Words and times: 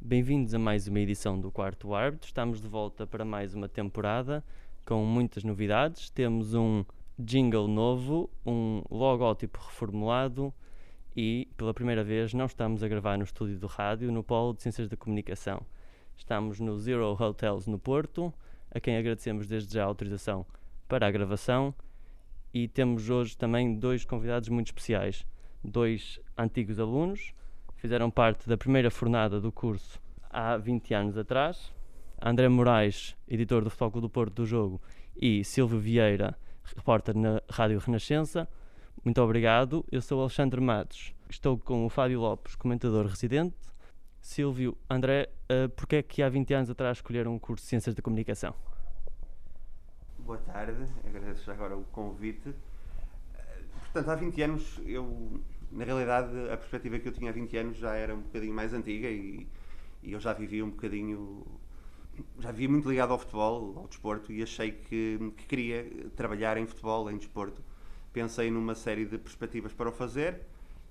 Bem-vindos 0.00 0.54
a 0.54 0.58
mais 0.58 0.88
uma 0.88 0.98
edição 0.98 1.38
do 1.38 1.50
Quarto 1.50 1.94
Árbitro. 1.94 2.26
Estamos 2.26 2.60
de 2.60 2.68
volta 2.68 3.06
para 3.06 3.24
mais 3.24 3.54
uma 3.54 3.68
temporada 3.68 4.42
com 4.86 5.04
muitas 5.04 5.44
novidades. 5.44 6.08
Temos 6.10 6.54
um 6.54 6.84
jingle 7.18 7.68
novo, 7.68 8.30
um 8.46 8.82
logótipo 8.90 9.58
reformulado 9.58 10.52
e, 11.16 11.48
pela 11.56 11.74
primeira 11.74 12.04
vez, 12.04 12.32
não 12.32 12.46
estamos 12.46 12.82
a 12.82 12.88
gravar 12.88 13.18
no 13.18 13.24
estúdio 13.24 13.58
do 13.58 13.66
rádio, 13.66 14.12
no 14.12 14.22
Polo 14.22 14.54
de 14.54 14.62
Ciências 14.62 14.88
da 14.88 14.96
Comunicação. 14.96 15.60
Estamos 16.16 16.60
no 16.60 16.78
Zero 16.78 17.16
Hotels 17.20 17.66
no 17.66 17.78
Porto, 17.78 18.32
a 18.70 18.78
quem 18.78 18.96
agradecemos 18.96 19.46
desde 19.46 19.74
já 19.74 19.82
a 19.82 19.86
autorização 19.86 20.46
para 20.86 21.06
a 21.06 21.10
gravação. 21.10 21.74
E 22.52 22.68
temos 22.68 23.10
hoje 23.10 23.36
também 23.36 23.78
dois 23.78 24.04
convidados 24.04 24.48
muito 24.48 24.68
especiais, 24.68 25.26
dois 25.62 26.20
antigos 26.36 26.78
alunos, 26.78 27.32
fizeram 27.76 28.10
parte 28.10 28.48
da 28.48 28.56
primeira 28.56 28.90
fornada 28.90 29.40
do 29.40 29.50
curso 29.50 30.00
há 30.28 30.56
20 30.56 30.94
anos 30.94 31.18
atrás. 31.18 31.72
André 32.22 32.48
Moraes, 32.48 33.16
editor 33.26 33.64
do 33.64 33.70
Futebol 33.70 34.02
do 34.02 34.10
Porto 34.10 34.34
do 34.34 34.46
Jogo, 34.46 34.80
e 35.16 35.42
Silvio 35.42 35.78
Vieira, 35.78 36.36
repórter 36.76 37.16
na 37.16 37.40
Rádio 37.48 37.78
Renascença. 37.78 38.48
Muito 39.04 39.20
obrigado. 39.22 39.84
Eu 39.90 40.02
sou 40.02 40.20
Alexandre 40.20 40.60
Matos. 40.60 41.14
Estou 41.28 41.58
com 41.58 41.86
o 41.86 41.88
Fábio 41.88 42.20
Lopes, 42.20 42.54
comentador 42.54 43.06
residente. 43.06 43.56
Silvio, 44.20 44.76
André, 44.88 45.30
uh, 45.50 45.68
porquê 45.70 45.96
é 45.96 46.02
que 46.02 46.22
há 46.22 46.28
20 46.28 46.52
anos 46.54 46.70
atrás 46.70 46.98
escolheram 46.98 47.34
um 47.34 47.38
curso 47.38 47.64
de 47.64 47.70
Ciências 47.70 47.94
da 47.94 48.02
Comunicação? 48.02 48.54
Boa 50.18 50.38
tarde, 50.38 50.86
agradeço 51.06 51.50
agora 51.50 51.76
o 51.76 51.84
convite. 51.84 52.54
Eh, 53.34 53.62
Portanto, 53.80 54.10
há 54.10 54.14
20 54.14 54.42
anos, 54.42 54.80
eu, 54.84 55.40
na 55.72 55.84
realidade, 55.84 56.30
a 56.52 56.56
perspectiva 56.56 56.98
que 56.98 57.08
eu 57.08 57.12
tinha 57.12 57.30
há 57.30 57.32
20 57.32 57.56
anos 57.56 57.78
já 57.78 57.94
era 57.94 58.14
um 58.14 58.20
bocadinho 58.20 58.54
mais 58.54 58.74
antiga 58.74 59.08
e, 59.08 59.48
e 60.02 60.12
eu 60.12 60.20
já 60.20 60.32
vivia 60.32 60.64
um 60.64 60.70
bocadinho. 60.70 61.46
Já 62.38 62.52
vivia 62.52 62.68
muito 62.68 62.88
ligado 62.88 63.12
ao 63.12 63.18
futebol, 63.18 63.78
ao 63.78 63.88
desporto, 63.88 64.30
e 64.30 64.42
achei 64.42 64.72
que, 64.72 65.32
que 65.36 65.46
queria 65.46 66.10
trabalhar 66.14 66.58
em 66.58 66.66
futebol, 66.66 67.10
em 67.10 67.16
desporto. 67.16 67.62
Pensei 68.12 68.50
numa 68.50 68.74
série 68.74 69.04
de 69.04 69.18
perspectivas 69.18 69.72
para 69.72 69.88
o 69.88 69.92
fazer. 69.92 70.40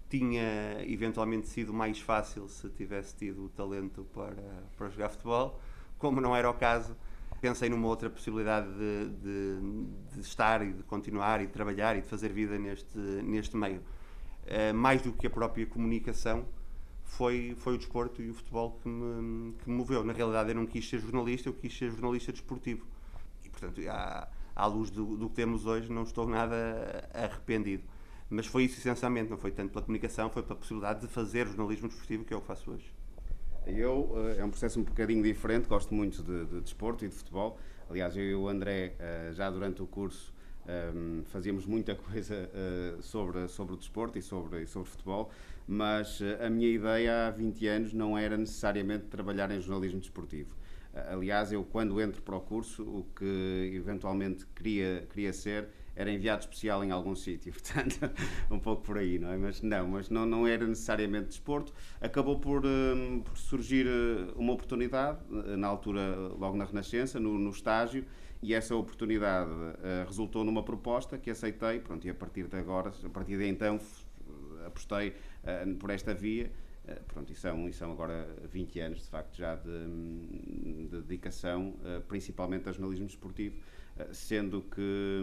Tinha 0.09 0.83
eventualmente 0.87 1.47
sido 1.47 1.73
mais 1.73 1.99
fácil 1.99 2.47
se 2.47 2.69
tivesse 2.69 3.15
tido 3.15 3.45
o 3.45 3.49
talento 3.49 4.05
para, 4.13 4.63
para 4.77 4.89
jogar 4.89 5.09
futebol. 5.09 5.59
Como 5.97 6.19
não 6.21 6.35
era 6.35 6.49
o 6.49 6.53
caso, 6.53 6.95
pensei 7.41 7.69
numa 7.69 7.87
outra 7.87 8.09
possibilidade 8.09 8.67
de, 8.73 9.09
de, 9.09 10.13
de, 10.13 10.21
estar 10.21 10.65
e 10.65 10.73
de 10.73 10.83
continuar 10.83 11.41
e 11.41 11.47
de 11.47 11.51
trabalhar 11.51 11.97
e 11.97 12.01
de 12.01 12.07
fazer 12.07 12.29
vida 12.29 12.57
neste, 12.57 12.97
neste 12.97 13.55
meio. 13.55 13.81
Uh, 14.45 14.73
mais 14.73 15.01
do 15.01 15.13
que 15.13 15.27
a 15.27 15.29
própria 15.29 15.65
comunicação, 15.67 16.45
foi, 17.09 17.55
foi 17.59 17.75
o 17.75 17.77
desporto 17.77 18.21
e 18.21 18.29
o 18.29 18.33
futebol 18.33 18.79
que 18.81 18.87
me, 18.87 19.53
que 19.53 19.69
me 19.69 19.75
moveu. 19.75 20.03
Na 20.03 20.13
realidade, 20.13 20.49
eu 20.49 20.55
não 20.55 20.65
quis 20.65 20.87
ser 20.87 20.99
jornalista, 20.99 21.49
eu 21.49 21.53
quis 21.53 21.75
ser 21.75 21.91
jornalista 21.91 22.31
desportivo. 22.31 22.85
E, 23.43 23.49
portanto, 23.49 23.81
à, 23.89 24.27
à 24.59 24.65
luz 24.65 24.89
do, 24.89 25.15
do 25.15 25.29
que 25.29 25.35
temos 25.35 25.65
hoje, 25.65 25.91
não 25.91 26.03
estou 26.03 26.27
nada 26.27 27.09
arrependido. 27.13 27.83
Mas 28.29 28.45
foi 28.45 28.63
isso 28.63 28.77
essencialmente, 28.77 29.29
não 29.29 29.37
foi 29.37 29.51
tanto 29.51 29.71
pela 29.71 29.83
comunicação, 29.83 30.29
foi 30.29 30.43
pela 30.43 30.55
possibilidade 30.55 31.01
de 31.01 31.07
fazer 31.07 31.47
jornalismo 31.47 31.87
desportivo 31.87 32.25
que 32.25 32.33
é 32.33 32.37
o 32.37 32.41
que 32.41 32.47
faço 32.47 32.71
hoje. 32.71 32.93
Eu, 33.65 34.13
é 34.37 34.43
um 34.43 34.49
processo 34.49 34.79
um 34.79 34.83
bocadinho 34.83 35.23
diferente, 35.23 35.67
gosto 35.67 35.93
muito 35.93 36.21
de, 36.23 36.45
de 36.45 36.61
desporto 36.61 37.05
e 37.05 37.07
de 37.07 37.15
futebol. 37.15 37.57
Aliás, 37.89 38.15
eu 38.15 38.23
e 38.23 38.35
o 38.35 38.47
André, 38.47 38.95
já 39.33 39.49
durante 39.49 39.81
o 39.81 39.87
curso, 39.87 40.33
um, 40.69 41.23
fazíamos 41.25 41.65
muita 41.65 41.95
coisa 41.97 42.49
uh, 42.53 43.01
sobre, 43.01 43.47
sobre 43.47 43.73
o 43.73 43.77
desporto 43.77 44.17
e 44.17 44.21
sobre, 44.21 44.61
e 44.61 44.67
sobre 44.67 44.89
futebol, 44.89 45.31
mas 45.67 46.21
a 46.39 46.49
minha 46.49 46.67
ideia 46.67 47.27
há 47.27 47.31
20 47.31 47.67
anos 47.67 47.93
não 47.93 48.17
era 48.17 48.37
necessariamente 48.37 49.05
trabalhar 49.05 49.51
em 49.51 49.59
jornalismo 49.59 49.99
desportivo. 49.99 50.55
Aliás, 51.09 51.51
eu 51.51 51.63
quando 51.63 51.99
entro 52.01 52.21
para 52.21 52.35
o 52.35 52.41
curso, 52.41 52.83
o 52.83 53.05
que 53.15 53.71
eventualmente 53.75 54.45
queria, 54.55 55.07
queria 55.11 55.33
ser 55.33 55.69
era 55.95 56.09
enviado 56.09 56.39
especial 56.41 56.81
em 56.83 56.91
algum 56.91 57.13
sítio, 57.15 57.51
portanto, 57.51 57.99
um 58.49 58.57
pouco 58.57 58.83
por 58.83 58.97
aí, 58.97 59.19
não 59.19 59.31
é? 59.31 59.37
Mas 59.37 59.61
não, 59.61 59.87
mas 59.87 60.09
não, 60.09 60.25
não 60.25 60.47
era 60.47 60.65
necessariamente 60.65 61.27
desporto. 61.27 61.73
Acabou 61.99 62.39
por, 62.39 62.65
um, 62.65 63.19
por 63.19 63.37
surgir 63.37 63.85
uma 64.35 64.53
oportunidade, 64.53 65.19
na 65.29 65.67
altura, 65.67 66.15
logo 66.37 66.55
na 66.55 66.63
Renascença, 66.63 67.19
no, 67.19 67.37
no 67.37 67.49
estágio, 67.49 68.05
e 68.41 68.53
essa 68.53 68.73
oportunidade 68.73 69.51
uh, 69.51 70.05
resultou 70.07 70.45
numa 70.45 70.63
proposta 70.63 71.17
que 71.17 71.29
aceitei, 71.29 71.79
pronto, 71.79 72.07
e 72.07 72.09
a 72.09 72.15
partir 72.15 72.47
de 72.47 72.55
agora, 72.55 72.93
a 73.03 73.09
partir 73.09 73.37
de 73.37 73.45
então, 73.45 73.77
apostei 74.65 75.09
uh, 75.09 75.75
por 75.75 75.89
esta 75.89 76.13
via. 76.13 76.49
Uh, 76.89 77.03
pronto, 77.05 77.31
e 77.31 77.35
são, 77.35 77.69
e 77.69 77.73
são 77.73 77.91
agora 77.91 78.27
20 78.51 78.79
anos, 78.79 78.99
de 78.99 79.09
facto, 79.09 79.37
já 79.37 79.55
de, 79.55 80.87
de 80.87 81.01
dedicação, 81.01 81.75
principalmente 82.07 82.67
ao 82.67 82.73
jornalismo 82.73 83.05
desportivo, 83.05 83.57
sendo 84.11 84.61
que, 84.61 85.21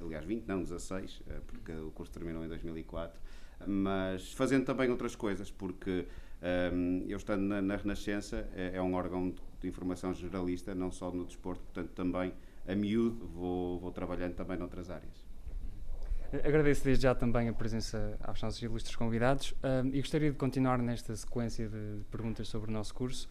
aliás, 0.00 0.24
20, 0.24 0.46
não, 0.46 0.62
16, 0.62 1.22
porque 1.46 1.72
o 1.72 1.90
curso 1.90 2.12
terminou 2.12 2.44
em 2.44 2.48
2004, 2.48 3.20
mas 3.66 4.32
fazendo 4.32 4.64
também 4.64 4.90
outras 4.90 5.14
coisas, 5.14 5.50
porque 5.50 6.06
um, 6.72 7.04
eu 7.08 7.16
estando 7.16 7.42
na, 7.42 7.62
na 7.62 7.76
Renascença, 7.76 8.48
é, 8.54 8.72
é 8.74 8.82
um 8.82 8.94
órgão 8.94 9.30
de, 9.30 9.40
de 9.60 9.68
informação 9.68 10.12
generalista, 10.12 10.74
não 10.74 10.90
só 10.90 11.10
no 11.10 11.24
desporto, 11.24 11.62
portanto 11.62 11.90
também 11.92 12.34
a 12.66 12.74
miúdo 12.74 13.26
vou, 13.26 13.78
vou 13.78 13.90
trabalhando 13.90 14.34
também 14.34 14.58
noutras 14.58 14.90
áreas. 14.90 15.23
Agradeço 16.42 16.82
desde 16.82 17.02
já 17.04 17.14
também 17.14 17.48
a 17.48 17.52
presença 17.52 18.18
aos 18.22 18.42
nossos 18.42 18.60
ilustres 18.60 18.96
convidados 18.96 19.54
um, 19.62 19.88
e 19.88 20.00
gostaria 20.00 20.32
de 20.32 20.36
continuar 20.36 20.78
nesta 20.78 21.14
sequência 21.14 21.68
de 21.68 22.02
perguntas 22.10 22.48
sobre 22.48 22.70
o 22.70 22.72
nosso 22.72 22.92
curso. 22.92 23.28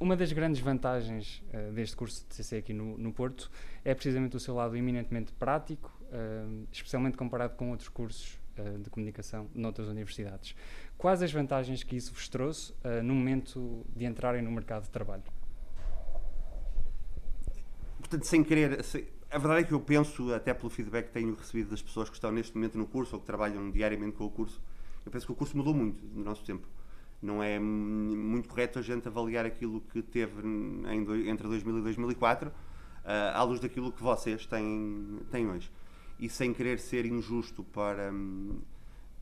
Uma 0.00 0.16
das 0.16 0.32
grandes 0.32 0.60
vantagens 0.60 1.40
uh, 1.52 1.72
deste 1.72 1.94
curso 1.94 2.26
de 2.28 2.34
CC 2.34 2.56
aqui 2.56 2.72
no, 2.72 2.98
no, 2.98 3.12
Porto 3.12 3.48
é 3.84 3.94
precisamente 3.94 4.36
o 4.36 4.40
seu 4.40 4.54
lado 4.54 4.76
eminentemente 4.76 5.32
prático, 5.34 5.96
uh, 6.04 6.66
especialmente 6.72 7.16
comparado 7.16 7.54
com 7.54 7.70
outros 7.70 7.88
cursos 7.88 8.40
uh, 8.58 8.78
de 8.78 8.90
comunicação 8.90 9.48
noutras 9.54 9.86
universidades. 9.86 10.56
Quais 10.98 11.22
as 11.22 11.32
vantagens 11.32 11.84
que 11.84 11.94
isso 11.94 12.12
vos 12.12 12.28
trouxe 12.28 12.74
no 13.02 13.14
momento 13.14 13.84
de 13.94 14.04
entrarem 14.04 14.42
no 14.42 14.50
mercado 14.50 14.84
de 14.84 14.90
trabalho? 14.90 15.24
portanto, 18.12 18.24
sem 18.24 18.44
querer. 18.44 18.84
A 19.32 19.38
verdade 19.38 19.60
é 19.60 19.64
que 19.64 19.72
eu 19.72 19.80
penso, 19.80 20.32
até 20.34 20.52
pelo 20.52 20.68
feedback 20.68 21.06
que 21.06 21.12
tenho 21.12 21.34
recebido 21.34 21.70
das 21.70 21.80
pessoas 21.80 22.10
que 22.10 22.14
estão 22.14 22.30
neste 22.30 22.54
momento 22.54 22.76
no 22.76 22.86
curso 22.86 23.16
ou 23.16 23.20
que 23.20 23.26
trabalham 23.26 23.70
diariamente 23.70 24.16
com 24.16 24.24
o 24.24 24.30
curso, 24.30 24.60
eu 25.06 25.10
penso 25.10 25.24
que 25.24 25.32
o 25.32 25.34
curso 25.34 25.56
mudou 25.56 25.72
muito 25.72 26.04
no 26.04 26.22
nosso 26.22 26.44
tempo. 26.44 26.68
Não 27.20 27.42
é 27.42 27.58
muito 27.58 28.48
correto 28.48 28.78
a 28.78 28.82
gente 28.82 29.08
avaliar 29.08 29.46
aquilo 29.46 29.80
que 29.80 30.02
teve 30.02 30.46
em, 30.46 31.28
entre 31.28 31.48
2000 31.48 31.78
e 31.78 31.82
2004 31.82 32.50
uh, 32.50 32.52
à 33.32 33.42
luz 33.42 33.58
daquilo 33.58 33.90
que 33.90 34.02
vocês 34.02 34.44
têm, 34.44 35.20
têm 35.30 35.48
hoje. 35.48 35.70
E 36.18 36.28
sem 36.28 36.52
querer 36.52 36.78
ser 36.78 37.06
injusto 37.06 37.64
para, 37.64 38.12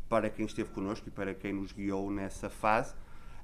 para 0.09 0.29
quem 0.29 0.45
esteve 0.45 0.71
connosco 0.71 1.09
e 1.09 1.11
para 1.11 1.35
quem 1.35 1.53
nos 1.53 1.73
guiou 1.73 2.11
nessa 2.11 2.51
fase, 2.51 2.95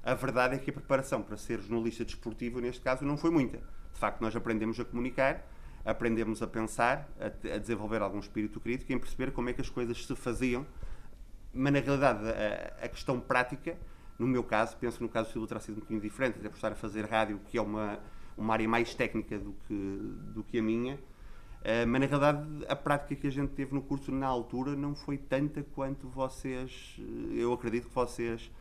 a 0.03 0.13
verdade 0.13 0.55
é 0.55 0.57
que 0.57 0.69
a 0.69 0.73
preparação 0.73 1.21
para 1.21 1.37
ser 1.37 1.61
jornalista 1.61 2.03
desportivo, 2.03 2.59
neste 2.59 2.81
caso, 2.81 3.05
não 3.05 3.15
foi 3.15 3.31
muita 3.31 3.61
de 3.97 3.99
facto, 3.99 4.21
nós 4.21 4.35
aprendemos 4.35 4.79
a 4.79 4.85
comunicar, 4.85 5.43
aprendemos 5.87 6.41
a 6.41 6.47
pensar, 6.47 7.09
a, 7.17 7.55
a, 7.55 7.57
desenvolver 7.57 8.01
algum 8.01 8.19
espírito 8.19 8.59
crítico 8.59 8.91
e 8.91 8.95
a 8.95 8.99
perceber 8.99 9.31
como 9.31 9.49
é 9.49 9.53
que 9.53 9.61
as 9.61 9.69
coisas 9.69 10.05
se 10.05 10.15
faziam. 10.15 10.67
Mas, 11.53 11.71
na 11.71 11.79
realidade, 11.79 12.19
a, 12.27 12.85
a 12.85 12.89
questão 12.89 13.21
prática, 13.21 13.77
no 14.19 14.27
meu 14.27 14.43
caso, 14.43 14.75
penso 14.77 15.01
no 15.01 15.07
caso 15.07 15.29
do 15.29 15.31
Silvio 15.31 15.47
terá 15.47 15.61
sido 15.61 15.77
um 15.77 15.79
bocadinho 15.79 16.01
diferente, 16.01 16.39
até 16.39 16.49
por 16.49 16.55
estar 16.55 16.73
a 16.73 16.75
fazer 16.75 17.05
rádio, 17.05 17.39
que 17.45 17.57
é 17.57 17.61
uma, 17.61 17.99
uma 18.37 18.53
área 18.53 18.67
mais 18.67 18.93
técnica 18.93 19.39
do 19.39 19.55
que, 19.65 19.99
do 20.33 20.43
que 20.43 20.59
a 20.59 20.61
minha. 20.61 20.95
Uh, 20.95 21.87
mas, 21.87 22.01
na 22.01 22.05
realidade, 22.05 22.65
a 22.67 22.75
prática 22.75 23.15
que 23.15 23.27
a 23.27 23.31
gente 23.31 23.53
teve 23.53 23.73
no 23.73 23.81
curso 23.81 24.11
na 24.11 24.27
altura 24.27 24.75
não 24.75 24.93
foi 24.93 25.17
tanta 25.17 25.63
quanto 25.73 26.09
vocês, 26.09 26.97
eu 27.31 27.53
acredito 27.53 27.87
que 27.87 27.95
vocês 27.95 28.51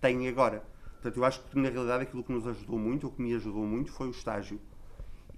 têm 0.00 0.26
agora. 0.28 0.64
Portanto, 0.92 1.16
eu 1.18 1.24
acho 1.26 1.42
que, 1.42 1.58
na 1.58 1.68
realidade, 1.68 2.04
aquilo 2.04 2.24
que 2.24 2.32
nos 2.32 2.46
ajudou 2.46 2.78
muito, 2.78 3.04
ou 3.04 3.12
que 3.12 3.20
me 3.20 3.34
ajudou 3.34 3.66
muito, 3.66 3.92
foi 3.92 4.08
o 4.08 4.10
estágio 4.10 4.58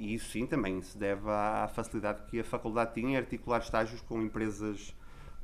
e 0.03 0.15
isso 0.15 0.31
sim 0.33 0.47
também 0.47 0.83
se 0.83 0.99
deve 0.99 1.31
à 1.31 1.71
facilidade 1.73 2.25
que 2.27 2.41
a 2.41 2.45
faculdade 2.45 2.95
tinha 2.95 3.11
em 3.11 3.17
articular 3.17 3.61
estágios 3.61 4.01
com 4.01 4.21
empresas, 4.21 4.93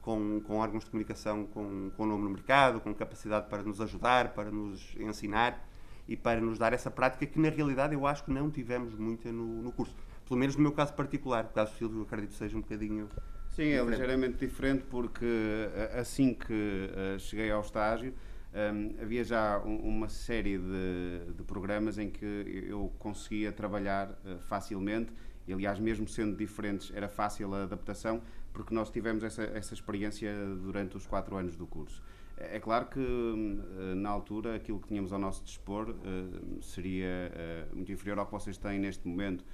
com, 0.03 0.41
com 0.41 0.57
órgãos 0.57 0.85
de 0.85 0.91
comunicação 0.91 1.47
com, 1.47 1.93
com 1.97 2.05
nome 2.05 2.25
no 2.25 2.31
mercado, 2.31 2.81
com 2.81 2.93
capacidade 2.93 3.49
para 3.49 3.63
nos 3.63 3.81
ajudar, 3.81 4.35
para 4.35 4.51
nos 4.51 4.97
ensinar 4.99 5.65
e 6.09 6.17
para 6.17 6.41
nos 6.41 6.59
dar 6.59 6.73
essa 6.73 6.91
prática 6.91 7.25
que 7.25 7.39
na 7.39 7.51
realidade 7.51 7.95
eu 7.95 8.05
acho 8.05 8.25
que 8.25 8.33
não 8.33 8.51
tivemos 8.51 8.97
muita 8.97 9.31
no, 9.31 9.63
no 9.63 9.71
curso. 9.71 9.95
Pelo 10.27 10.41
menos 10.41 10.57
no 10.57 10.63
meu 10.63 10.73
caso 10.73 10.93
particular, 10.93 11.45
o 11.45 11.55
caso 11.55 11.71
do 11.73 11.79
Silvio, 11.79 12.03
acredito 12.03 12.31
que 12.31 12.37
seja 12.37 12.57
um 12.57 12.61
bocadinho. 12.61 13.09
Sim, 13.51 13.63
é 13.63 13.67
diferente. 13.67 13.87
é 13.87 13.91
ligeiramente 13.91 14.39
diferente 14.39 14.85
porque 14.91 15.69
assim 15.97 16.35
que 16.35 16.53
uh, 16.53 17.19
cheguei 17.21 17.49
ao 17.53 17.61
estágio 17.61 18.13
um, 18.55 19.03
havia 19.03 19.23
já 19.25 19.59
um, 19.59 19.77
uma 19.77 20.09
série 20.09 20.59
de, 20.59 21.35
de, 21.37 21.43
programas 21.43 21.99
em 21.99 22.09
que 22.11 22.25
eu 22.67 22.91
conseguia 22.99 23.53
trabalhar 23.53 24.11
uh, 24.11 24.39
facilmente 24.41 25.13
e, 25.47 25.53
aliás, 25.53 25.79
mesmo 25.79 26.09
sendo 26.09 26.37
diferentes, 26.37 26.91
era 26.95 27.09
fácil 27.09 27.55
a 27.55 27.65
adaptação, 27.65 28.23
porque 28.53 28.75
nós 28.75 28.91
tivemos 28.91 29.23
essa, 29.23 29.43
essa 29.43 29.75
experiência 29.75 30.33
durante 30.63 30.97
os 30.97 31.07
quatro 31.07 31.37
anos 31.37 31.57
do 31.57 31.67
curso. 31.67 32.03
É, 32.37 32.57
é 32.57 32.61
claro 32.61 32.87
que, 32.87 33.01
uh, 33.01 33.95
na 33.95 34.09
altura, 34.09 34.55
aquilo 34.55 34.81
que 34.81 34.89
tínhamos 34.89 35.13
ao 35.13 35.19
nosso 35.19 35.45
dispor 35.45 35.91
uh, 35.91 36.63
seria 36.63 37.31
muito 37.73 37.93
inferior 37.93 38.19
ao 38.19 38.27
que 38.27 38.33
vocês 38.33 38.57
têm 38.57 38.79
neste 38.79 39.07
momento. 39.07 39.45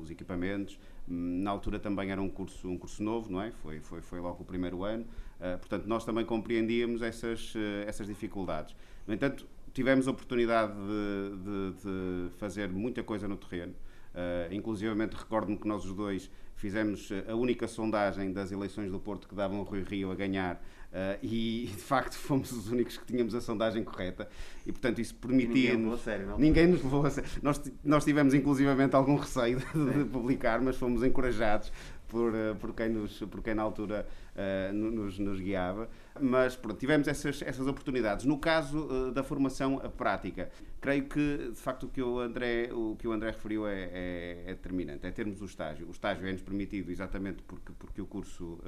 os 0.00 0.10
equipamentos, 0.10 0.80
na 1.06 1.50
altura 1.50 1.78
também 1.78 2.10
era 2.10 2.20
um 2.20 2.30
curso, 2.30 2.68
um 2.68 2.78
curso 2.78 3.02
novo, 3.02 3.30
não 3.30 3.40
é? 3.40 3.52
Foi, 3.52 3.80
foi, 3.80 4.00
foi 4.00 4.20
logo 4.20 4.42
o 4.42 4.44
primeiro 4.44 4.82
ano. 4.82 5.04
Uh, 5.40 5.58
portanto, 5.58 5.86
nós 5.86 6.04
também 6.04 6.24
compreendíamos 6.24 7.02
essas, 7.02 7.54
uh, 7.54 7.58
essas 7.86 8.06
dificuldades. 8.06 8.74
No 9.06 9.14
entanto, 9.14 9.46
tivemos 9.72 10.06
a 10.08 10.10
oportunidade 10.10 10.72
de, 10.72 11.36
de, 11.42 12.28
de 12.28 12.36
fazer 12.36 12.68
muita 12.68 13.02
coisa 13.02 13.26
no 13.28 13.36
terreno. 13.36 13.74
Uh, 14.14 14.54
inclusivamente, 14.54 15.16
recordo-me 15.16 15.56
que 15.56 15.66
nós 15.66 15.84
os 15.84 15.92
dois 15.92 16.30
fizemos 16.54 17.10
a 17.28 17.34
única 17.34 17.66
sondagem 17.66 18.32
das 18.32 18.52
eleições 18.52 18.90
do 18.90 19.00
Porto 19.00 19.28
que 19.28 19.34
davam 19.34 19.60
o 19.60 19.64
Rui 19.64 19.82
Rio 19.82 20.10
a 20.10 20.14
ganhar 20.14 20.62
Uh, 20.94 21.18
e 21.24 21.66
de 21.74 21.82
facto 21.82 22.14
fomos 22.14 22.52
os 22.52 22.70
únicos 22.70 22.96
que 22.96 23.04
tínhamos 23.04 23.34
a 23.34 23.40
sondagem 23.40 23.82
correta 23.82 24.28
e 24.64 24.70
portanto 24.70 25.00
isso 25.00 25.12
permitia-nos. 25.16 26.00
Ninguém 26.38 26.68
nos 26.68 26.84
levou 26.84 27.04
a 27.04 27.10
sério. 27.10 27.28
Nós, 27.42 27.60
nós 27.82 28.04
tivemos 28.04 28.32
inclusivamente 28.32 28.94
algum 28.94 29.16
receio 29.16 29.58
de, 29.74 30.04
de 30.04 30.04
publicar, 30.04 30.60
mas 30.60 30.76
fomos 30.76 31.02
encorajados 31.02 31.72
por, 32.14 32.32
uh, 32.32 32.54
por, 32.60 32.72
quem, 32.72 32.90
nos, 32.90 33.18
por 33.18 33.42
quem 33.42 33.54
na 33.54 33.62
altura 33.62 34.06
uh, 34.36 34.72
nos, 34.72 35.18
nos, 35.18 35.40
guiava. 35.40 35.88
Mas 36.20 36.54
pronto, 36.54 36.78
tivemos 36.78 37.08
essas, 37.08 37.42
essas 37.42 37.66
oportunidades. 37.66 38.24
No 38.24 38.38
caso 38.38 39.10
da 39.10 39.24
formação 39.24 39.78
prática, 39.98 40.48
creio 40.80 41.08
que 41.08 41.50
de 41.50 41.60
facto 41.60 41.86
o 41.86 41.88
que 41.88 42.00
o 42.00 42.20
André, 42.20 42.72
o 42.72 42.94
que 42.96 43.08
o 43.08 43.12
André 43.12 43.32
referiu 43.32 43.66
é, 43.66 43.90
é, 43.92 44.42
é 44.46 44.54
determinante, 44.54 45.04
é 45.04 45.10
termos 45.10 45.42
o 45.42 45.44
estágio. 45.44 45.88
O 45.88 45.90
estágio 45.90 46.24
é-nos 46.24 46.42
permitido 46.42 46.92
exatamente 46.92 47.42
porque, 47.42 47.72
porque 47.76 48.00
o 48.00 48.06
curso 48.06 48.60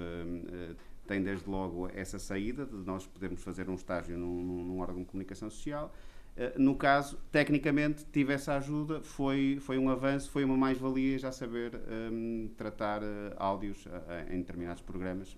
tem 1.06 1.22
desde 1.22 1.48
logo 1.48 1.88
essa 1.94 2.18
saída 2.18 2.66
de 2.66 2.78
nós 2.78 3.06
podermos 3.06 3.44
fazer 3.44 3.70
um 3.70 3.76
estágio 3.76 4.18
num, 4.18 4.64
num 4.64 4.80
órgão 4.80 4.98
de 4.98 5.04
comunicação 5.04 5.48
social. 5.48 5.94
Uh, 6.36 6.60
no 6.60 6.74
caso, 6.74 7.18
tecnicamente, 7.32 8.04
tive 8.12 8.32
essa 8.32 8.56
ajuda, 8.56 9.00
foi, 9.00 9.58
foi 9.60 9.78
um 9.78 9.88
avanço, 9.88 10.30
foi 10.30 10.44
uma 10.44 10.56
mais-valia 10.56 11.18
já 11.18 11.32
saber 11.32 11.74
um, 11.74 12.44
ehm, 12.44 12.48
tratar 12.56 13.02
uh, 13.02 13.34
áudios 13.36 13.86
uh, 13.86 13.90
em 14.30 14.38
determinados 14.38 14.82
programas. 14.82 15.36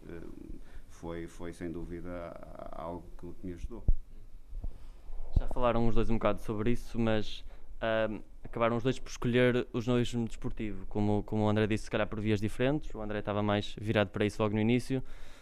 foi, 0.89 1.29
foi, 1.29 1.53
sem 1.53 1.71
dúvida, 1.71 2.11
algo 2.73 3.05
que 3.17 3.47
me 3.47 3.53
ajudou. 3.53 3.85
Já 5.39 5.47
falaram 5.49 5.87
os 5.87 5.95
dois 5.95 6.11
um 6.11 6.15
bocado 6.15 6.43
sobre 6.43 6.73
isso, 6.73 6.99
mas 6.99 7.45
ehm, 7.81 8.21
acabaram 8.43 8.77
os 8.77 8.83
dois 8.83 8.99
por 8.99 9.11
escolher 9.11 9.69
o 9.73 9.81
jornalismo 9.81 10.27
desportivo. 10.27 10.85
Como, 10.87 11.23
como 11.23 11.45
o 11.45 11.49
André 11.49 11.69
disse, 11.69 11.85
se 11.85 11.91
calhar 11.91 12.09
por 12.09 12.21
vias 12.21 12.41
diferentes. 12.41 12.93
O 12.93 13.01
André 13.01 13.21
estava 13.21 13.43
mais 13.43 13.77
virado 13.81 14.11
para 14.11 14.27
isso 14.27 14.43
logo 14.43 14.55
no 14.55 14.61
início 14.61 15.01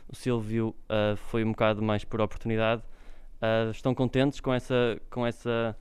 o 0.08 0.14
Silvio 0.14 0.68
uh, 0.68 1.16
foi 1.16 1.44
um 1.44 1.50
bocado 1.50 1.82
mais 1.82 2.04
por 2.04 2.20
oportunidade. 2.20 2.82
Uh, 3.36 3.70
estão 3.70 3.94
contentes 3.94 4.40
com 4.40 4.52
essa, 4.52 5.00
com 5.10 5.26
essa, 5.26 5.76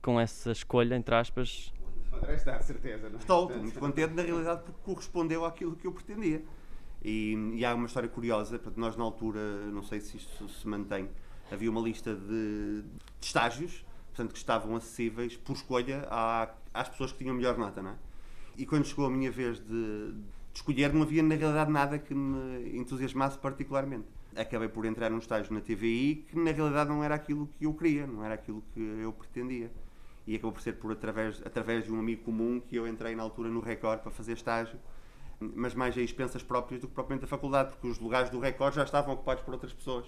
com 0.00 0.20
essa 0.20 0.52
escolha, 0.52 0.94
entre 0.94 1.14
aspas? 1.14 1.72
André 2.12 2.34
está, 2.34 2.60
certeza. 2.60 3.08
Não 3.08 3.16
é? 3.16 3.20
Estou, 3.20 3.46
estou 3.46 3.62
muito 3.62 3.78
contente, 3.78 4.14
na 4.14 4.22
realidade, 4.22 4.62
porque 4.62 4.80
correspondeu 4.82 5.44
àquilo 5.44 5.74
que 5.76 5.86
eu 5.86 5.92
pretendia. 5.92 6.44
E, 7.02 7.34
e, 7.54 7.64
há 7.64 7.74
uma 7.74 7.86
história 7.86 8.08
curiosa, 8.08 8.58
porque 8.58 8.78
nós 8.78 8.96
na 8.96 9.02
altura, 9.02 9.40
não 9.72 9.82
sei 9.82 10.00
se 10.00 10.18
isto 10.18 10.48
se 10.48 10.68
mantém, 10.68 11.08
havia 11.50 11.70
uma 11.70 11.80
lista 11.80 12.14
de, 12.14 12.82
de 12.82 13.26
estágios, 13.26 13.84
portanto, 14.08 14.32
que 14.32 14.38
estavam 14.38 14.76
acessíveis 14.76 15.36
por 15.36 15.54
escolha 15.54 16.06
à, 16.10 16.50
às 16.74 16.88
pessoas 16.88 17.12
que 17.12 17.18
tinham 17.18 17.34
melhor 17.34 17.56
nota, 17.56 17.82
não 17.82 17.90
é? 17.90 17.94
E 18.56 18.66
quando 18.66 18.84
chegou 18.84 19.06
a 19.06 19.10
minha 19.10 19.30
vez 19.30 19.58
de, 19.58 20.12
de 20.12 20.22
escolher, 20.54 20.92
não 20.92 21.02
havia 21.02 21.22
na 21.22 21.34
realidade 21.34 21.70
nada 21.70 21.98
que 21.98 22.14
me 22.14 22.76
entusiasmasse 22.78 23.38
particularmente. 23.38 24.06
Acabei 24.36 24.68
por 24.68 24.84
entrar 24.84 25.10
num 25.10 25.18
estágio 25.18 25.52
na 25.52 25.60
TVI 25.60 26.26
que 26.28 26.38
na 26.38 26.52
realidade 26.52 26.88
não 26.88 27.02
era 27.02 27.14
aquilo 27.14 27.48
que 27.58 27.64
eu 27.64 27.74
queria, 27.74 28.06
não 28.06 28.24
era 28.24 28.34
aquilo 28.34 28.62
que 28.72 28.80
eu 28.80 29.12
pretendia. 29.12 29.70
E 30.26 30.36
acabou 30.36 30.52
por 30.52 30.60
ser 30.60 30.74
por 30.74 30.92
através, 30.92 31.42
através 31.44 31.84
de 31.84 31.92
um 31.92 31.98
amigo 31.98 32.22
comum 32.22 32.60
que 32.60 32.76
eu 32.76 32.86
entrei 32.86 33.16
na 33.16 33.22
altura 33.22 33.48
no 33.48 33.60
Record 33.60 34.00
para 34.00 34.10
fazer 34.10 34.34
estágio, 34.34 34.78
mas 35.40 35.74
mais 35.74 35.96
a 35.96 36.00
expensas 36.00 36.42
próprias 36.42 36.80
do 36.80 36.86
que 36.86 36.94
propriamente 36.94 37.24
a 37.24 37.28
faculdade, 37.28 37.70
porque 37.70 37.88
os 37.88 37.98
lugares 37.98 38.30
do 38.30 38.38
Record 38.38 38.74
já 38.74 38.84
estavam 38.84 39.14
ocupados 39.14 39.42
por 39.42 39.54
outras 39.54 39.72
pessoas. 39.72 40.06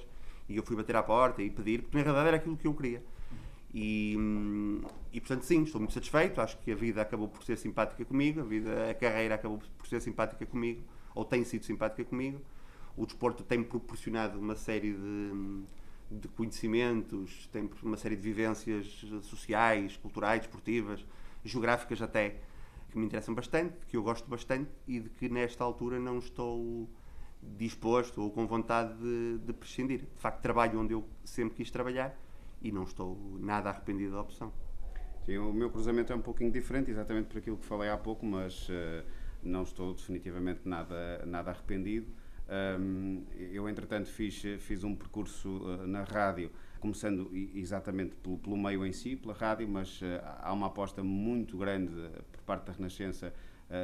E 0.49 0.57
eu 0.57 0.63
fui 0.63 0.77
bater 0.77 0.95
à 0.95 1.03
porta 1.03 1.43
e 1.43 1.51
pedir, 1.51 1.83
porque 1.83 1.97
na 1.97 2.03
realidade 2.03 2.29
era 2.29 2.37
aquilo 2.37 2.57
que 2.57 2.67
eu 2.67 2.75
queria. 2.75 3.03
E, 3.75 4.17
e, 5.13 5.21
portanto, 5.21 5.45
sim, 5.45 5.63
estou 5.63 5.81
muito 5.81 5.95
satisfeito. 5.95 6.41
Acho 6.41 6.59
que 6.59 6.71
a 6.71 6.75
vida 6.75 7.01
acabou 7.01 7.29
por 7.29 7.43
ser 7.43 7.57
simpática 7.57 8.05
comigo, 8.05 8.41
a, 8.41 8.45
vida, 8.45 8.91
a 8.91 8.95
carreira 8.95 9.35
acabou 9.35 9.61
por 9.79 9.87
ser 9.87 10.01
simpática 10.01 10.45
comigo, 10.45 10.83
ou 11.15 11.25
tem 11.25 11.43
sido 11.45 11.65
simpática 11.65 12.05
comigo. 12.05 12.41
O 12.97 13.07
desporto 13.07 13.43
tem 13.43 13.63
proporcionado 13.63 14.39
uma 14.39 14.55
série 14.55 14.93
de, 14.93 15.65
de 16.11 16.29
conhecimentos, 16.29 17.49
tem 17.53 17.69
uma 17.83 17.97
série 17.97 18.17
de 18.17 18.23
vivências 18.23 18.87
sociais, 19.23 19.97
culturais, 19.97 20.43
esportivas, 20.43 21.05
geográficas 21.45 22.03
até, 22.03 22.41
que 22.91 22.99
me 22.99 23.07
interessam 23.07 23.35
bastante, 23.35 23.75
que 23.87 23.97
eu 23.97 24.03
gosto 24.03 24.29
bastante 24.29 24.71
e 24.87 25.01
de 25.01 25.09
que 25.09 25.29
nesta 25.29 25.65
altura 25.65 25.99
não 25.99 26.19
estou 26.19 26.89
disposto 27.43 28.23
ou 28.23 28.31
com 28.31 28.47
vontade 28.47 28.95
de, 28.99 29.39
de 29.39 29.53
prescindir. 29.53 30.01
De 30.01 30.21
facto, 30.21 30.41
trabalho 30.41 30.79
onde 30.79 30.93
eu 30.93 31.09
sempre 31.25 31.57
quis 31.57 31.71
trabalhar 31.71 32.17
e 32.61 32.71
não 32.71 32.85
estou 32.85 33.39
nada 33.41 33.71
arrependido 33.71 34.13
da 34.13 34.21
opção. 34.21 34.53
Sim, 35.25 35.39
o 35.39 35.53
meu 35.53 35.71
cruzamento 35.71 36.13
é 36.13 36.17
um 36.17 36.21
pouquinho 36.21 36.51
diferente, 36.51 36.91
exatamente 36.91 37.27
por 37.27 37.39
aquilo 37.39 37.57
que 37.57 37.65
falei 37.65 37.89
há 37.89 37.97
pouco, 37.97 38.27
mas 38.27 38.69
uh, 38.69 39.05
não 39.43 39.63
estou 39.63 39.95
definitivamente 39.95 40.61
nada, 40.65 41.25
nada 41.27 41.51
arrependido. 41.51 42.13
Um, 42.53 43.25
eu, 43.51 43.67
entretanto, 43.67 44.11
fiz, 44.11 44.43
fiz 44.59 44.85
um 44.85 44.95
percurso 44.95 45.49
uh, 45.49 45.87
na 45.87 46.03
rádio, 46.03 46.51
começando 46.81 47.31
exatamente 47.55 48.15
pelo, 48.17 48.37
pelo, 48.37 48.57
meio 48.59 48.85
em 48.85 48.93
si, 48.93 49.17
pela 49.17 49.33
rádio, 49.33 49.67
mas 49.67 50.03
uh, 50.03 50.21
há 50.41 50.53
uma 50.53 50.67
aposta 50.67 51.03
muito 51.03 51.57
grande 51.57 51.95
por 52.31 52.43
parte 52.43 52.67
da 52.67 52.73
Renascença 52.73 53.33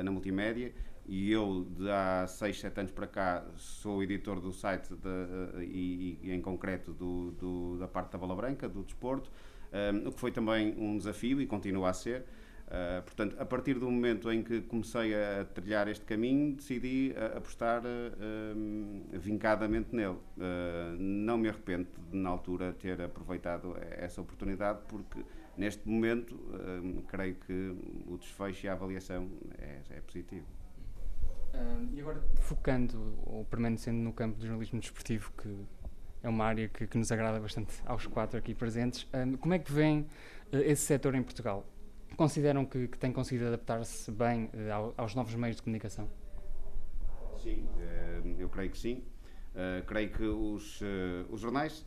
na 0.04 0.10
multimédia 0.10 0.74
e 1.06 1.32
eu, 1.32 1.66
de 1.70 1.90
há 1.90 2.26
6, 2.26 2.60
7 2.60 2.80
anos 2.80 2.92
para 2.92 3.06
cá, 3.06 3.42
sou 3.56 4.02
editor 4.02 4.38
do 4.38 4.52
site 4.52 4.90
de, 4.90 5.64
e, 5.64 6.18
e, 6.22 6.30
em 6.30 6.42
concreto 6.42 6.92
do, 6.92 7.30
do, 7.30 7.78
da 7.78 7.88
parte 7.88 8.12
da 8.12 8.18
Bola 8.18 8.36
Branca, 8.36 8.68
do 8.68 8.82
desporto, 8.82 9.30
um, 9.72 10.08
o 10.08 10.12
que 10.12 10.20
foi 10.20 10.30
também 10.30 10.74
um 10.76 10.98
desafio 10.98 11.40
e 11.40 11.46
continua 11.46 11.88
a 11.88 11.92
ser. 11.94 12.26
Uh, 12.68 13.00
portanto, 13.02 13.34
a 13.40 13.46
partir 13.46 13.78
do 13.78 13.90
momento 13.90 14.30
em 14.30 14.42
que 14.42 14.60
comecei 14.60 15.14
a 15.14 15.46
trilhar 15.46 15.88
este 15.88 16.04
caminho, 16.04 16.54
decidi 16.54 17.14
uh, 17.16 17.38
apostar 17.38 17.82
uh, 17.82 19.18
vincadamente 19.18 19.96
nele. 19.96 20.18
não 20.98 21.38
me 21.38 21.48
arrependo 21.48 21.88
de, 22.10 22.16
na 22.16 22.28
altura, 22.28 22.74
ter 22.74 23.00
aproveitado 23.00 23.74
essa 23.90 24.20
oportunidade, 24.20 24.80
porque 24.86 25.24
neste 25.56 25.88
momento 25.88 26.38
creio 27.08 27.36
que 27.36 27.74
o 28.06 28.18
desfecho 28.18 28.66
e 28.66 28.68
a 28.68 28.74
avaliação 28.74 29.30
é, 29.58 29.80
é 29.90 30.00
positivo. 30.00 30.46
E 31.94 32.00
agora, 32.00 32.22
focando 32.40 33.18
ou 33.24 33.44
permanecendo 33.46 33.98
no 33.98 34.12
campo 34.12 34.38
do 34.38 34.46
jornalismo 34.46 34.78
desportivo, 34.78 35.32
que 35.38 35.48
é 36.22 36.28
uma 36.28 36.44
área 36.44 36.68
que, 36.68 36.86
que 36.86 36.98
nos 36.98 37.10
agrada 37.10 37.40
bastante 37.40 37.74
aos 37.86 38.06
quatro 38.06 38.38
aqui 38.38 38.54
presentes, 38.54 39.08
como 39.40 39.54
é 39.54 39.58
que 39.58 39.72
vem 39.72 40.06
esse 40.52 40.82
setor 40.82 41.14
em 41.14 41.22
Portugal? 41.22 41.66
Consideram 42.16 42.64
que, 42.64 42.88
que 42.88 42.98
tem 42.98 43.12
conseguido 43.12 43.46
adaptar-se 43.46 44.10
bem 44.10 44.50
ao, 44.72 44.94
aos 44.96 45.14
novos 45.14 45.34
meios 45.34 45.56
de 45.56 45.62
comunicação? 45.62 46.08
Sim, 47.42 47.68
eu 48.38 48.48
creio 48.48 48.70
que 48.70 48.78
sim. 48.78 49.04
creio 49.86 50.10
que 50.10 50.24
os, 50.24 50.80
os 51.30 51.40
jornais 51.40 51.86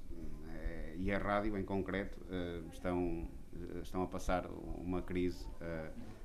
e 0.98 1.12
a 1.12 1.18
rádio 1.18 1.58
em 1.58 1.64
concreto 1.64 2.18
estão, 2.72 3.28
estão 3.82 4.04
a 4.04 4.08
passar 4.08 4.46
uma 4.78 5.02
crise 5.02 5.46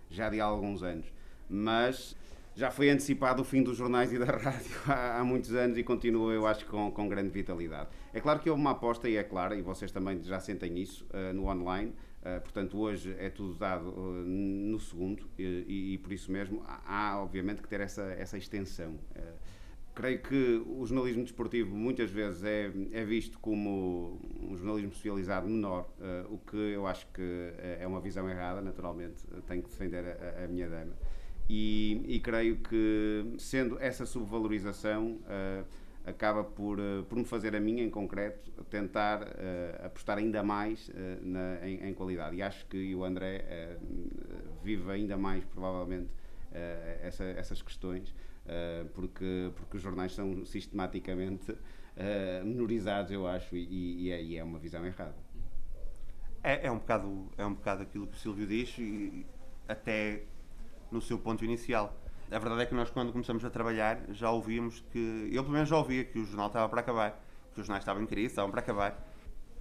já 0.08 0.28
de 0.28 0.40
há 0.40 0.44
alguns 0.44 0.82
anos. 0.82 1.06
Mas 1.48 2.16
já 2.54 2.70
foi 2.70 2.88
antecipado 2.88 3.42
o 3.42 3.44
fim 3.44 3.62
dos 3.62 3.76
jornais 3.76 4.12
e 4.12 4.18
da 4.18 4.24
rádio 4.32 4.70
há, 4.86 5.20
há 5.20 5.24
muitos 5.24 5.52
anos 5.54 5.76
e 5.76 5.84
continua, 5.84 6.32
eu 6.32 6.46
acho, 6.46 6.64
com, 6.66 6.90
com 6.90 7.08
grande 7.08 7.28
vitalidade. 7.28 7.90
É 8.12 8.20
claro 8.20 8.40
que 8.40 8.48
houve 8.48 8.60
uma 8.60 8.70
aposta, 8.70 9.08
e 9.08 9.16
é 9.16 9.22
clara, 9.22 9.54
e 9.54 9.62
vocês 9.62 9.92
também 9.92 10.22
já 10.22 10.40
sentem 10.40 10.78
isso, 10.78 11.06
uh, 11.10 11.34
no 11.34 11.48
online. 11.48 11.92
Uh, 12.26 12.40
portanto, 12.40 12.76
hoje 12.76 13.14
é 13.21 13.30
tudo 13.30 13.54
dado 13.54 13.88
uh, 13.90 14.25
no 14.25 14.80
segundo 14.80 15.28
e, 15.38 15.92
e, 15.95 15.99
por 15.99 16.12
isso 16.12 16.33
mesmo 16.33 16.61
há, 16.66 17.23
obviamente, 17.23 17.62
que 17.62 17.68
ter 17.68 17.80
essa, 17.80 18.02
essa 18.18 18.37
extensão. 18.37 18.99
creio 19.95 20.21
que 20.21 20.61
o 20.66 20.85
jornalismo 20.85 21.23
desportivo 21.23 21.76
muitas 21.76 22.11
vezes 22.11 22.42
é, 22.42 22.73
é 22.90 23.04
visto 23.04 23.38
como 23.38 24.18
um 24.42 24.56
jornalismo 24.56 24.90
especializado 24.90 25.49
menor, 25.49 25.88
o 26.28 26.38
que 26.38 26.56
eu 26.56 26.85
acho 26.85 27.06
que 27.14 27.23
é 27.80 27.87
uma 27.87 28.00
visão 28.00 28.28
errada, 28.28 28.61
naturalmente. 28.61 29.25
Tenho 29.47 29.62
que 29.62 29.71
defender 29.71 30.04
a, 30.04 30.45
a 30.45 30.49
minha 30.49 30.68
dama. 30.68 30.95
E, 31.49 32.02
e, 32.06 32.18
creio 32.18 32.56
que, 32.56 33.35
sendo 33.38 33.78
essa 33.80 34.04
subvalorização, 34.04 35.21
acaba 36.06 36.44
por, 36.44 36.78
uh, 36.78 37.04
por 37.08 37.18
me 37.18 37.25
fazer 37.25 37.54
a 37.56 37.60
mim, 37.60 37.80
em 37.80 37.90
concreto, 37.90 38.50
tentar 38.70 39.22
uh, 39.22 39.86
apostar 39.86 40.18
ainda 40.18 40.42
mais 40.42 40.88
uh, 40.88 40.92
na, 41.20 41.66
em, 41.66 41.88
em, 41.88 41.92
qualidade. 41.92 42.36
E 42.36 42.42
acho 42.42 42.64
que 42.66 42.94
o 42.94 43.04
André 43.04 43.76
vive 44.62 44.90
ainda 44.90 45.16
mais, 45.16 45.44
provavelmente, 45.44 46.08
essa, 47.02 47.25
essas 47.25 47.60
questões, 47.60 48.14
porque, 48.94 49.50
porque 49.56 49.76
os 49.76 49.82
jornais 49.82 50.12
são 50.14 50.44
sistematicamente 50.44 51.54
menorizados, 52.44 53.10
eu 53.10 53.26
acho, 53.26 53.56
e, 53.56 54.06
e, 54.06 54.10
é, 54.10 54.22
e 54.22 54.36
é 54.36 54.44
uma 54.44 54.58
visão 54.58 54.84
errada. 54.86 55.16
É, 56.42 56.66
é, 56.66 56.70
um 56.70 56.78
bocado, 56.78 57.28
é 57.36 57.44
um 57.44 57.54
bocado 57.54 57.82
aquilo 57.82 58.06
que 58.06 58.16
o 58.16 58.18
Silvio 58.18 58.46
diz, 58.46 58.76
e 58.78 59.26
até 59.68 60.22
no 60.90 61.00
seu 61.00 61.18
ponto 61.18 61.44
inicial 61.44 61.94
a 62.30 62.38
verdade 62.38 62.62
é 62.62 62.66
que 62.66 62.75
nós, 62.75 62.90
quando 62.90 63.12
começamos 63.12 63.45
a 63.45 63.50
trabalhar, 63.50 64.00
já 64.11 64.30
ouvimos 64.30 64.83
que. 64.90 65.28
Eu, 65.33 65.42
pelo 65.45 65.54
menos, 65.54 65.68
já 65.68 65.76
ouvia 65.76 66.04
que 66.04 66.18
o 66.18 66.25
jornal 66.25 66.49
estava 66.49 66.68
para 66.68 66.80
acabar, 66.80 67.25
que 67.54 67.61
os 67.61 67.66
jornais 67.66 67.83
estavam 67.83 68.02
em 68.02 68.06
crise, 68.06 68.28
estavam 68.28 68.50
para 68.50 68.61
acabar, 68.61 69.09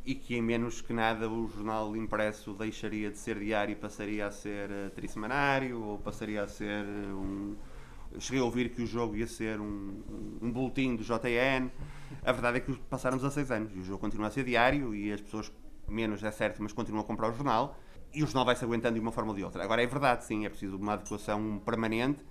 e 0.04 0.16
que, 0.16 0.36
em 0.36 0.42
menos 0.42 0.82
que 0.82 0.92
nada, 0.92 1.30
o 1.30 1.48
jornal 1.48 1.96
impresso 1.96 2.54
deixaria 2.54 3.12
de 3.12 3.20
ser 3.20 3.38
diário 3.38 3.74
e 3.74 3.76
passaria 3.76 4.26
a 4.26 4.32
ser 4.32 4.70
uh, 4.72 4.90
trissemanário, 4.96 5.80
ou 5.80 6.00
passaria 6.00 6.42
a 6.44 6.48
ser 6.48 6.84
uh, 6.86 7.18
um. 7.18 7.56
Cheguei 8.18 8.42
a 8.42 8.46
ouvir 8.46 8.70
que 8.70 8.82
o 8.82 8.88
jogo 8.88 9.16
ia 9.16 9.28
ser 9.28 9.60
um, 9.60 10.02
um 10.42 10.52
boletim 10.52 10.96
do 10.96 11.04
JN. 11.04 11.70
A 12.24 12.32
verdade 12.32 12.58
é 12.58 12.60
que 12.62 12.74
passaram 12.90 13.18
16 13.18 13.52
anos 13.52 13.76
e 13.76 13.80
o 13.80 13.84
jogo 13.84 14.00
continua 14.00 14.28
a 14.28 14.32
ser 14.32 14.46
diário 14.46 14.96
e 14.96 15.12
as 15.12 15.20
pessoas, 15.20 15.52
menos 15.88 16.24
é 16.24 16.32
certo, 16.32 16.64
mas 16.64 16.72
continuam 16.72 17.04
a 17.04 17.06
comprar 17.06 17.30
o 17.30 17.34
jornal 17.34 17.78
e 18.14 18.24
o 18.24 18.26
jornal 18.26 18.46
vai 18.46 18.56
se 18.56 18.64
aguentando 18.64 18.94
de 18.94 19.02
uma 19.02 19.12
forma 19.12 19.32
ou 19.32 19.36
de 19.36 19.44
outra. 19.44 19.64
Agora 19.64 19.84
é 19.84 19.86
verdade, 19.86 20.24
sim, 20.24 20.46
é 20.46 20.50
preciso 20.50 20.78
uma 20.78 20.94
adequação 20.94 21.62
permanente 21.66 22.24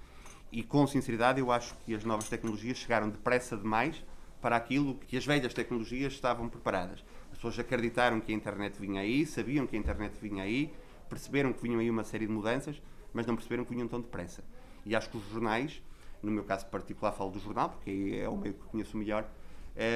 e 0.52 0.62
com 0.62 0.86
sinceridade, 0.86 1.40
eu 1.40 1.50
acho 1.50 1.74
que 1.84 1.94
as 1.94 2.04
novas 2.04 2.28
tecnologias 2.28 2.78
chegaram 2.78 3.08
depressa 3.10 3.56
demais 3.56 4.02
para 4.40 4.56
aquilo 4.56 4.94
que 4.96 5.16
as 5.16 5.24
velhas 5.24 5.54
tecnologias 5.54 6.12
estavam 6.12 6.48
preparadas. 6.48 7.02
As 7.32 7.38
pessoas 7.38 7.58
acreditaram 7.58 8.20
que 8.20 8.30
a 8.30 8.34
internet 8.34 8.78
vinha 8.78 9.00
aí, 9.00 9.26
sabiam 9.26 9.66
que 9.66 9.74
a 9.74 9.78
internet 9.78 10.12
vinha 10.20 10.44
aí, 10.44 10.72
perceberam 11.08 11.52
que 11.52 11.62
vinham 11.62 11.80
aí 11.80 11.90
uma 11.90 12.04
série 12.04 12.26
de 12.26 12.32
mudanças, 12.32 12.80
mas 13.12 13.26
não 13.26 13.34
perceberam 13.34 13.64
que 13.64 13.70
vinham 13.70 13.88
tão 13.88 14.00
depressa. 14.00 14.44
E 14.84 14.94
acho 14.94 15.08
que 15.08 15.16
os 15.16 15.26
jornais, 15.30 15.82
no 16.22 16.30
meu 16.30 16.44
caso 16.44 16.66
particular 16.66 17.12
falo 17.12 17.30
do 17.30 17.40
jornal, 17.40 17.70
porque 17.70 18.20
é 18.22 18.28
o 18.28 18.36
meio 18.36 18.54
que 18.54 18.64
conheço 18.64 18.96
melhor, 18.96 19.26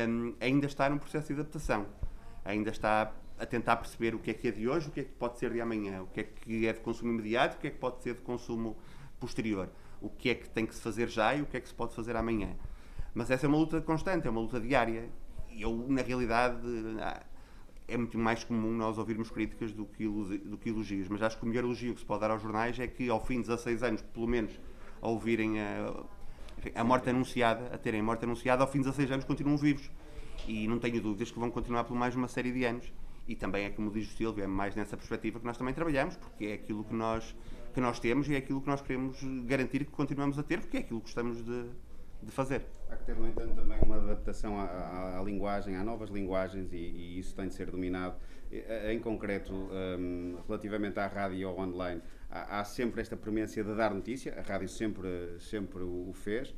um, 0.09 0.35
ainda 0.41 0.67
está 0.67 0.89
num 0.89 0.99
processo 0.99 1.29
de 1.29 1.35
adaptação. 1.35 1.87
Ainda 2.45 2.71
está 2.71 3.13
a 3.39 3.47
tentar 3.47 3.77
perceber 3.77 4.15
o 4.15 4.19
que 4.19 4.31
é 4.31 4.35
que 4.35 4.49
é 4.49 4.51
de 4.51 4.69
hoje, 4.69 4.89
o 4.89 4.91
que 4.91 5.01
é 5.01 5.05
que 5.05 5.13
pode 5.13 5.39
ser 5.39 5.53
de 5.53 5.61
amanhã, 5.61 6.03
o 6.03 6.07
que 6.07 6.21
é 6.21 6.25
que 6.25 6.67
é 6.67 6.73
de 6.73 6.81
consumo 6.81 7.13
imediato, 7.13 7.57
o 7.57 7.61
que 7.61 7.67
é 7.67 7.71
que 7.71 7.79
pode 7.79 8.03
ser 8.03 8.15
de 8.15 8.23
consumo 8.23 8.77
posterior 9.21 9.69
o 10.01 10.09
que 10.09 10.31
é 10.31 10.35
que 10.35 10.49
tem 10.49 10.67
que 10.67 10.75
se 10.75 10.81
fazer 10.81 11.09
já 11.09 11.35
e 11.35 11.43
o 11.43 11.47
que 11.47 11.57
é 11.57 11.61
que 11.61 11.69
se 11.69 11.75
pode 11.75 11.95
fazer 11.95 12.17
amanhã. 12.17 12.55
Mas 13.15 13.31
essa 13.31 13.47
é 13.47 13.49
uma 13.49 13.59
luta 13.59 13.81
constante, 13.81 14.27
é 14.27 14.31
uma 14.31 14.41
luta 14.41 14.61
diária. 14.61 15.09
E 15.51 15.63
eu, 15.63 15.87
na 15.89 16.03
realidade, 16.03 16.61
ah, 17.01 17.23
é 17.89 17.97
muito 17.97 18.19
mais 18.19 18.45
comum 18.45 18.71
nós 18.73 18.99
ouvirmos 18.99 19.31
críticas 19.31 19.73
do 19.73 19.87
que, 19.87 20.07
do 20.07 20.59
que 20.59 20.69
elogios. 20.69 21.09
Mas 21.09 21.23
acho 21.23 21.39
que 21.39 21.45
o 21.45 21.49
melhor 21.49 21.65
elogio 21.65 21.95
que 21.95 22.01
se 22.01 22.07
pode 22.07 22.21
dar 22.21 22.31
aos 22.31 22.43
jornais 22.43 22.79
é 22.79 22.87
que, 22.87 23.09
ao 23.09 23.25
fim 23.25 23.37
de 23.41 23.49
16 23.49 23.83
anos, 23.83 24.03
pelo 24.03 24.29
menos, 24.29 24.53
a 25.01 25.09
ouvirem 25.09 25.61
a, 25.61 26.05
a 26.75 26.85
morte 26.85 27.09
anunciada, 27.11 27.75
a 27.75 27.79
terem 27.79 28.01
a 28.01 28.05
morte 28.05 28.25
anunciada, 28.25 28.63
ao 28.63 28.71
fim 28.71 28.79
de 28.79 28.85
16 28.85 29.11
anos 29.11 29.25
continuam 29.25 29.57
vivos. 29.57 29.91
E 30.47 30.69
não 30.69 30.79
tenho 30.79 31.01
dúvidas 31.01 31.31
que 31.31 31.39
vão 31.39 31.51
continuar 31.51 31.85
por 31.85 31.97
mais 31.97 32.15
uma 32.15 32.29
série 32.29 32.53
de 32.53 32.65
anos. 32.65 32.93
E 33.27 33.35
também 33.35 33.67
é 33.67 33.71
como 33.71 33.91
diz 33.91 34.11
o 34.11 34.17
Silvio, 34.17 34.45
é 34.45 34.47
mais 34.47 34.75
nessa 34.75 34.97
perspectiva 34.97 35.39
que 35.39 35.45
nós 35.45 35.59
também 35.59 35.75
trabalhamos, 35.75 36.17
porque 36.17 36.47
é 36.47 36.53
aquilo 36.55 36.85
que 36.85 36.95
nós 36.95 37.35
que 37.79 37.81
nós 37.81 38.01
temos 38.01 38.29
e 38.29 38.35
é 38.35 38.39
aquilo 38.39 38.61
que 38.61 38.67
nós 38.67 38.81
queremos 38.81 39.17
garantir 39.45 39.85
que 39.85 39.93
continuamos 39.93 40.37
a 40.37 40.43
ter, 40.43 40.59
porque 40.59 40.79
é 40.79 40.81
aquilo 40.81 40.99
que 40.99 41.07
gostamos 41.07 41.45
de, 41.45 41.63
de 42.21 42.33
fazer. 42.33 42.67
Há 42.91 42.97
que 42.97 43.05
ter, 43.05 43.15
no 43.15 43.29
entanto, 43.29 43.55
também 43.55 43.79
uma 43.81 43.99
adaptação 43.99 44.59
à, 44.59 45.17
à, 45.17 45.23
linguagem, 45.23 45.77
a 45.77 45.85
novas 45.85 46.11
linguagens, 46.11 46.73
e, 46.73 46.77
e, 46.77 47.21
isso 47.21 47.37
tem 47.37 47.47
de 47.47 47.55
ser 47.55 47.71
dominado. 47.71 48.17
Em 48.91 48.99
concreto, 48.99 49.53
um, 49.53 50.39
relativamente 50.49 50.99
à 50.99 51.07
rádio 51.07 51.39
e 51.39 51.45
ao 51.45 51.57
online, 51.57 52.03
há, 52.29 52.59
há, 52.59 52.65
sempre 52.65 53.01
esta 53.01 53.17
premência 53.17 53.63
de 53.63 53.73
dar 53.77 53.95
notícia, 53.95 54.35
a 54.37 54.43
rádio 54.43 54.69
sempre, 54.69 55.37
sempre 55.39 55.85
o 55.85 56.11
fez, 56.15 56.49
uh, 56.51 56.55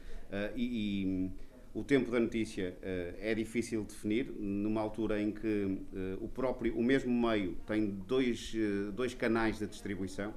e, 0.57 1.03
e, 1.05 1.31
o 1.75 1.85
tempo 1.85 2.11
da 2.11 2.19
notícia 2.19 2.79
uh, 2.79 3.17
é 3.21 3.35
difícil 3.35 3.83
de 3.83 3.89
definir, 3.89 4.33
numa 4.39 4.81
altura 4.81 5.21
em 5.21 5.33
que 5.33 5.65
uh, 5.93 6.25
o 6.25 6.29
próprio, 6.29 6.75
o 6.79 6.83
mesmo 6.83 7.13
meio 7.13 7.57
tem 7.67 7.91
dois, 7.91 8.55
dois 8.95 9.13
canais 9.13 9.59
de 9.59 9.67
distribuição, 9.67 10.33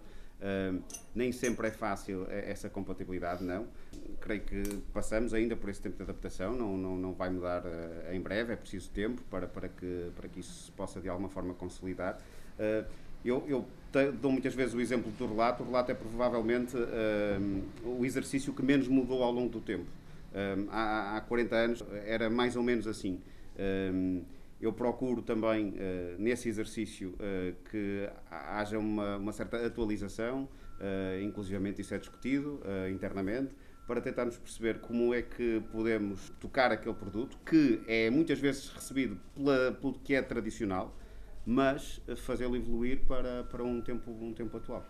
Nem 1.15 1.31
sempre 1.31 1.67
é 1.67 1.71
fácil 1.71 2.27
essa 2.29 2.69
compatibilidade, 2.69 3.43
não. 3.43 3.67
Creio 4.19 4.41
que 4.41 4.63
passamos 4.93 5.33
ainda 5.33 5.55
por 5.55 5.69
esse 5.69 5.81
tempo 5.81 5.97
de 5.97 6.03
adaptação, 6.03 6.53
não, 6.55 6.77
não, 6.77 6.97
não 6.97 7.13
vai 7.13 7.29
mudar 7.29 7.63
uh, 7.65 8.13
em 8.13 8.19
breve, 8.19 8.53
é 8.53 8.55
preciso 8.55 8.89
tempo 8.89 9.21
para, 9.29 9.47
para, 9.47 9.69
que, 9.69 10.11
para 10.15 10.27
que 10.27 10.39
isso 10.39 10.65
se 10.65 10.71
possa 10.71 10.99
de 10.99 11.07
alguma 11.09 11.29
forma 11.29 11.53
consolidar. 11.53 12.19
Uh, 12.59 12.85
eu, 13.23 13.43
eu 13.47 13.65
dou 14.19 14.31
muitas 14.31 14.53
vezes 14.53 14.73
o 14.73 14.81
exemplo 14.81 15.11
do 15.11 15.27
relato, 15.27 15.63
o 15.63 15.65
relato 15.65 15.91
é 15.91 15.95
provavelmente 15.95 16.75
o 17.85 18.03
exercício 18.03 18.51
que 18.53 18.61
menos 18.61 18.87
mudou 18.87 19.23
ao 19.23 19.31
longo 19.31 19.49
do 19.49 19.61
tempo. 19.61 19.85
há, 20.69 21.15
há 21.15 21.21
40 21.21 21.55
anos 21.55 21.83
era 22.05 22.29
mais 22.29 22.57
ou 22.57 22.63
menos 22.63 22.85
assim. 22.85 23.21
Eu 24.63 24.71
procuro 24.71 25.21
também, 25.21 25.71
uh, 25.71 25.75
nesse 26.17 26.47
exercício, 26.47 27.09
uh, 27.15 27.53
que 27.69 28.09
haja 28.31 28.79
uma, 28.79 29.17
uma, 29.17 29.33
certa 29.33 29.57
atualização, 29.57 30.47
uh, 30.79 31.21
inclusivamente 31.21 31.81
isso 31.81 31.93
é 31.93 31.97
discutido 31.97 32.61
uh, 32.63 32.89
internamente, 32.89 33.53
para 33.85 33.99
tentarmos 33.99 34.37
perceber 34.37 34.79
como 34.79 35.13
é 35.13 35.21
que 35.21 35.61
podemos 35.69 36.29
tocar 36.39 36.71
aquele 36.71 36.95
produto, 36.95 37.37
que 37.45 37.81
é 37.87 38.09
muitas 38.09 38.39
vezes 38.39 38.69
recebido 38.69 39.19
pela, 39.35 39.73
pelo 39.73 39.99
que 39.99 40.15
é 40.15 40.21
tradicional, 40.21 40.97
mas 41.45 42.01
fazê-lo 42.15 42.55
evoluir 42.55 43.03
para, 43.05 43.43
para 43.43 43.65
um, 43.65 43.81
tempo, 43.81 44.11
um 44.11 44.33
tempo 44.33 44.55
atual. 44.55 44.85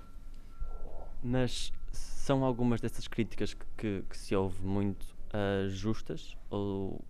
Mas 1.23 1.73
são 1.91 2.43
algumas 2.43 2.79
dessas 2.79 3.07
críticas 3.07 3.55
que, 3.55 3.65
que, 3.75 4.03
que 4.07 4.15
se 4.15 4.35
ouve 4.35 4.63
muito 4.63 5.03
justas 5.71 6.37
ou 6.51 7.03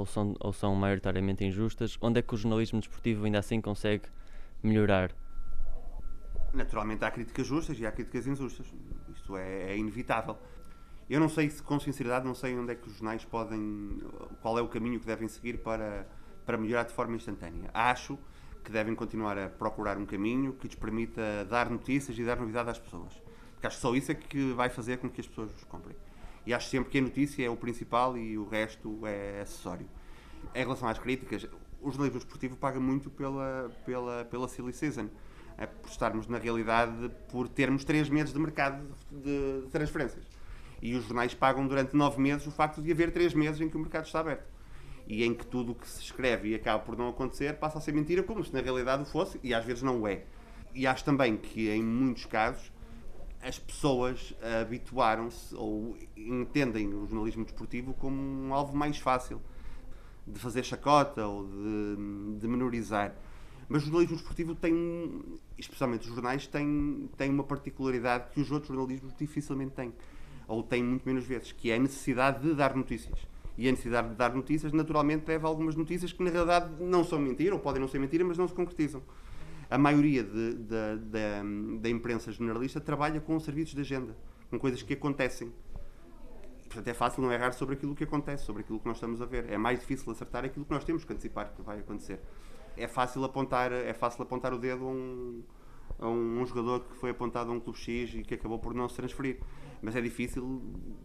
ou 0.00 0.06
são, 0.06 0.34
ou 0.40 0.52
são 0.52 0.74
maioritariamente 0.74 1.44
injustas? 1.44 1.96
Onde 2.00 2.18
é 2.18 2.22
que 2.22 2.34
o 2.34 2.36
jornalismo 2.36 2.80
desportivo 2.80 3.24
ainda 3.24 3.38
assim 3.38 3.60
consegue 3.60 4.04
melhorar? 4.62 5.12
Naturalmente 6.52 7.04
há 7.04 7.10
críticas 7.10 7.46
justas 7.46 7.78
e 7.78 7.86
há 7.86 7.92
críticas 7.92 8.26
injustas. 8.26 8.66
Isto 9.14 9.36
é, 9.36 9.72
é 9.72 9.76
inevitável. 9.76 10.36
Eu 11.08 11.20
não 11.20 11.28
sei 11.28 11.50
se, 11.50 11.62
com 11.62 11.78
sinceridade, 11.78 12.24
não 12.24 12.34
sei 12.34 12.56
onde 12.56 12.72
é 12.72 12.74
que 12.74 12.88
os 12.88 12.94
jornais 12.94 13.24
podem. 13.24 13.98
qual 14.40 14.58
é 14.58 14.62
o 14.62 14.68
caminho 14.68 14.98
que 14.98 15.06
devem 15.06 15.28
seguir 15.28 15.58
para, 15.58 16.06
para 16.46 16.56
melhorar 16.56 16.84
de 16.84 16.92
forma 16.92 17.16
instantânea. 17.16 17.70
Acho 17.74 18.18
que 18.64 18.70
devem 18.70 18.94
continuar 18.94 19.38
a 19.38 19.48
procurar 19.48 19.96
um 19.96 20.06
caminho 20.06 20.52
que 20.52 20.66
lhes 20.66 20.76
permita 20.76 21.44
dar 21.48 21.70
notícias 21.70 22.18
e 22.18 22.24
dar 22.24 22.36
novidade 22.36 22.70
às 22.70 22.78
pessoas. 22.78 23.12
Porque 23.52 23.66
acho 23.66 23.76
que 23.76 23.82
só 23.82 23.94
isso 23.94 24.12
é 24.12 24.14
que 24.14 24.52
vai 24.52 24.68
fazer 24.68 24.98
com 24.98 25.08
que 25.08 25.20
as 25.20 25.26
pessoas 25.26 25.50
os 25.54 25.64
comprem 25.64 25.96
e 26.46 26.54
acho 26.54 26.68
sempre 26.68 26.90
que 26.90 26.98
a 26.98 27.02
notícia 27.02 27.44
é 27.44 27.50
o 27.50 27.56
principal 27.56 28.16
e 28.16 28.38
o 28.38 28.48
resto 28.48 29.06
é 29.06 29.40
acessório. 29.42 29.86
Em 30.54 30.60
relação 30.60 30.88
às 30.88 30.98
críticas, 30.98 31.46
o 31.80 31.90
jornalismo 31.90 32.18
esportivo 32.18 32.56
paga 32.56 32.80
muito 32.80 33.10
pela, 33.10 33.70
pela, 33.84 34.24
pela 34.24 34.48
silly 34.48 34.72
season. 34.72 35.08
É 35.58 35.66
por 35.66 35.90
estarmos, 35.90 36.26
na 36.26 36.38
realidade, 36.38 37.10
por 37.28 37.48
termos 37.48 37.84
três 37.84 38.08
meses 38.08 38.32
de 38.32 38.38
mercado 38.38 38.82
de, 39.10 39.62
de 39.62 39.68
transferências. 39.70 40.24
E 40.80 40.94
os 40.94 41.04
jornais 41.04 41.34
pagam 41.34 41.66
durante 41.66 41.94
nove 41.94 42.20
meses 42.20 42.46
o 42.46 42.50
facto 42.50 42.80
de 42.80 42.90
haver 42.90 43.12
três 43.12 43.34
meses 43.34 43.60
em 43.60 43.68
que 43.68 43.76
o 43.76 43.80
mercado 43.80 44.06
está 44.06 44.20
aberto. 44.20 44.48
E 45.06 45.22
em 45.24 45.34
que 45.34 45.44
tudo 45.44 45.72
o 45.72 45.74
que 45.74 45.86
se 45.86 46.00
escreve 46.00 46.48
e 46.48 46.54
acaba 46.54 46.78
por 46.78 46.96
não 46.96 47.08
acontecer 47.08 47.58
passa 47.58 47.76
a 47.76 47.80
ser 47.80 47.92
mentira, 47.92 48.22
como 48.22 48.42
se 48.42 48.52
na 48.54 48.60
realidade 48.60 49.04
fosse, 49.10 49.38
e 49.42 49.52
às 49.52 49.64
vezes 49.64 49.82
não 49.82 50.06
é. 50.06 50.24
E 50.74 50.86
acho 50.86 51.04
também 51.04 51.36
que, 51.36 51.68
em 51.68 51.82
muitos 51.82 52.24
casos, 52.24 52.72
as 53.42 53.58
pessoas 53.58 54.34
habituaram-se 54.60 55.54
ou 55.54 55.96
entendem 56.16 56.88
o 56.88 57.06
jornalismo 57.06 57.44
desportivo 57.44 57.94
como 57.94 58.16
um 58.16 58.52
alvo 58.52 58.76
mais 58.76 58.98
fácil 58.98 59.40
de 60.26 60.38
fazer 60.38 60.62
chacota 60.62 61.26
ou 61.26 61.46
de, 61.46 62.38
de 62.38 62.46
menorizar. 62.46 63.14
Mas 63.68 63.82
o 63.82 63.86
jornalismo 63.86 64.16
desportivo 64.16 64.54
tem, 64.54 65.22
especialmente 65.56 66.08
os 66.08 66.14
jornais, 66.14 66.46
tem, 66.46 67.08
tem 67.16 67.30
uma 67.30 67.44
particularidade 67.44 68.30
que 68.32 68.40
os 68.40 68.50
outros 68.50 68.74
jornalismos 68.74 69.14
dificilmente 69.16 69.72
têm, 69.72 69.92
ou 70.46 70.62
têm 70.62 70.82
muito 70.82 71.06
menos 71.06 71.24
vezes, 71.24 71.52
que 71.52 71.70
é 71.70 71.76
a 71.76 71.78
necessidade 71.78 72.42
de 72.42 72.54
dar 72.54 72.76
notícias. 72.76 73.18
E 73.56 73.68
a 73.68 73.70
necessidade 73.70 74.10
de 74.10 74.14
dar 74.16 74.34
notícias, 74.34 74.72
naturalmente, 74.72 75.26
leva 75.26 75.46
algumas 75.46 75.76
notícias 75.76 76.12
que, 76.12 76.22
na 76.22 76.30
realidade, 76.30 76.82
não 76.82 77.04
são 77.04 77.18
mentira, 77.18 77.54
ou 77.54 77.60
podem 77.60 77.80
não 77.80 77.88
ser 77.88 77.98
mentira, 78.00 78.24
mas 78.24 78.36
não 78.36 78.48
se 78.48 78.54
concretizam 78.54 79.02
a 79.70 79.78
maioria 79.78 80.24
da 80.24 81.88
imprensa 81.88 82.32
generalista 82.32 82.80
trabalha 82.80 83.20
com 83.20 83.38
serviços 83.38 83.74
de 83.74 83.80
agenda, 83.80 84.16
com 84.50 84.58
coisas 84.58 84.82
que 84.82 84.94
acontecem. 84.94 85.52
Portanto, 86.66 86.88
é 86.88 86.94
fácil 86.94 87.22
não 87.22 87.32
errar 87.32 87.52
sobre 87.52 87.74
aquilo 87.74 87.94
que 87.94 88.04
acontece, 88.04 88.44
sobre 88.44 88.62
aquilo 88.62 88.80
que 88.80 88.86
nós 88.86 88.96
estamos 88.96 89.22
a 89.22 89.26
ver. 89.26 89.50
É 89.50 89.56
mais 89.56 89.80
difícil 89.80 90.10
acertar 90.12 90.44
aquilo 90.44 90.64
que 90.64 90.70
nós 90.72 90.84
temos 90.84 91.04
que 91.04 91.12
antecipar 91.12 91.52
que 91.54 91.62
vai 91.62 91.80
acontecer. 91.80 92.20
É 92.76 92.86
fácil 92.86 93.24
apontar, 93.24 93.72
é 93.72 93.92
fácil 93.92 94.22
apontar 94.22 94.52
o 94.54 94.58
dedo 94.58 94.84
a 94.84 94.88
um, 94.88 95.42
a 95.98 96.08
um, 96.08 96.46
jogador 96.46 96.80
que 96.80 96.96
foi 96.96 97.10
apontado 97.10 97.50
a 97.50 97.54
um 97.54 97.60
clube 97.60 97.78
X 97.78 98.14
e 98.14 98.22
que 98.22 98.34
acabou 98.34 98.58
por 98.58 98.72
não 98.74 98.88
se 98.88 98.96
transferir. 98.96 99.40
Mas 99.82 99.96
é 99.96 100.00
difícil, 100.00 100.62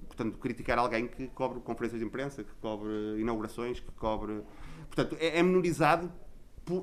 portanto, 0.08 0.38
criticar 0.38 0.78
alguém 0.78 1.08
que 1.08 1.28
cobre 1.30 1.60
conferências 1.62 2.00
de 2.00 2.06
imprensa, 2.06 2.44
que 2.44 2.54
cobre 2.62 3.20
inaugurações, 3.20 3.80
que 3.80 3.92
cobre. 3.94 4.44
Portanto, 4.88 5.18
é, 5.20 5.40
é 5.40 5.44
menorizado 5.44 6.12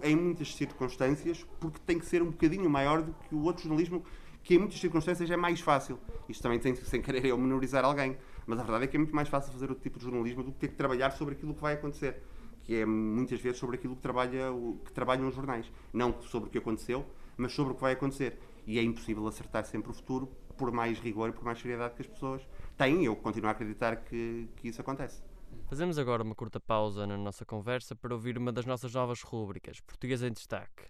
em 0.03 0.17
muitas 0.17 0.55
circunstâncias 0.55 1.45
porque 1.61 1.79
tem 1.85 1.99
que 1.99 2.07
ser 2.07 2.23
um 2.23 2.31
bocadinho 2.31 2.69
maior 2.71 3.03
do 3.03 3.13
que 3.13 3.35
o 3.35 3.43
outro 3.43 3.63
jornalismo, 3.65 4.05
que 4.43 4.55
em 4.55 4.59
muitas 4.59 4.81
circunstâncias 4.81 5.31
é 5.31 5.37
mais 5.37 5.61
fácil. 5.61 5.99
Isto 6.29 6.43
também 6.43 6.59
tem 6.59 6.75
sem 6.75 7.01
querer 7.01 7.25
eu 7.25 7.39
menorizar 7.39 7.85
alguém, 7.85 8.17
mas 8.47 8.59
a 8.59 8.63
verdade 8.63 8.85
é 8.85 8.87
que 8.87 8.97
é 8.97 8.99
muito 8.99 9.15
mais 9.15 9.29
fácil 9.29 9.53
fazer 9.53 9.69
outro 9.69 9.83
tipo 9.83 9.99
de 9.99 10.05
jornalismo 10.05 10.43
do 10.43 10.53
que 10.53 10.59
ter 10.59 10.69
que 10.69 10.75
trabalhar 10.75 11.11
sobre 11.13 11.35
aquilo 11.35 11.55
que 11.55 11.61
vai 11.61 11.75
acontecer, 11.75 12.23
que 12.63 12.75
é 12.77 12.87
muitas 12.87 13.41
vezes 13.41 13.59
sobre 13.59 13.77
aquilo 13.77 13.95
que, 13.97 14.03
trabalha, 14.03 14.47
que 14.85 14.93
trabalham 14.93 15.29
os 15.29 15.35
jornais. 15.35 15.71
Não 15.93 16.21
sobre 16.23 16.49
o 16.49 16.53
que 16.53 16.59
aconteceu, 16.59 17.05
mas 17.37 17.53
sobre 17.53 17.73
o 17.73 17.75
que 17.75 17.83
vai 17.83 17.93
acontecer. 17.93 18.39
E 18.67 18.79
é 18.79 18.83
impossível 18.83 19.27
acertar 19.27 19.65
sempre 19.65 19.91
o 19.91 19.95
futuro, 19.95 20.29
por 20.57 20.71
mais 20.71 20.99
rigor 21.01 21.29
e 21.29 21.33
por 21.33 21.45
mais 21.45 21.61
seriedade 21.61 21.95
que 21.95 22.03
as 22.03 22.09
pessoas 22.09 22.43
têm. 22.77 23.05
Eu 23.05 23.17
continuo 23.17 23.49
a 23.49 23.53
acreditar 23.53 23.97
que, 23.97 24.49
que 24.57 24.69
isso 24.69 24.81
acontece. 24.81 25.23
Fazemos 25.69 25.99
agora 25.99 26.23
uma 26.23 26.35
curta 26.35 26.61
pausa 26.61 27.07
na 27.07 27.17
nossa 27.17 27.45
conversa 27.45 27.97
para 27.97 28.15
ouvir 28.15 28.37
uma 28.37 28.53
das 28.53 28.67
nossas 28.67 28.93
novas 28.93 29.23
rúbricas, 29.23 29.81
Português 29.81 30.23
em 30.23 30.31
Destaque. 30.31 30.85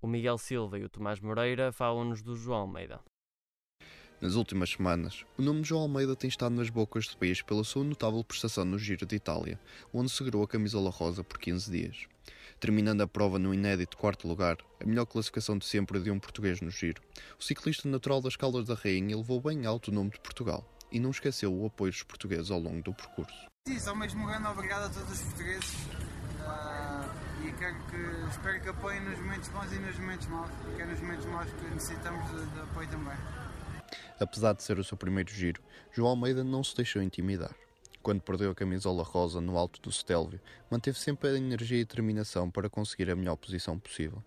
O 0.00 0.06
Miguel 0.06 0.38
Silva 0.38 0.78
e 0.78 0.84
o 0.84 0.88
Tomás 0.88 1.20
Moreira 1.20 1.72
falam-nos 1.72 2.22
do 2.22 2.34
João 2.34 2.60
Almeida. 2.60 3.00
Nas 4.18 4.34
últimas 4.34 4.70
semanas, 4.70 5.26
o 5.36 5.42
nome 5.42 5.60
de 5.60 5.68
João 5.68 5.82
Almeida 5.82 6.16
tem 6.16 6.28
estado 6.28 6.54
nas 6.54 6.70
bocas 6.70 7.06
do 7.06 7.18
país 7.18 7.42
pela 7.42 7.62
sua 7.62 7.84
notável 7.84 8.24
prestação 8.24 8.64
no 8.64 8.78
Giro 8.78 9.04
de 9.04 9.16
Itália, 9.16 9.60
onde 9.92 10.10
segurou 10.10 10.42
a 10.42 10.48
camisola 10.48 10.88
rosa 10.88 11.22
por 11.22 11.38
15 11.38 11.70
dias. 11.70 12.06
Terminando 12.58 13.02
a 13.02 13.06
prova 13.06 13.38
no 13.38 13.52
inédito 13.52 13.98
quarto 13.98 14.26
lugar, 14.26 14.56
a 14.80 14.86
melhor 14.86 15.04
classificação 15.04 15.58
de 15.58 15.66
sempre 15.66 16.00
de 16.00 16.10
um 16.10 16.18
português 16.18 16.62
no 16.62 16.70
Giro, 16.70 17.02
o 17.38 17.44
ciclista 17.44 17.86
natural 17.86 18.22
das 18.22 18.36
Caldas 18.36 18.64
da 18.64 18.74
Rainha 18.74 19.14
levou 19.14 19.38
bem 19.38 19.66
alto 19.66 19.90
o 19.90 19.94
nome 19.94 20.10
de 20.10 20.20
Portugal 20.20 20.66
e 20.90 20.98
não 20.98 21.10
esqueceu 21.10 21.54
o 21.54 21.66
apoio 21.66 21.92
dos 21.92 22.02
portugueses 22.02 22.50
ao 22.50 22.58
longo 22.58 22.82
do 22.82 22.94
percurso. 22.94 23.46
Sim, 23.68 23.80
só 23.80 23.96
mesmo 23.96 24.24
grande 24.24 24.46
obrigado 24.46 24.84
a 24.84 24.88
todos 24.88 25.10
os 25.10 25.22
portugueses 25.22 25.74
ah, 26.42 27.12
e 27.44 27.50
quero 27.50 27.74
que, 27.86 28.30
espero 28.30 28.60
que 28.62 28.68
apoiem 28.68 29.00
nos 29.00 29.18
momentos 29.18 29.48
bons 29.48 29.72
e 29.72 29.78
nos 29.80 29.98
momentos 29.98 30.26
maus, 30.28 30.50
porque 30.62 30.82
é 30.82 30.86
nos 30.86 31.00
momentos 31.00 31.26
maus 31.26 31.50
que 31.50 31.74
necessitamos 31.74 32.30
de, 32.30 32.46
de 32.46 32.60
apoio 32.60 32.88
também. 32.88 33.16
Apesar 34.20 34.52
de 34.52 34.62
ser 34.62 34.78
o 34.78 34.84
seu 34.84 34.96
primeiro 34.96 35.32
giro, 35.32 35.60
João 35.92 36.10
Almeida 36.10 36.44
não 36.44 36.62
se 36.62 36.76
deixou 36.76 37.02
intimidar. 37.02 37.56
Quando 38.04 38.20
perdeu 38.20 38.52
a 38.52 38.54
camisola 38.54 39.02
rosa 39.02 39.40
no 39.40 39.58
alto 39.58 39.82
do 39.82 39.90
Stelvio, 39.90 40.40
manteve 40.70 41.00
sempre 41.00 41.30
a 41.30 41.36
energia 41.36 41.80
e 41.80 41.84
determinação 41.84 42.48
para 42.48 42.70
conseguir 42.70 43.10
a 43.10 43.16
melhor 43.16 43.34
posição 43.34 43.76
possível. 43.80 44.22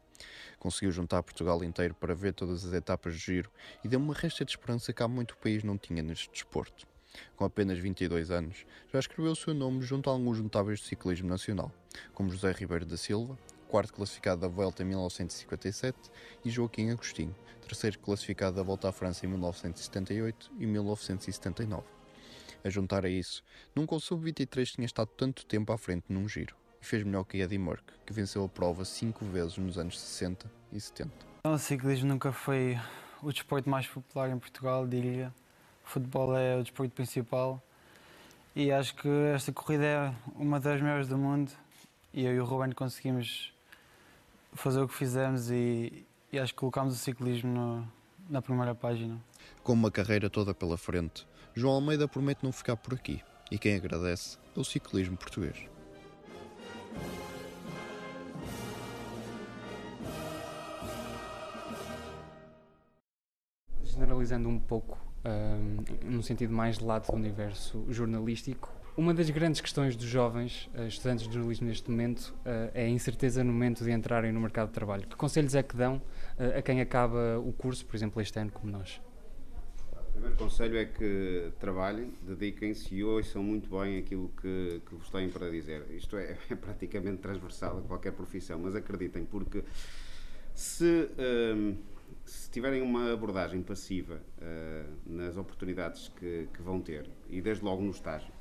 Conseguiu 0.60 0.92
juntar 0.92 1.24
Portugal 1.24 1.64
inteiro 1.64 1.94
para 1.94 2.14
ver 2.14 2.34
todas 2.34 2.66
as 2.66 2.74
etapas 2.74 3.14
de 3.14 3.20
giro 3.20 3.50
e 3.86 3.88
deu 3.88 4.02
uma 4.02 4.14
resta 4.14 4.44
de 4.44 4.52
esperança 4.52 4.92
que 4.92 5.02
há 5.02 5.08
muito 5.08 5.38
país 5.38 5.64
não 5.64 5.78
tinha 5.78 6.04
neste 6.04 6.30
desporto. 6.30 6.86
Com 7.36 7.46
apenas 7.46 7.78
22 7.78 8.32
anos, 8.32 8.66
já 8.92 9.00
escreveu 9.00 9.32
o 9.32 9.36
seu 9.36 9.54
nome 9.54 9.82
junto 9.82 10.10
a 10.10 10.14
alguns 10.14 10.40
notáveis 10.40 10.80
do 10.80 10.86
ciclismo 10.86 11.28
nacional, 11.28 11.72
como 12.14 12.30
José 12.30 12.52
Ribeiro 12.52 12.86
da 12.86 12.98
Silva, 12.98 13.38
quarto 13.68 13.94
classificado 13.94 14.42
da 14.42 14.48
Volta 14.48 14.84
em 14.84 14.88
1957, 14.88 15.98
e 16.44 16.50
Joaquim 16.50 16.90
Agostinho, 16.90 17.36
terceiro 17.62 18.00
classificado 18.00 18.56
da 18.56 18.64
Volta 18.64 18.90
à 18.90 18.92
França 18.92 19.26
em 19.26 19.30
1978 19.30 20.52
e 20.60 20.66
1979. 20.66 21.84
A 22.64 22.70
juntar 22.70 23.06
a 23.06 23.10
isso, 23.10 23.44
nunca 23.76 23.96
o 23.96 24.00
Sub-23 24.00 24.74
tinha 24.74 24.86
estado 24.86 25.10
tanto 25.16 25.46
tempo 25.46 25.72
à 25.72 25.78
frente 25.78 26.06
num 26.10 26.28
giro, 26.28 26.56
e 26.82 26.86
fez 26.86 27.04
melhor 27.04 27.24
que 27.24 27.38
Eddie 27.38 27.58
Merck, 27.58 27.84
que 28.06 28.12
venceu 28.12 28.44
a 28.44 28.50
prova 28.50 28.84
cinco 28.84 29.24
vezes 29.26 29.58
nos 29.58 29.78
anos 29.78 30.00
60 30.00 30.52
e 30.74 30.82
70. 30.82 31.12
O 31.46 31.58
ciclismo 31.58 32.10
nunca 32.10 32.32
foi 32.32 32.78
o 33.22 33.32
desporto 33.32 33.70
mais 33.70 33.88
popular 33.88 34.30
em 34.30 34.40
Portugal, 34.40 34.86
diria. 34.88 35.34
O 35.90 35.92
futebol 35.92 36.38
é 36.38 36.56
o 36.56 36.62
desporto 36.62 36.94
principal 36.94 37.60
e 38.56 38.72
acho 38.72 38.94
que 38.94 39.08
esta 39.34 39.52
corrida 39.52 39.84
é 39.84 40.14
uma 40.36 40.60
das 40.60 40.80
melhores 40.80 41.08
do 41.08 41.18
mundo 41.18 41.52
e 42.14 42.24
eu 42.26 42.32
e 42.36 42.40
o 42.40 42.46
Ruben 42.46 42.74
conseguimos 42.74 43.52
fazer 44.54 44.82
o 44.82 44.88
que 44.88 44.94
fizemos 44.94 45.50
e, 45.50 46.06
e 46.32 46.38
acho 46.38 46.54
que 46.54 46.60
colocámos 46.60 46.94
o 46.94 46.98
ciclismo 46.98 47.52
no- 47.52 47.92
na 48.30 48.40
primeira 48.40 48.76
página. 48.76 49.20
Com 49.64 49.74
uma 49.74 49.90
carreira 49.90 50.30
toda 50.30 50.54
pela 50.54 50.78
frente, 50.78 51.26
João 51.56 51.74
Almeida 51.74 52.08
promete 52.08 52.44
não 52.44 52.52
ficar 52.52 52.78
por 52.78 52.94
aqui, 52.94 53.24
e 53.50 53.58
quem 53.58 53.76
agradece 53.76 54.38
é 54.56 54.60
o 54.60 54.64
ciclismo 54.64 55.18
português. 55.18 55.58
Generalizando 63.84 64.48
um 64.50 64.60
pouco, 64.60 64.98
ahm, 65.24 65.84
num 66.04 66.22
sentido 66.22 66.54
mais 66.54 66.78
de 66.78 66.86
lado 66.86 67.08
do 67.08 67.16
universo 67.16 67.86
jornalístico, 67.90 68.70
uma 69.00 69.14
das 69.14 69.30
grandes 69.30 69.62
questões 69.62 69.96
dos 69.96 70.08
jovens 70.08 70.70
eh, 70.74 70.88
estudantes 70.88 71.26
de 71.26 71.34
jornalismo 71.34 71.68
neste 71.68 71.90
momento 71.90 72.36
eh, 72.44 72.72
é 72.74 72.84
a 72.84 72.90
incerteza 72.90 73.42
no 73.46 73.54
momento 73.54 73.82
de 73.82 73.92
entrarem 73.92 74.30
no 74.34 74.42
mercado 74.42 74.68
de 74.68 74.74
trabalho. 74.74 75.08
Que 75.08 75.16
conselhos 75.16 75.56
é 75.56 75.64
que 75.64 75.74
dão 75.74 76.02
eh, 76.38 76.58
a 76.58 76.62
quem 76.62 76.82
acaba 76.82 77.40
o 77.40 77.54
curso, 77.54 77.86
por 77.86 77.96
exemplo, 77.96 78.22
este 78.22 78.38
ano, 78.38 78.52
como 78.52 78.70
nós? 78.70 79.00
O 79.94 80.12
primeiro 80.12 80.36
conselho 80.36 80.78
é 80.78 80.84
que 80.84 81.50
trabalhem, 81.62 82.12
dediquem-se 82.24 82.94
e 82.94 83.02
ouçam 83.02 83.42
muito 83.42 83.70
bem 83.70 84.00
aquilo 84.00 84.30
que, 84.42 84.82
que 84.86 84.96
vos 84.96 85.10
têm 85.10 85.30
para 85.30 85.50
dizer. 85.50 85.86
Isto 85.92 86.18
é, 86.18 86.36
é 86.52 86.56
praticamente 86.56 87.22
transversal 87.22 87.78
a 87.78 87.82
qualquer 87.82 88.12
profissão, 88.12 88.60
mas 88.60 88.76
acreditem, 88.76 89.24
porque 89.24 89.64
se, 90.54 91.10
se 92.26 92.50
tiverem 92.50 92.82
uma 92.82 93.12
abordagem 93.12 93.62
passiva 93.62 94.22
ah, 94.42 94.86
nas 95.06 95.38
oportunidades 95.38 96.10
que, 96.10 96.48
que 96.54 96.62
vão 96.62 96.82
ter, 96.82 97.10
e 97.30 97.42
desde 97.42 97.64
logo 97.64 97.82
no 97.82 97.92
estágio, 97.92 98.32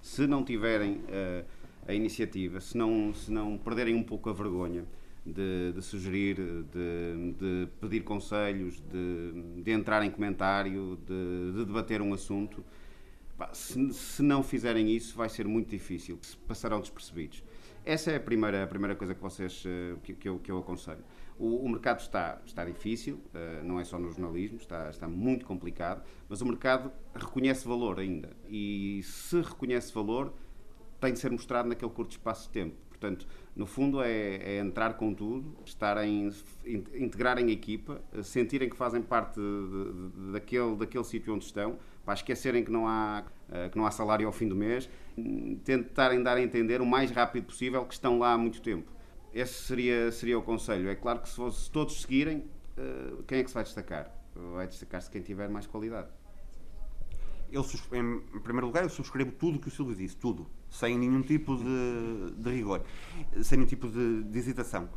se 0.00 0.26
não 0.26 0.44
tiverem 0.44 1.02
ah, 1.08 1.44
a 1.86 1.94
iniciativa, 1.94 2.60
se 2.60 2.76
não, 2.76 3.12
se 3.14 3.30
não 3.32 3.58
perderem 3.58 3.94
um 3.94 4.02
pouco 4.02 4.30
a 4.30 4.32
vergonha 4.32 4.84
de, 5.24 5.72
de 5.72 5.82
sugerir, 5.82 6.36
de, 6.36 7.32
de 7.38 7.68
pedir 7.80 8.02
conselhos, 8.02 8.80
de, 8.80 9.62
de 9.62 9.70
entrar 9.70 10.04
em 10.04 10.10
comentário, 10.10 10.98
de, 11.06 11.52
de 11.58 11.64
debater 11.64 12.00
um 12.00 12.14
assunto, 12.14 12.64
pá, 13.36 13.50
se, 13.52 13.92
se 13.92 14.22
não 14.22 14.42
fizerem 14.42 14.90
isso, 14.94 15.16
vai 15.16 15.28
ser 15.28 15.46
muito 15.46 15.70
difícil, 15.70 16.18
passarão 16.46 16.80
despercebidos. 16.80 17.42
Essa 17.84 18.12
é 18.12 18.16
a 18.16 18.20
primeira, 18.20 18.62
a 18.62 18.66
primeira 18.66 18.94
coisa 18.94 19.14
que, 19.14 19.22
vocês, 19.22 19.64
eh, 19.66 19.96
que, 20.02 20.12
que 20.12 20.28
eu, 20.28 20.38
que 20.38 20.50
eu 20.50 20.58
aconselho. 20.58 21.02
O, 21.40 21.64
o 21.64 21.68
mercado 21.70 22.00
está, 22.00 22.38
está 22.44 22.64
difícil, 22.66 23.18
eh, 23.34 23.62
não 23.64 23.80
é 23.80 23.84
só 23.84 23.98
no 23.98 24.10
jornalismo, 24.10 24.58
está, 24.58 24.90
está 24.90 25.08
muito 25.08 25.46
complicado, 25.46 26.02
mas 26.28 26.42
o 26.42 26.46
mercado 26.46 26.92
reconhece 27.14 27.66
valor 27.66 27.98
ainda. 27.98 28.28
E 28.48 29.00
se 29.04 29.40
reconhece 29.40 29.92
valor, 29.94 30.34
tem 31.00 31.14
de 31.14 31.18
ser 31.18 31.30
mostrado 31.30 31.66
naquele 31.68 31.90
curto 31.90 32.10
espaço 32.10 32.42
de 32.48 32.50
tempo. 32.50 32.76
Portanto, 32.90 33.26
no 33.56 33.64
fundo, 33.64 34.02
é, 34.02 34.36
é 34.36 34.58
entrar 34.58 34.94
com 34.98 35.14
tudo, 35.14 35.56
estarem, 35.64 36.28
in- 36.66 36.84
integrarem 36.94 37.46
a 37.46 37.50
equipa, 37.52 38.02
eh, 38.12 38.22
sentirem 38.22 38.68
que 38.68 38.76
fazem 38.76 39.00
parte 39.00 39.40
de- 39.40 40.10
de- 40.26 40.32
daquele, 40.32 40.76
daquele 40.76 41.04
sítio 41.04 41.34
onde 41.34 41.46
estão, 41.46 41.78
para 42.04 42.12
esquecerem 42.14 42.62
que 42.62 42.70
não, 42.70 42.86
há, 42.86 43.24
eh, 43.50 43.70
que 43.70 43.78
não 43.78 43.86
há 43.86 43.90
salário 43.90 44.26
ao 44.26 44.32
fim 44.32 44.46
do 44.46 44.54
mês, 44.54 44.90
hum, 45.16 45.58
tentarem 45.64 46.22
dar 46.22 46.36
a 46.36 46.42
entender 46.42 46.82
o 46.82 46.86
mais 46.86 47.10
rápido 47.10 47.44
possível 47.46 47.82
que 47.86 47.94
estão 47.94 48.18
lá 48.18 48.34
há 48.34 48.38
muito 48.38 48.60
tempo. 48.60 48.92
Esse 49.32 49.54
seria, 49.64 50.10
seria 50.12 50.38
o 50.38 50.42
conselho. 50.42 50.88
É 50.88 50.94
claro 50.94 51.20
que 51.20 51.28
se, 51.28 51.36
fosse- 51.36 51.64
se 51.64 51.70
todos 51.70 52.00
seguirem, 52.02 52.44
eh, 52.76 53.12
quem 53.26 53.38
é 53.38 53.42
que 53.44 53.48
se 53.48 53.54
vai 53.54 53.62
destacar? 53.64 54.10
Vai 54.54 54.66
destacar-se 54.66 55.10
quem 55.10 55.22
tiver 55.22 55.48
mais 55.48 55.66
qualidade. 55.66 56.08
Eu, 57.52 57.64
em 57.92 58.40
primeiro 58.40 58.66
lugar, 58.68 58.84
eu 58.84 58.88
subscrevo 58.88 59.32
tudo 59.32 59.56
o 59.56 59.60
que 59.60 59.66
o 59.66 59.70
Silvio 59.70 59.94
disse, 59.96 60.16
tudo, 60.16 60.48
sem 60.68 60.96
nenhum 60.96 61.20
tipo 61.20 61.56
de, 61.56 62.30
de 62.36 62.50
rigor, 62.50 62.82
sem 63.42 63.58
nenhum 63.58 63.68
tipo 63.68 63.88
de, 63.88 64.22
de 64.22 64.38
hesitação. 64.38 64.88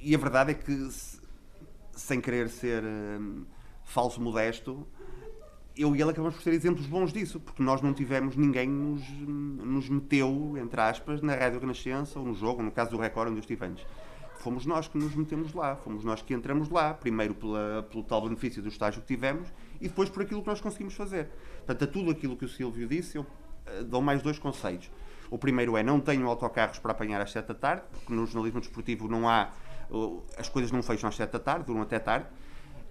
E 0.00 0.14
a 0.14 0.18
verdade 0.18 0.52
é 0.52 0.54
que, 0.54 0.90
se- 0.90 1.20
sem 1.92 2.18
querer 2.20 2.48
ser 2.48 2.82
hum, 2.82 3.44
falso 3.84 4.20
modesto, 4.22 4.86
eu 5.78 5.94
e 5.94 6.02
ele 6.02 6.10
acabamos 6.10 6.34
por 6.34 6.42
ser 6.42 6.52
exemplos 6.52 6.86
bons 6.86 7.12
disso, 7.12 7.38
porque 7.38 7.62
nós 7.62 7.80
não 7.80 7.94
tivemos 7.94 8.34
ninguém 8.36 8.68
nos, 8.68 9.08
nos 9.20 9.88
meteu, 9.88 10.56
entre 10.58 10.80
aspas, 10.80 11.22
na 11.22 11.34
Rádio 11.36 11.60
Renascença 11.60 12.18
ou 12.18 12.26
no 12.26 12.34
jogo, 12.34 12.62
no 12.62 12.72
caso 12.72 12.90
do 12.90 12.98
Record, 12.98 13.28
onde 13.28 13.38
eu 13.38 13.40
estive 13.40 13.64
antes. 13.64 13.86
Fomos 14.40 14.66
nós 14.66 14.88
que 14.88 14.98
nos 14.98 15.14
metemos 15.14 15.54
lá, 15.54 15.76
fomos 15.76 16.04
nós 16.04 16.20
que 16.20 16.34
entramos 16.34 16.68
lá, 16.68 16.94
primeiro 16.94 17.34
pela, 17.34 17.86
pelo 17.90 18.02
tal 18.02 18.22
benefício 18.22 18.60
do 18.60 18.68
estágio 18.68 19.00
que 19.02 19.06
tivemos 19.06 19.48
e 19.80 19.88
depois 19.88 20.08
por 20.08 20.22
aquilo 20.22 20.42
que 20.42 20.48
nós 20.48 20.60
conseguimos 20.60 20.94
fazer. 20.94 21.28
Portanto, 21.58 21.84
a 21.84 21.86
tudo 21.86 22.10
aquilo 22.10 22.36
que 22.36 22.44
o 22.44 22.48
Silvio 22.48 22.88
disse, 22.88 23.18
eu 23.18 23.26
eh, 23.66 23.82
dou 23.84 24.00
mais 24.00 24.20
dois 24.20 24.38
conselhos. 24.38 24.90
O 25.30 25.38
primeiro 25.38 25.76
é 25.76 25.82
não 25.82 26.00
tenham 26.00 26.28
autocarros 26.28 26.78
para 26.78 26.92
apanhar 26.92 27.20
às 27.20 27.30
7 27.30 27.46
da 27.46 27.54
tarde, 27.54 27.82
porque 27.90 28.12
no 28.12 28.26
jornalismo 28.26 28.60
desportivo 28.60 29.08
não 29.08 29.28
há, 29.28 29.50
as 30.36 30.48
coisas 30.48 30.72
não 30.72 30.82
fecham 30.82 31.08
às 31.08 31.16
7 31.16 31.30
da 31.32 31.38
tarde, 31.38 31.66
duram 31.66 31.82
até 31.82 31.98
tarde 31.98 32.26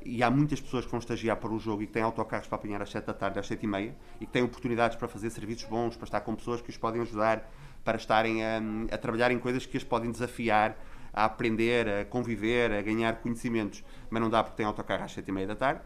e 0.06 0.24
há 0.24 0.30
muitas 0.30 0.62
pessoas 0.62 0.86
que 0.86 0.92
vão 0.92 1.00
estagiar 1.00 1.38
para 1.38 1.52
o 1.52 1.60
jogo 1.60 1.82
e 1.84 1.88
que 1.88 1.94
têm 1.94 2.04
autocarros 2.04 2.48
para 2.48 2.58
apanhar 2.58 2.82
às 2.82 2.90
7 2.90 3.06
da 3.06 3.14
tarde, 3.14 3.40
às 3.40 3.48
7 3.48 3.64
e 3.64 3.68
meia, 3.68 3.96
e 4.22 4.26
que 4.26 4.32
têm 4.32 4.44
oportunidades 4.44 4.96
para 4.96 5.08
fazer 5.08 5.30
serviços 5.30 5.66
bons, 5.70 5.96
para 5.96 6.06
estar 6.06 6.22
com 6.22 6.36
pessoas 6.36 6.62
que 6.62 6.70
os 6.70 6.78
podem 6.78 7.02
ajudar, 7.02 7.50
para 7.84 7.98
estarem 7.98 8.44
a, 8.44 8.62
a 8.92 8.98
trabalhar 8.98 9.32
em 9.32 9.40
coisas 9.40 9.66
que 9.66 9.78
as 9.78 9.84
podem 9.84 10.12
desafiar 10.12 10.78
a 11.14 11.26
aprender, 11.26 11.90
a 11.90 12.06
conviver, 12.06 12.72
a 12.72 12.82
ganhar 12.82 13.22
conhecimentos, 13.22 13.84
mas 14.10 14.22
não 14.22 14.30
dá 14.30 14.44
porque 14.44 14.58
tem 14.58 14.66
autocarro 14.66 15.04
às 15.04 15.12
7 15.14 15.28
e 15.28 15.32
meia 15.32 15.48
da 15.48 15.56
tarde. 15.56 15.82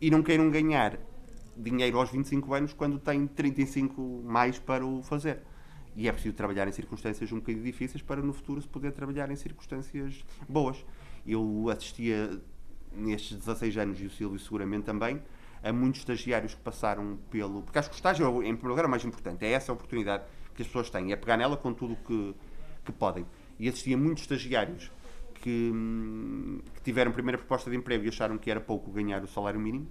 E 0.00 0.08
não 0.08 0.22
queiram 0.22 0.48
ganhar 0.50 0.98
dinheiro 1.56 1.98
aos 1.98 2.10
25 2.10 2.54
anos 2.54 2.72
quando 2.72 2.98
têm 2.98 3.26
35 3.26 4.22
mais 4.24 4.60
para 4.60 4.86
o 4.86 5.02
fazer. 5.02 5.40
E 5.96 6.08
é 6.08 6.12
preciso 6.12 6.34
trabalhar 6.34 6.66
em 6.68 6.72
circunstâncias 6.72 7.30
um 7.32 7.36
bocadinho 7.36 7.64
difíceis 7.64 8.02
para 8.02 8.22
no 8.22 8.32
futuro 8.32 8.62
se 8.62 8.68
poder 8.68 8.92
trabalhar 8.92 9.30
em 9.30 9.36
circunstâncias 9.36 10.24
boas. 10.48 10.84
Eu 11.26 11.68
assistia 11.68 12.40
nestes 12.96 13.36
16 13.36 13.76
anos, 13.76 14.00
e 14.00 14.06
o 14.06 14.10
Silvio 14.10 14.38
seguramente 14.38 14.84
também, 14.84 15.20
a 15.62 15.72
muitos 15.72 16.00
estagiários 16.00 16.54
que 16.54 16.60
passaram 16.60 17.18
pelo. 17.30 17.62
Porque 17.62 17.78
acho 17.78 17.88
que 17.88 17.94
o 17.94 17.96
estágio, 17.96 18.26
é 18.26 18.28
em 18.30 18.54
primeiro 18.54 18.68
lugar, 18.68 18.84
é 18.84 18.86
o 18.86 18.90
mais 18.90 19.04
importante. 19.04 19.44
É 19.44 19.52
essa 19.52 19.72
oportunidade 19.72 20.24
que 20.54 20.62
as 20.62 20.68
pessoas 20.68 20.90
têm. 20.90 21.12
É 21.12 21.16
pegar 21.16 21.36
nela 21.36 21.56
com 21.56 21.72
tudo 21.72 21.94
o 21.94 21.96
que, 21.96 22.34
que 22.84 22.92
podem. 22.92 23.24
E 23.58 23.68
assistia 23.68 23.94
a 23.94 23.98
muitos 23.98 24.22
estagiários 24.24 24.90
que, 25.34 25.72
que 26.74 26.82
tiveram 26.82 27.12
primeira 27.12 27.38
proposta 27.38 27.70
de 27.70 27.76
emprego 27.76 28.04
e 28.04 28.08
acharam 28.08 28.38
que 28.38 28.50
era 28.50 28.60
pouco 28.60 28.90
ganhar 28.90 29.22
o 29.22 29.26
salário 29.26 29.60
mínimo. 29.60 29.88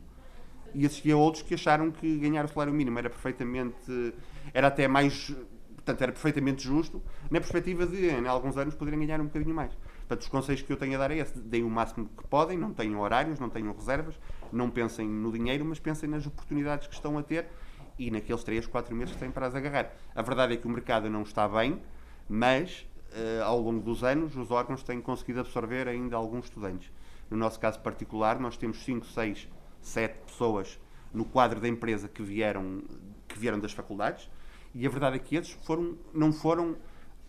E 0.73 0.85
assistia 0.85 1.13
a 1.13 1.17
outros 1.17 1.43
que 1.43 1.53
acharam 1.53 1.91
que 1.91 2.17
ganhar 2.17 2.45
o 2.45 2.47
salário 2.47 2.73
mínimo 2.73 2.97
era 2.97 3.09
perfeitamente. 3.09 4.13
era 4.53 4.67
até 4.67 4.87
mais. 4.87 5.33
portanto, 5.75 6.01
era 6.01 6.11
perfeitamente 6.11 6.63
justo, 6.63 7.01
na 7.29 7.39
perspectiva 7.39 7.85
de, 7.85 8.07
em 8.07 8.27
alguns 8.27 8.57
anos, 8.57 8.75
poderem 8.75 8.99
ganhar 8.99 9.19
um 9.19 9.25
bocadinho 9.25 9.53
mais. 9.53 9.71
Portanto, 10.11 10.23
os 10.23 10.27
conselhos 10.27 10.61
que 10.61 10.73
eu 10.73 10.75
tenho 10.75 10.95
a 10.95 10.97
dar 10.97 11.11
é 11.11 11.19
esse: 11.19 11.39
deem 11.39 11.63
o 11.63 11.69
máximo 11.69 12.09
que 12.17 12.27
podem, 12.27 12.57
não 12.57 12.73
tenham 12.73 12.99
horários, 12.99 13.39
não 13.39 13.49
tenham 13.49 13.73
reservas, 13.73 14.19
não 14.51 14.69
pensem 14.69 15.07
no 15.07 15.31
dinheiro, 15.31 15.63
mas 15.63 15.79
pensem 15.79 16.09
nas 16.09 16.27
oportunidades 16.27 16.85
que 16.85 16.93
estão 16.93 17.17
a 17.17 17.23
ter 17.23 17.47
e 17.97 18.11
naqueles 18.11 18.43
3, 18.43 18.67
4 18.67 18.93
meses 18.93 19.13
que 19.13 19.19
têm 19.21 19.31
para 19.31 19.47
as 19.47 19.55
agarrar. 19.55 19.93
A 20.13 20.21
verdade 20.21 20.53
é 20.53 20.57
que 20.57 20.67
o 20.67 20.69
mercado 20.69 21.09
não 21.09 21.21
está 21.21 21.47
bem, 21.47 21.81
mas 22.27 22.85
uh, 23.13 23.43
ao 23.45 23.57
longo 23.61 23.79
dos 23.79 24.03
anos 24.03 24.35
os 24.35 24.51
órgãos 24.51 24.83
têm 24.83 24.99
conseguido 24.99 25.39
absorver 25.39 25.87
ainda 25.87 26.17
alguns 26.17 26.43
estudantes. 26.43 26.91
No 27.29 27.37
nosso 27.37 27.57
caso 27.57 27.79
particular, 27.79 28.37
nós 28.37 28.57
temos 28.57 28.83
5, 28.83 29.05
6, 29.05 29.47
7 29.79 30.19
pessoas 30.25 30.77
no 31.13 31.23
quadro 31.23 31.61
da 31.61 31.69
empresa 31.69 32.09
que 32.09 32.21
vieram, 32.21 32.83
que 33.29 33.39
vieram 33.39 33.61
das 33.61 33.71
faculdades 33.71 34.29
e 34.75 34.85
a 34.85 34.89
verdade 34.89 35.15
é 35.15 35.19
que 35.19 35.37
esses 35.37 35.51
foram, 35.63 35.97
não 36.13 36.33
foram, 36.33 36.75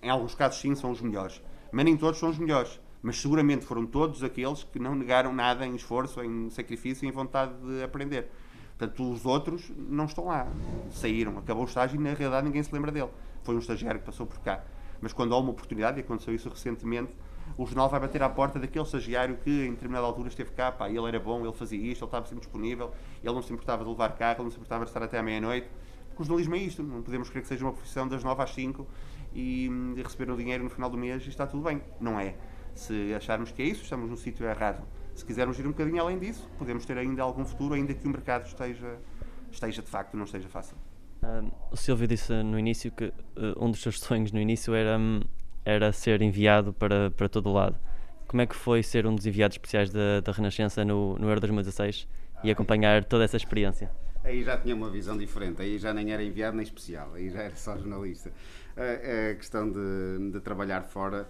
em 0.03 0.11
alguns 0.11 0.35
casos 0.35 0.61
sim, 0.61 0.75
são 0.75 0.91
os 0.91 1.01
melhores, 1.01 1.41
mas 1.73 1.85
nem 1.85 1.97
todos 1.97 2.21
são 2.21 2.29
os 2.29 2.39
melhores. 2.39 2.81
Mas 3.03 3.21
seguramente 3.21 3.65
foram 3.65 3.85
todos 3.85 4.23
aqueles 4.23 4.63
que 4.63 4.79
não 4.79 4.95
negaram 4.95 5.33
nada 5.33 5.67
em 5.67 5.75
esforço, 5.75 6.23
em 6.23 6.49
sacrifício 6.51 7.09
em 7.09 7.11
vontade 7.11 7.53
de 7.67 7.83
aprender. 7.83 8.31
Portanto, 8.79 9.11
os 9.11 9.27
outros 9.27 9.73
não 9.77 10.05
estão 10.05 10.27
lá. 10.27 10.47
Saíram, 10.91 11.37
acabou 11.39 11.65
o 11.65 11.67
estágio 11.67 12.01
e 12.01 12.03
na 12.03 12.15
realidade 12.15 12.47
ninguém 12.47 12.63
se 12.63 12.73
lembra 12.73 12.93
dele. 12.93 13.11
Foi 13.43 13.57
um 13.57 13.59
estagiário 13.59 13.99
que 14.01 14.07
passou 14.07 14.27
por 14.27 14.39
cá. 14.41 14.63
Mas 15.01 15.13
quando 15.13 15.35
há 15.35 15.39
uma 15.39 15.51
oportunidade, 15.51 15.99
e 15.99 16.01
aconteceu 16.01 16.33
isso 16.33 16.49
recentemente, 16.49 17.13
o 17.57 17.67
jornal 17.67 17.89
vai 17.89 17.99
bater 17.99 18.23
à 18.23 18.29
porta 18.29 18.59
daquele 18.59 18.85
estagiário 18.85 19.37
que 19.37 19.51
em 19.51 19.71
determinada 19.71 20.07
altura 20.07 20.29
esteve 20.29 20.53
cá, 20.53 20.71
pá, 20.71 20.89
ele 20.89 21.07
era 21.07 21.19
bom, 21.19 21.45
ele 21.45 21.53
fazia 21.53 21.79
isto, 21.79 22.03
ele 22.03 22.09
estava 22.09 22.25
sempre 22.27 22.41
disponível, 22.41 22.93
ele 23.23 23.35
não 23.35 23.43
se 23.43 23.53
importava 23.53 23.83
de 23.83 23.91
levar 23.91 24.17
carro, 24.17 24.37
ele 24.37 24.45
não 24.45 24.51
se 24.51 24.57
importava 24.57 24.85
de 24.85 24.91
estar 24.91 25.03
até 25.03 25.19
à 25.19 25.23
meia-noite. 25.23 25.69
Porque 26.09 26.23
o 26.23 26.25
jornalismo 26.25 26.55
é 26.55 26.59
isto, 26.59 26.83
não 26.83 27.03
podemos 27.03 27.29
querer 27.29 27.43
que 27.43 27.49
seja 27.49 27.65
uma 27.65 27.73
profissão 27.73 28.07
das 28.07 28.23
9 28.23 28.43
às 28.43 28.51
5 28.55 28.87
e, 29.35 29.69
e 29.97 30.03
receber 30.03 30.31
o 30.31 30.37
dinheiro 30.37 30.65
no 30.65 30.71
final 30.71 30.91
do 30.91 30.97
mês 30.97 31.25
e 31.25 31.29
está 31.29 31.47
tudo 31.47 31.63
bem. 31.63 31.83
Não 32.01 32.19
é. 32.19 32.35
Se 32.75 33.13
acharmos 33.15 33.53
que 33.53 33.63
é 33.63 33.67
isso, 33.67 33.83
estamos 33.83 34.09
no 34.09 34.17
sítio 34.17 34.47
errado. 34.47 34.83
Se 35.15 35.25
quisermos 35.25 35.59
ir 35.59 35.67
um 35.67 35.71
bocadinho 35.71 36.01
além 36.01 36.19
disso, 36.19 36.49
podemos 36.59 36.87
ter 36.87 36.97
ainda 36.97 37.23
algum 37.23 37.45
futuro, 37.45 37.75
ainda 37.75 37.93
que 37.93 38.07
o 38.07 38.11
mercado 38.11 38.47
esteja, 38.47 38.99
esteja 39.51 39.83
de 39.83 39.89
facto, 39.89 40.17
não 40.17 40.25
esteja 40.25 40.49
fácil. 40.49 40.77
Um, 41.23 41.51
o 41.71 41.77
Silvio 41.77 42.09
disse 42.09 42.33
no 42.43 42.59
início 42.59 42.91
que 42.91 43.05
uh, 43.05 43.13
um 43.65 43.71
dos 43.71 43.81
seus 43.81 44.01
sonhos 44.01 44.33
no 44.33 44.41
início 44.41 44.75
era, 44.75 44.99
um, 44.99 45.21
era 45.65 45.93
ser 45.93 46.23
enviado 46.23 46.73
para, 46.73 47.11
para 47.11 47.29
todo 47.29 47.49
o 47.49 47.53
lado. 47.53 47.77
Como 48.27 48.41
é 48.41 48.47
que 48.47 48.57
foi 48.57 48.83
ser 48.83 49.07
um 49.07 49.15
dos 49.15 49.27
enviados 49.27 49.57
especiais 49.57 49.91
da, 49.91 50.21
da 50.21 50.33
Renascença 50.33 50.85
no, 50.85 51.19
no 51.19 51.29
Euro 51.29 51.41
2016 51.41 52.09
e 52.43 52.51
acompanhar 52.51 53.05
toda 53.05 53.25
essa 53.25 53.37
experiência? 53.37 53.91
Aí 54.25 54.43
já 54.43 54.57
tinha 54.57 54.75
uma 54.75 54.89
visão 54.89 55.19
diferente, 55.19 55.61
aí 55.61 55.79
já 55.79 55.93
nem 55.93 56.13
era 56.13 56.23
enviado 56.23 56.57
nem 56.57 56.65
especial, 56.65 57.13
aí 57.15 57.29
já 57.29 57.43
era 57.43 57.57
só 57.57 57.77
jornalista. 57.77 58.33
A, 58.77 59.31
a 59.31 59.35
questão 59.35 59.71
de, 59.71 60.31
de 60.33 60.41
trabalhar 60.41 60.83
fora 60.83 61.29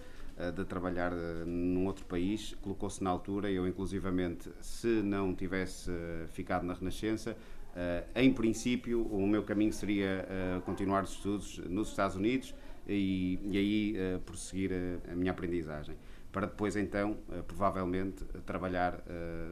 de 0.55 0.65
trabalhar 0.65 1.11
num 1.45 1.85
outro 1.85 2.05
país, 2.05 2.55
colocou-se 2.61 3.03
na 3.03 3.09
altura, 3.11 3.51
eu 3.51 3.67
inclusivamente, 3.67 4.49
se 4.61 4.87
não 4.87 5.33
tivesse 5.33 5.91
ficado 6.29 6.65
na 6.65 6.73
Renascença, 6.73 7.37
em 8.15 8.33
princípio 8.33 9.03
o 9.03 9.27
meu 9.27 9.43
caminho 9.43 9.71
seria 9.71 10.27
continuar 10.65 11.03
os 11.03 11.11
estudos 11.11 11.59
nos 11.59 11.89
Estados 11.89 12.15
Unidos 12.15 12.55
e, 12.87 13.39
e 13.43 13.57
aí 13.57 14.19
prosseguir 14.25 14.71
a 15.07 15.15
minha 15.15 15.31
aprendizagem, 15.31 15.95
para 16.31 16.47
depois 16.47 16.75
então, 16.75 17.15
provavelmente, 17.47 18.25
trabalhar 18.43 19.03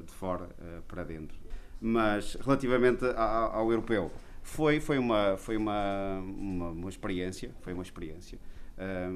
de 0.04 0.12
fora 0.12 0.50
para 0.88 1.04
dentro. 1.04 1.38
Mas 1.80 2.36
relativamente 2.36 3.06
ao 3.16 3.70
europeu, 3.70 4.12
foi, 4.42 4.80
foi, 4.80 4.98
uma, 4.98 5.38
foi 5.38 5.58
uma, 5.58 6.20
uma, 6.20 6.70
uma 6.70 6.90
experiência, 6.90 7.52
foi 7.62 7.74
uma 7.74 7.84
experiência. 7.84 8.40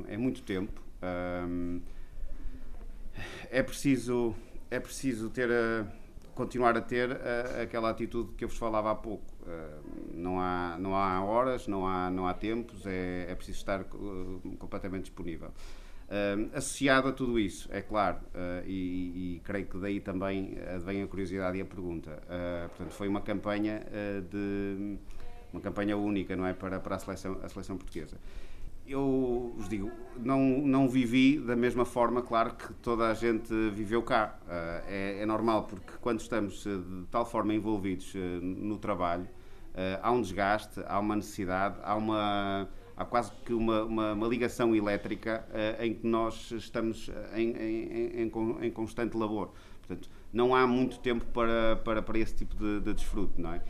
é 0.08 0.18
muito 0.18 0.44
tempo, 0.44 0.82
é 3.50 3.64
preciso 3.64 4.36
é 4.70 4.80
preciso 4.80 5.30
ter 5.30 5.50
a, 5.52 5.88
continuar 6.34 6.76
a 6.78 6.82
ter 6.82 7.12
a, 7.12 7.64
aquela 7.64 7.90
atitude 7.90 8.34
que 8.34 8.44
eu 8.44 8.50
vos 8.50 8.58
falava 8.58 8.92
há 8.92 8.96
pouco. 8.96 9.26
não 10.14 10.40
há 10.40 10.78
não 10.80 10.96
há 10.96 11.24
horas, 11.24 11.68
não 11.68 11.88
há 11.88 12.10
não 12.10 12.28
há 12.28 12.34
tempos, 12.34 12.86
é, 12.86 13.28
é 13.30 13.36
preciso 13.36 13.58
estar 13.60 13.82
uh, 13.82 14.58
completamente 14.58 15.04
disponível. 15.04 15.52
Uh, 16.06 16.56
associado 16.56 17.08
a 17.08 17.12
tudo 17.12 17.40
isso, 17.40 17.68
é 17.72 17.82
claro, 17.82 18.18
uh, 18.18 18.64
e, 18.68 19.38
e, 19.38 19.42
creio 19.44 19.66
que 19.66 19.76
daí 19.80 20.00
também 20.00 20.56
vem 20.86 21.02
a 21.02 21.08
curiosidade 21.08 21.58
e 21.58 21.62
a 21.62 21.66
pergunta. 21.66 22.22
Uh, 22.26 22.70
portanto, 22.70 22.92
foi 22.92 23.08
uma 23.08 23.22
campanha 23.22 23.82
de 24.30 25.00
uma 25.56 25.62
campanha 25.62 25.98
única, 25.98 26.36
não 26.36 26.46
é, 26.46 26.54
para, 26.54 26.80
para 26.80 26.96
a 26.96 27.00
seleção 27.00 27.40
a 27.42 27.50
seleção 27.50 27.78
portuguesa 27.78 28.18
eu 28.88 29.54
vos 29.58 29.68
digo, 29.68 29.92
não, 30.18 30.40
não 30.40 30.88
vivi 30.88 31.40
da 31.40 31.56
mesma 31.56 31.86
forma, 31.86 32.22
claro, 32.22 32.54
que 32.54 32.72
toda 32.76 33.10
a 33.10 33.14
gente 33.14 33.52
viveu 33.72 34.02
cá. 34.04 34.38
Uh, 34.44 34.50
é, 34.88 35.22
é, 35.22 35.26
normal, 35.26 35.64
porque 35.64 35.94
quando 36.02 36.20
estamos 36.20 36.66
eh, 36.68 36.70
de 36.70 37.08
tal 37.10 37.26
forma 37.26 37.54
envolvidos 37.54 38.14
uh, 38.14 38.18
no 38.42 38.78
trabalho, 38.78 39.24
uh, 39.24 40.00
há 40.02 40.12
um 40.12 40.22
desgaste, 40.22 40.82
há 40.86 41.00
uma 41.00 41.16
necessidade, 41.16 41.78
há, 41.82 41.96
uma, 41.96 42.70
há 42.96 43.06
quase 43.06 43.32
que 43.44 43.54
uma, 43.54 43.84
uma, 43.84 44.14
uma 44.14 44.28
ligação 44.28 44.76
elétrica 44.76 45.46
em 45.80 45.96
que 45.96 46.06
nós 46.06 46.52
estamos 46.52 47.10
em, 47.34 47.50
em, 47.52 48.22
em, 48.22 48.32
em, 48.62 48.72
constante 48.72 49.18
labor. 49.18 49.52
Portanto, 49.80 50.10
não 50.32 50.56
há 50.56 50.68
muito 50.68 51.00
tempo 51.00 51.26
para, 51.28 51.76
para, 51.78 52.02
para 52.04 52.20
esse 52.20 52.36
tipo 52.36 52.56
de, 52.56 52.82
de 52.82 52.94
desfrute, 52.94 53.40
não 53.40 53.54
é? 53.54 53.62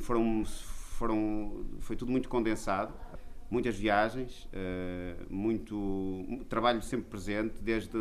foram, 0.00 0.44
foram, 1.00 1.64
foi 1.80 1.96
tudo 1.96 2.12
muito 2.12 2.28
condensado 2.28 2.92
muitas 3.50 3.76
viagens, 3.76 4.48
uh, 4.54 5.26
muito 5.28 6.44
trabalho 6.48 6.80
sempre 6.80 7.10
presente, 7.10 7.60
desde 7.60 7.98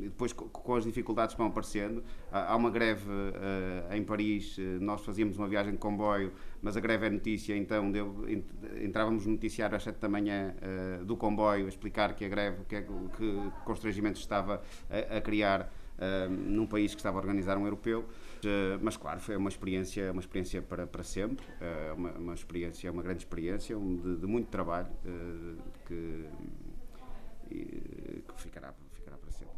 depois 0.00 0.32
com 0.32 0.74
as 0.74 0.84
dificuldades 0.84 1.34
que 1.34 1.38
vão 1.38 1.46
aparecendo. 1.48 2.02
Há 2.32 2.56
uma 2.56 2.70
greve 2.70 3.08
uh, 3.08 3.94
em 3.94 4.02
Paris, 4.02 4.58
uh, 4.58 4.62
nós 4.80 5.02
fazíamos 5.02 5.38
uma 5.38 5.46
viagem 5.46 5.72
de 5.72 5.78
comboio, 5.78 6.32
mas 6.60 6.76
a 6.76 6.80
greve 6.80 7.06
é 7.06 7.10
notícia, 7.10 7.56
então 7.56 7.90
deu, 7.90 8.26
entrávamos 8.82 9.24
no 9.26 9.32
noticiário 9.32 9.76
às 9.76 9.84
7 9.84 10.00
da 10.00 10.08
manhã 10.08 10.54
do 11.04 11.16
comboio 11.16 11.66
a 11.66 11.68
explicar 11.68 12.14
que 12.14 12.24
a 12.24 12.28
greve, 12.28 12.64
que, 12.68 12.82
que 12.82 13.52
constrangimento 13.64 14.18
estava 14.18 14.60
a, 14.90 15.16
a 15.16 15.20
criar 15.20 15.72
num 16.28 16.66
país 16.66 16.94
que 16.94 16.98
estava 16.98 17.18
a 17.18 17.20
organizar 17.20 17.56
um 17.56 17.64
europeu. 17.64 18.06
Eh, 18.44 18.78
mas 18.80 18.96
claro, 18.96 19.20
foi 19.20 19.36
uma 19.36 19.48
experiência, 19.48 20.10
uma 20.12 20.20
experiência 20.20 20.62
para, 20.62 20.86
para 20.86 21.02
sempre, 21.02 21.44
uh, 21.44 21.94
uma, 21.94 22.10
uma 22.12 22.34
experiência, 22.34 22.90
uma 22.90 23.02
grande 23.02 23.20
experiência 23.20 23.76
de, 23.76 24.16
de 24.16 24.26
muito 24.26 24.48
trabalho 24.48 24.88
uh, 25.04 25.56
que, 25.86 26.26
que 27.48 28.24
ficará, 28.36 28.72
ficará 28.92 29.16
para 29.16 29.30
sempre. 29.30 29.54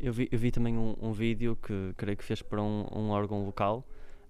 Eu 0.00 0.12
vi, 0.12 0.28
eu 0.30 0.38
vi 0.38 0.50
também 0.50 0.76
um, 0.76 0.96
um 1.00 1.12
vídeo 1.12 1.56
que 1.56 1.92
creio 1.96 2.16
que 2.16 2.24
fez 2.24 2.42
para 2.42 2.62
um, 2.62 2.86
um 2.92 3.10
órgão 3.10 3.44
local 3.44 3.86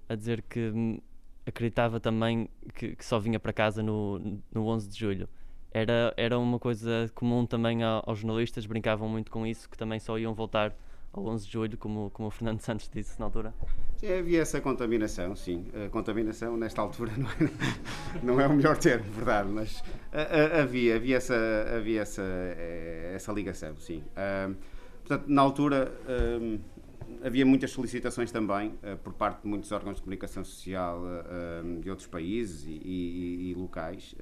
a 0.08 0.14
dizer 0.14 0.42
que 0.42 0.70
hum, 0.70 0.98
acreditava 1.44 2.00
também 2.00 2.48
que, 2.74 2.96
que, 2.96 3.04
só 3.04 3.18
vinha 3.18 3.38
para 3.38 3.52
casa 3.52 3.82
no, 3.82 4.40
no 4.52 4.66
11 4.66 4.88
de 4.88 4.98
julho. 4.98 5.28
Era, 5.70 6.14
era 6.16 6.38
uma 6.38 6.58
coisa 6.58 7.10
comum 7.14 7.44
também 7.44 7.82
aos 7.82 8.20
jornalistas, 8.20 8.66
brincavam 8.66 9.08
muito 9.08 9.30
com 9.30 9.46
isso, 9.46 9.68
que 9.68 9.76
também 9.76 10.00
só 10.00 10.18
iam 10.18 10.32
voltar 10.32 10.74
ao 11.16 11.26
11 11.26 11.46
de 11.46 11.52
julho, 11.52 11.78
como, 11.78 12.10
como 12.10 12.28
o 12.28 12.30
Fernando 12.30 12.60
Santos 12.62 12.90
disse 12.92 13.18
na 13.18 13.26
altura? 13.26 13.54
Sim, 13.96 14.12
havia 14.12 14.42
essa 14.42 14.60
contaminação, 14.60 15.34
sim. 15.34 15.66
A 15.86 15.88
contaminação, 15.88 16.56
nesta 16.56 16.82
altura, 16.82 17.12
não 17.16 17.30
é, 17.30 18.22
não 18.22 18.40
é 18.40 18.46
o 18.46 18.52
melhor 18.52 18.76
termo, 18.76 19.10
verdade, 19.12 19.48
mas 19.48 19.82
havia, 20.62 20.96
havia, 20.96 21.16
essa, 21.16 21.34
havia 21.76 22.02
essa, 22.02 22.22
eh, 22.22 23.12
essa 23.14 23.32
ligação, 23.32 23.74
sim. 23.76 24.02
portanto, 25.00 25.24
na 25.28 25.40
altura 25.42 25.92
havia 27.22 27.46
muitas 27.46 27.70
solicitações 27.70 28.30
também 28.30 28.68
uh, 28.82 28.96
por 29.02 29.12
parte 29.12 29.42
de 29.42 29.48
muitos 29.48 29.70
órgãos 29.72 29.96
de 29.96 30.02
comunicação 30.02 30.44
social 30.44 31.00
de 31.80 31.88
outros 31.88 32.06
países 32.06 32.66
e, 32.66 32.80
e, 32.84 33.50
e 33.50 33.54
locais. 33.54 34.14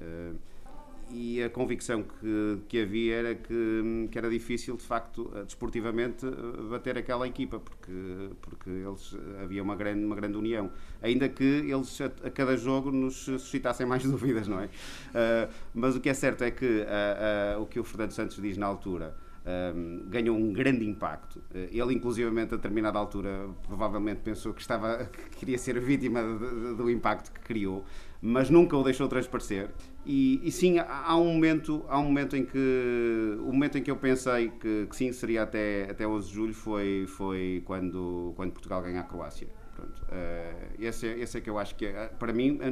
E 1.11 1.43
a 1.43 1.49
convicção 1.49 2.03
que, 2.03 2.59
que 2.67 2.81
havia 2.81 3.15
era 3.15 3.35
que, 3.35 4.09
que 4.11 4.17
era 4.17 4.29
difícil, 4.29 4.75
de 4.75 4.83
facto, 4.83 5.31
eh, 5.35 5.43
desportivamente, 5.43 6.25
eh, 6.25 6.69
bater 6.69 6.97
aquela 6.97 7.27
equipa, 7.27 7.59
porque, 7.59 8.29
porque 8.41 8.69
eles 8.69 9.15
eh, 9.15 9.43
havia 9.43 9.61
uma 9.61 9.75
grande, 9.75 10.03
uma 10.03 10.15
grande 10.15 10.37
união. 10.37 10.71
Ainda 11.01 11.29
que 11.29 11.43
eles 11.43 12.01
a, 12.01 12.05
a 12.05 12.31
cada 12.31 12.57
jogo 12.57 12.91
nos 12.91 13.15
suscitassem 13.15 13.85
mais 13.85 14.03
dúvidas, 14.09 14.47
não 14.47 14.59
é? 14.59 14.65
Uh, 14.65 15.51
mas 15.73 15.95
o 15.95 16.01
que 16.01 16.09
é 16.09 16.13
certo 16.13 16.43
é 16.43 16.51
que 16.51 16.65
uh, 16.65 17.59
uh, 17.59 17.61
o 17.61 17.65
que 17.65 17.79
o 17.79 17.83
Fernando 17.83 18.11
Santos 18.11 18.41
diz 18.41 18.57
na 18.57 18.65
altura. 18.65 19.15
Um, 19.45 20.09
ganhou 20.09 20.35
um 20.35 20.51
grande 20.51 20.83
impacto. 20.89 21.39
Ele, 21.53 21.93
inclusivamente, 21.93 22.55
a 22.55 22.57
determinada 22.57 22.97
altura, 22.97 23.47
provavelmente 23.67 24.21
pensou 24.21 24.55
que, 24.55 24.61
estava, 24.61 25.05
que 25.29 25.37
queria 25.37 25.57
ser 25.59 25.79
vítima 25.79 26.19
de, 26.23 26.39
de, 26.39 26.75
do 26.75 26.89
impacto 26.89 27.31
que 27.31 27.41
criou 27.41 27.85
mas 28.25 28.49
nunca 28.49 28.75
o 28.75 28.83
deixou 28.83 29.07
transparecer. 29.07 29.69
E, 30.05 30.39
e, 30.43 30.51
sim, 30.51 30.77
há 30.77 31.17
um 31.17 31.33
momento, 31.33 31.83
há 31.89 31.99
um 31.99 32.03
momento 32.03 32.35
em 32.37 32.45
que 32.45 33.37
o 33.39 33.51
momento 33.51 33.79
em 33.79 33.81
que 33.81 33.89
eu 33.89 33.95
pensei 33.97 34.49
que, 34.49 34.85
que 34.85 34.95
sim 34.95 35.11
seria 35.11 35.41
até 35.43 35.89
até 35.89 36.07
11 36.07 36.27
de 36.27 36.33
julho 36.33 36.53
foi 36.53 37.05
foi 37.07 37.63
quando 37.65 38.31
quando 38.35 38.51
Portugal 38.51 38.83
ganha 38.83 38.99
a 38.99 39.03
Croácia. 39.03 39.47
Pronto, 39.75 40.03
uh, 40.03 40.75
esse, 40.79 41.07
é, 41.07 41.19
esse 41.19 41.37
é 41.37 41.41
que 41.41 41.49
eu 41.49 41.57
acho 41.57 41.75
que 41.75 41.87
é, 41.87 42.07
para 42.07 42.31
mim 42.31 42.59
eh, 42.61 42.71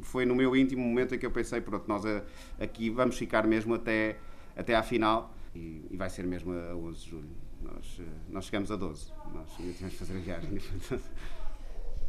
foi 0.00 0.24
no 0.24 0.34
meu 0.34 0.56
íntimo 0.56 0.82
momento 0.82 1.14
em 1.14 1.18
que 1.18 1.26
eu 1.26 1.30
pensei 1.30 1.60
pronto 1.60 1.86
nós 1.86 2.06
a, 2.06 2.22
aqui 2.58 2.88
vamos 2.88 3.18
ficar 3.18 3.46
mesmo 3.46 3.74
até 3.74 4.16
até 4.56 4.74
à 4.74 4.82
final 4.82 5.34
e, 5.54 5.84
e 5.90 5.96
vai 5.96 6.08
ser 6.08 6.24
mesmo 6.24 6.52
a 6.52 6.74
11 6.74 7.04
de 7.04 7.10
julho. 7.10 7.30
Nós, 7.62 8.00
nós 8.28 8.44
chegamos 8.44 8.70
a 8.70 8.76
12. 8.76 9.12
Nós 9.32 9.56
temos 9.56 9.78
que 9.78 9.90
fazer 9.90 10.16
a 10.16 10.20
viagem. 10.20 10.58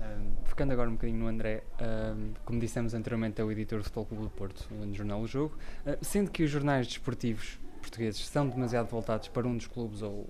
Um, 0.06 0.46
focando 0.46 0.72
agora 0.74 0.90
um 0.90 0.94
bocadinho 0.94 1.20
no 1.20 1.28
André, 1.28 1.64
um, 1.82 2.34
como 2.46 2.60
dissemos 2.60 2.94
anteriormente, 2.94 3.42
é 3.42 3.44
o 3.44 3.52
editor 3.52 3.80
do 3.80 3.84
Futebol 3.84 4.06
Clube 4.06 4.24
do 4.24 4.30
Porto 4.30 4.68
no 4.72 4.94
jornal 4.94 5.22
O 5.22 5.28
Jogo. 5.28 5.56
Uh, 5.86 5.98
sendo 6.04 6.30
que 6.30 6.44
os 6.44 6.52
jornais 6.52 6.88
desportivos 6.88 7.60
portugueses 7.82 8.26
são 8.28 8.48
demasiado 8.48 8.88
voltados 8.88 9.28
para 9.28 9.48
um 9.48 9.56
dos 9.56 9.68
clubes 9.68 10.02
ou 10.02 10.28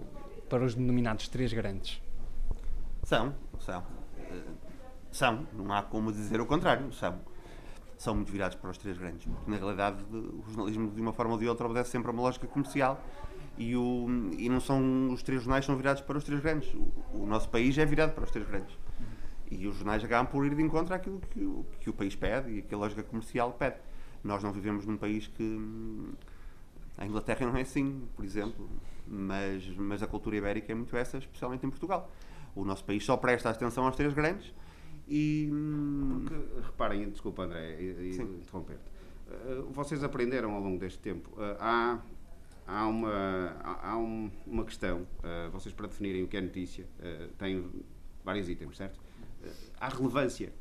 para 0.49 0.63
os 0.63 0.75
denominados 0.75 1.27
três 1.27 1.51
grandes? 1.51 2.01
São, 3.03 3.33
são. 3.59 3.81
Uh, 3.81 4.55
são, 5.11 5.47
não 5.53 5.73
há 5.73 5.81
como 5.81 6.11
dizer 6.11 6.39
o 6.39 6.45
contrário, 6.45 6.91
são. 6.93 7.19
São 7.97 8.13
muito 8.13 8.31
virados 8.31 8.57
para 8.57 8.69
os 8.69 8.77
três 8.77 8.97
grandes, 8.97 9.25
porque 9.25 9.49
na 9.49 9.55
realidade 9.57 10.03
o 10.11 10.43
jornalismo 10.49 10.91
de 10.91 10.99
uma 10.99 11.13
forma 11.13 11.33
ou 11.33 11.39
de 11.39 11.47
outra 11.47 11.65
obedece 11.65 11.91
sempre 11.91 12.09
a 12.09 12.11
uma 12.11 12.23
lógica 12.23 12.45
comercial 12.45 13.01
e, 13.57 13.73
o, 13.75 14.05
e 14.37 14.49
não 14.49 14.59
são 14.59 15.13
os 15.13 15.23
três 15.23 15.41
jornais 15.41 15.63
são 15.65 15.77
virados 15.77 16.01
para 16.01 16.17
os 16.17 16.23
três 16.23 16.41
grandes. 16.41 16.73
O, 16.73 16.91
o 17.13 17.25
nosso 17.25 17.47
país 17.47 17.77
é 17.77 17.85
virado 17.85 18.13
para 18.13 18.25
os 18.25 18.31
três 18.31 18.45
grandes. 18.45 18.77
E 19.49 19.67
os 19.67 19.75
jornais 19.75 20.03
acabam 20.03 20.31
por 20.31 20.45
ir 20.45 20.55
de 20.55 20.61
encontro 20.61 20.93
àquilo 20.93 21.19
que 21.31 21.43
o, 21.43 21.65
que 21.79 21.89
o 21.89 21.93
país 21.93 22.15
pede 22.15 22.51
e 22.51 22.61
que 22.61 22.73
a 22.73 22.77
lógica 22.77 23.03
comercial 23.03 23.53
pede. 23.53 23.77
Nós 24.23 24.41
não 24.43 24.51
vivemos 24.51 24.85
num 24.85 24.97
país 24.97 25.27
que. 25.27 25.59
A 26.97 27.05
Inglaterra 27.05 27.45
não 27.45 27.57
é 27.57 27.61
assim, 27.61 28.07
por 28.15 28.23
exemplo, 28.23 28.69
mas, 29.05 29.67
mas 29.75 30.01
a 30.01 30.07
cultura 30.07 30.37
ibérica 30.37 30.71
é 30.71 30.75
muito 30.75 30.95
essa, 30.95 31.17
especialmente 31.17 31.65
em 31.65 31.69
Portugal. 31.69 32.09
O 32.55 32.63
nosso 32.63 32.85
país 32.85 33.03
só 33.03 33.17
presta 33.17 33.49
atenção 33.49 33.85
aos 33.85 33.95
três 33.95 34.13
grandes 34.13 34.53
e. 35.07 35.51
Porque, 36.13 36.61
reparem, 36.61 37.09
desculpa 37.09 37.43
André, 37.43 37.77
interromper-te. 37.81 38.95
Eh, 39.29 39.63
vocês 39.71 40.03
aprenderam 40.03 40.53
ao 40.53 40.61
longo 40.61 40.79
deste 40.79 40.99
tempo. 40.99 41.31
Eh, 41.37 41.57
há, 41.59 41.99
há, 42.67 42.87
uma, 42.87 43.57
há, 43.63 43.91
há 43.91 43.97
uma 43.97 44.65
questão. 44.65 45.05
Eh, 45.23 45.49
vocês, 45.51 45.73
para 45.73 45.87
definirem 45.87 46.23
o 46.23 46.27
que 46.27 46.37
é 46.37 46.41
notícia, 46.41 46.87
têm 47.37 47.69
vários 48.23 48.49
itens, 48.49 48.77
certo? 48.77 48.99
À 49.79 49.89
relevância. 49.89 50.53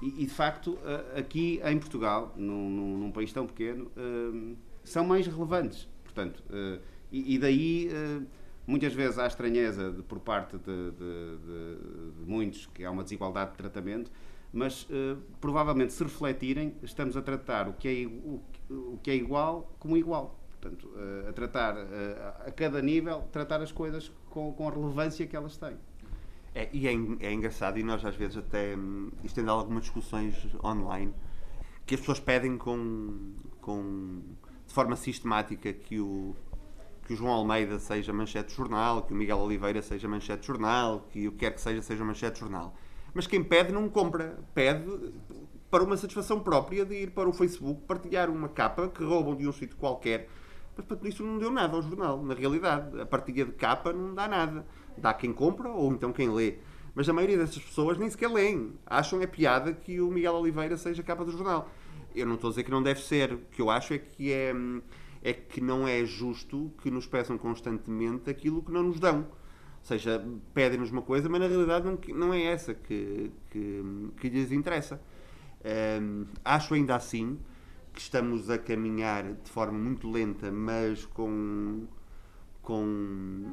E, 0.00 0.22
e, 0.22 0.26
de 0.26 0.32
facto, 0.32 0.78
aqui 1.16 1.60
em 1.64 1.78
Portugal, 1.78 2.32
num, 2.36 2.70
num, 2.70 2.98
num 2.98 3.10
país 3.10 3.32
tão 3.32 3.46
pequeno, 3.46 3.90
hum, 3.96 4.54
são 4.84 5.04
mais 5.04 5.26
relevantes. 5.26 5.88
Portanto, 6.04 6.42
eh, 6.50 6.80
e, 7.12 7.38
daí 7.38 7.88
eh, 7.92 8.20
muitas 8.66 8.92
vezes 8.92 9.18
há 9.18 9.26
estranheza 9.26 9.92
de, 9.92 10.02
por 10.02 10.18
parte 10.18 10.58
de, 10.58 10.90
de, 10.90 11.36
de, 12.16 12.26
muitos 12.26 12.66
que 12.66 12.84
há 12.84 12.90
uma 12.90 13.02
desigualdade 13.02 13.52
de 13.52 13.56
tratamento, 13.56 14.10
mas 14.52 14.88
provavelmente 15.42 15.92
se 15.92 16.02
refletirem, 16.02 16.74
estamos 16.82 17.18
a 17.18 17.22
tratar 17.22 17.68
o 17.68 17.74
que 17.74 17.86
é, 17.86 18.06
o, 18.06 18.42
o 18.94 18.98
que 19.02 19.10
é 19.10 19.14
igual 19.14 19.74
como 19.78 19.94
igual. 19.96 20.40
Portanto, 20.58 20.90
a 21.28 21.32
tratar 21.34 21.76
a 22.46 22.50
cada 22.50 22.80
nível, 22.80 23.28
tratar 23.30 23.60
as 23.60 23.70
coisas 23.70 24.10
com, 24.30 24.52
com 24.54 24.66
a 24.66 24.70
relevância 24.70 25.26
que 25.26 25.36
elas 25.36 25.58
têm. 25.58 25.76
É, 26.58 26.68
e 26.72 26.88
é, 26.88 26.90
é, 27.20 27.32
engraçado, 27.32 27.78
e 27.78 27.84
nós 27.84 28.04
às 28.04 28.16
vezes 28.16 28.36
até. 28.36 28.74
Isto 29.22 29.36
tem 29.36 29.44
dado 29.44 29.60
algumas 29.60 29.84
discussões 29.84 30.34
online 30.64 31.14
que 31.86 31.94
as 31.94 32.00
pessoas 32.00 32.18
pedem 32.18 32.58
com, 32.58 33.32
com, 33.60 34.20
de 34.66 34.74
forma 34.74 34.96
sistemática 34.96 35.72
que 35.72 36.00
o, 36.00 36.34
que 37.06 37.14
o 37.14 37.16
João 37.16 37.30
Almeida 37.30 37.78
seja 37.78 38.12
manchete 38.12 38.48
de 38.50 38.56
jornal, 38.56 39.02
que 39.02 39.12
o 39.12 39.16
Miguel 39.16 39.38
Oliveira 39.38 39.80
seja 39.80 40.08
manchete 40.08 40.40
de 40.40 40.46
jornal, 40.48 41.06
que 41.12 41.28
o 41.28 41.32
que 41.32 41.38
quer 41.38 41.54
que 41.54 41.60
seja 41.60 41.80
seja 41.80 42.04
manchete 42.04 42.34
de 42.34 42.40
jornal. 42.40 42.74
Mas 43.14 43.28
quem 43.28 43.44
pede 43.44 43.72
não 43.72 43.88
compra. 43.88 44.40
Pede 44.52 45.12
para 45.70 45.84
uma 45.84 45.96
satisfação 45.96 46.40
própria 46.40 46.84
de 46.84 47.04
ir 47.04 47.10
para 47.12 47.28
o 47.28 47.32
Facebook 47.32 47.82
partilhar 47.82 48.28
uma 48.28 48.48
capa 48.48 48.88
que 48.88 49.04
roubam 49.04 49.36
de 49.36 49.46
um 49.46 49.52
sítio 49.52 49.76
qualquer. 49.76 50.28
Mas 50.76 50.84
para 50.84 51.08
isso 51.08 51.22
não 51.22 51.38
deu 51.38 51.52
nada 51.52 51.76
ao 51.76 51.82
jornal, 51.82 52.20
na 52.20 52.34
realidade. 52.34 53.00
A 53.00 53.06
partilha 53.06 53.44
de 53.44 53.52
capa 53.52 53.92
não 53.92 54.12
dá 54.12 54.26
nada 54.26 54.66
dá 54.98 55.14
quem 55.14 55.32
compra 55.32 55.70
ou 55.70 55.92
então 55.92 56.12
quem 56.12 56.30
lê. 56.30 56.56
Mas 56.94 57.08
a 57.08 57.12
maioria 57.12 57.38
dessas 57.38 57.62
pessoas 57.62 57.96
nem 57.96 58.10
sequer 58.10 58.28
leem. 58.28 58.72
Acham 58.86 59.20
é 59.22 59.26
piada 59.26 59.72
que 59.72 60.00
o 60.00 60.10
Miguel 60.10 60.34
Oliveira 60.34 60.76
seja 60.76 61.02
capa 61.02 61.24
do 61.24 61.30
jornal. 61.30 61.70
Eu 62.14 62.26
não 62.26 62.34
estou 62.34 62.48
a 62.48 62.50
dizer 62.50 62.64
que 62.64 62.70
não 62.70 62.82
deve 62.82 63.00
ser. 63.00 63.34
O 63.34 63.38
que 63.38 63.62
eu 63.62 63.70
acho 63.70 63.94
é 63.94 63.98
que 63.98 64.32
é, 64.32 64.52
é 65.22 65.32
que 65.32 65.60
não 65.60 65.86
é 65.86 66.04
justo 66.04 66.72
que 66.82 66.90
nos 66.90 67.06
peçam 67.06 67.38
constantemente 67.38 68.28
aquilo 68.28 68.62
que 68.62 68.72
não 68.72 68.82
nos 68.82 68.98
dão. 68.98 69.18
Ou 69.18 69.84
seja, 69.84 70.22
pedem-nos 70.52 70.90
uma 70.90 71.02
coisa, 71.02 71.28
mas 71.28 71.40
na 71.40 71.46
realidade 71.46 71.86
não, 71.86 71.98
não 72.16 72.34
é 72.34 72.42
essa 72.42 72.74
que, 72.74 73.30
que, 73.50 73.82
que 74.20 74.28
lhes 74.28 74.50
interessa. 74.50 75.00
Um, 76.00 76.26
acho 76.44 76.74
ainda 76.74 76.96
assim 76.96 77.38
que 77.92 78.00
estamos 78.00 78.50
a 78.50 78.58
caminhar 78.58 79.24
de 79.34 79.50
forma 79.50 79.78
muito 79.78 80.10
lenta, 80.10 80.52
mas 80.52 81.06
com, 81.06 81.86
com 82.62 83.52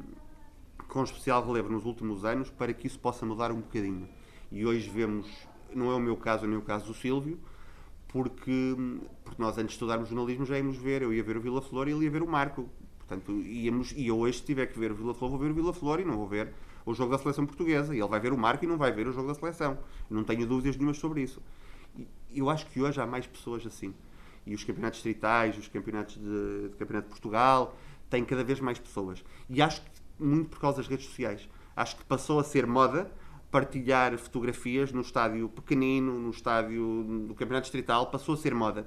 com 0.88 1.02
especial 1.02 1.44
relevo 1.44 1.68
nos 1.68 1.84
últimos 1.84 2.24
anos 2.24 2.50
para 2.50 2.72
que 2.72 2.86
isso 2.86 2.98
possa 2.98 3.26
mudar 3.26 3.50
um 3.50 3.60
bocadinho. 3.60 4.08
E 4.50 4.64
hoje 4.64 4.88
vemos, 4.88 5.28
não 5.74 5.90
é 5.90 5.94
o 5.94 6.00
meu 6.00 6.16
caso 6.16 6.46
nem 6.46 6.56
o 6.56 6.62
caso 6.62 6.86
do 6.86 6.94
Silvio, 6.94 7.38
porque, 8.08 8.76
porque 9.24 9.42
nós 9.42 9.58
antes 9.58 9.68
de 9.68 9.72
estudarmos 9.72 10.08
jornalismo 10.08 10.46
já 10.46 10.56
íamos 10.56 10.76
ver, 10.76 11.02
eu 11.02 11.12
ia 11.12 11.22
ver 11.22 11.36
o 11.36 11.40
Vila 11.40 11.60
Flor 11.60 11.88
e 11.88 11.92
ele 11.92 12.04
ia 12.04 12.10
ver 12.10 12.22
o 12.22 12.28
Marco. 12.28 12.68
Portanto, 12.98 13.32
íamos, 13.32 13.92
e 13.92 14.06
eu 14.06 14.18
hoje 14.18 14.38
se 14.38 14.44
tiver 14.44 14.66
que 14.66 14.78
ver 14.78 14.90
o 14.92 14.94
Vila 14.94 15.14
Flor, 15.14 15.30
vou 15.30 15.38
ver 15.38 15.50
o 15.50 15.54
Vila 15.54 15.72
Flor 15.72 16.00
e 16.00 16.04
não 16.04 16.16
vou 16.16 16.26
ver 16.26 16.52
o 16.84 16.94
jogo 16.94 17.10
da 17.10 17.18
seleção 17.18 17.44
portuguesa. 17.44 17.94
E 17.94 17.98
ele 17.98 18.08
vai 18.08 18.20
ver 18.20 18.32
o 18.32 18.38
Marco 18.38 18.64
e 18.64 18.68
não 18.68 18.76
vai 18.76 18.92
ver 18.92 19.06
o 19.06 19.12
jogo 19.12 19.28
da 19.28 19.34
seleção. 19.34 19.78
não 20.08 20.24
tenho 20.24 20.46
dúvidas 20.46 20.76
nenhumas 20.76 20.98
sobre 20.98 21.22
isso. 21.22 21.42
E 22.30 22.38
eu 22.38 22.48
acho 22.48 22.66
que 22.66 22.80
hoje 22.80 23.00
há 23.00 23.06
mais 23.06 23.26
pessoas 23.26 23.66
assim. 23.66 23.94
E 24.46 24.54
os 24.54 24.62
campeonatos 24.62 24.98
distritais, 24.98 25.58
os 25.58 25.68
campeonatos 25.68 26.16
de, 26.16 26.68
de 26.68 26.76
campeonato 26.76 27.08
de 27.08 27.10
Portugal, 27.10 27.76
têm 28.08 28.24
cada 28.24 28.44
vez 28.44 28.60
mais 28.60 28.78
pessoas. 28.78 29.24
E 29.50 29.60
acho 29.60 29.82
que 29.82 29.90
muito 30.18 30.50
por 30.50 30.60
causa 30.60 30.78
das 30.78 30.88
redes 30.88 31.06
sociais. 31.06 31.48
Acho 31.74 31.96
que 31.96 32.04
passou 32.04 32.38
a 32.38 32.44
ser 32.44 32.66
moda 32.66 33.10
partilhar 33.50 34.16
fotografias 34.18 34.92
no 34.92 35.00
estádio 35.00 35.48
pequenino, 35.48 36.18
no 36.18 36.30
estádio 36.30 37.04
do 37.26 37.34
Campeonato 37.34 37.64
Distrital, 37.64 38.06
passou 38.10 38.34
a 38.34 38.36
ser 38.36 38.54
moda. 38.54 38.86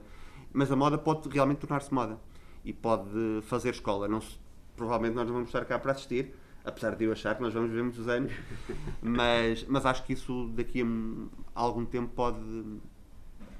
Mas 0.53 0.71
a 0.71 0.75
moda 0.75 0.97
pode 0.97 1.27
realmente 1.29 1.59
tornar-se 1.59 1.93
moda 1.93 2.19
e 2.63 2.73
pode 2.73 3.41
fazer 3.43 3.69
escola. 3.69 4.07
Não 4.07 4.21
se, 4.21 4.37
provavelmente 4.75 5.15
nós 5.15 5.25
não 5.27 5.33
vamos 5.33 5.49
estar 5.49 5.65
cá 5.65 5.79
para 5.79 5.91
assistir, 5.91 6.33
apesar 6.63 6.95
de 6.95 7.05
eu 7.05 7.11
achar 7.11 7.35
que 7.35 7.41
nós 7.41 7.53
vamos 7.53 7.71
ver 7.71 7.81
muitos 7.83 8.07
anos, 8.07 8.31
mas, 9.01 9.65
mas 9.67 9.85
acho 9.85 10.03
que 10.03 10.13
isso 10.13 10.51
daqui 10.53 10.81
a 11.55 11.61
algum 11.61 11.85
tempo 11.85 12.13
pode, 12.13 12.39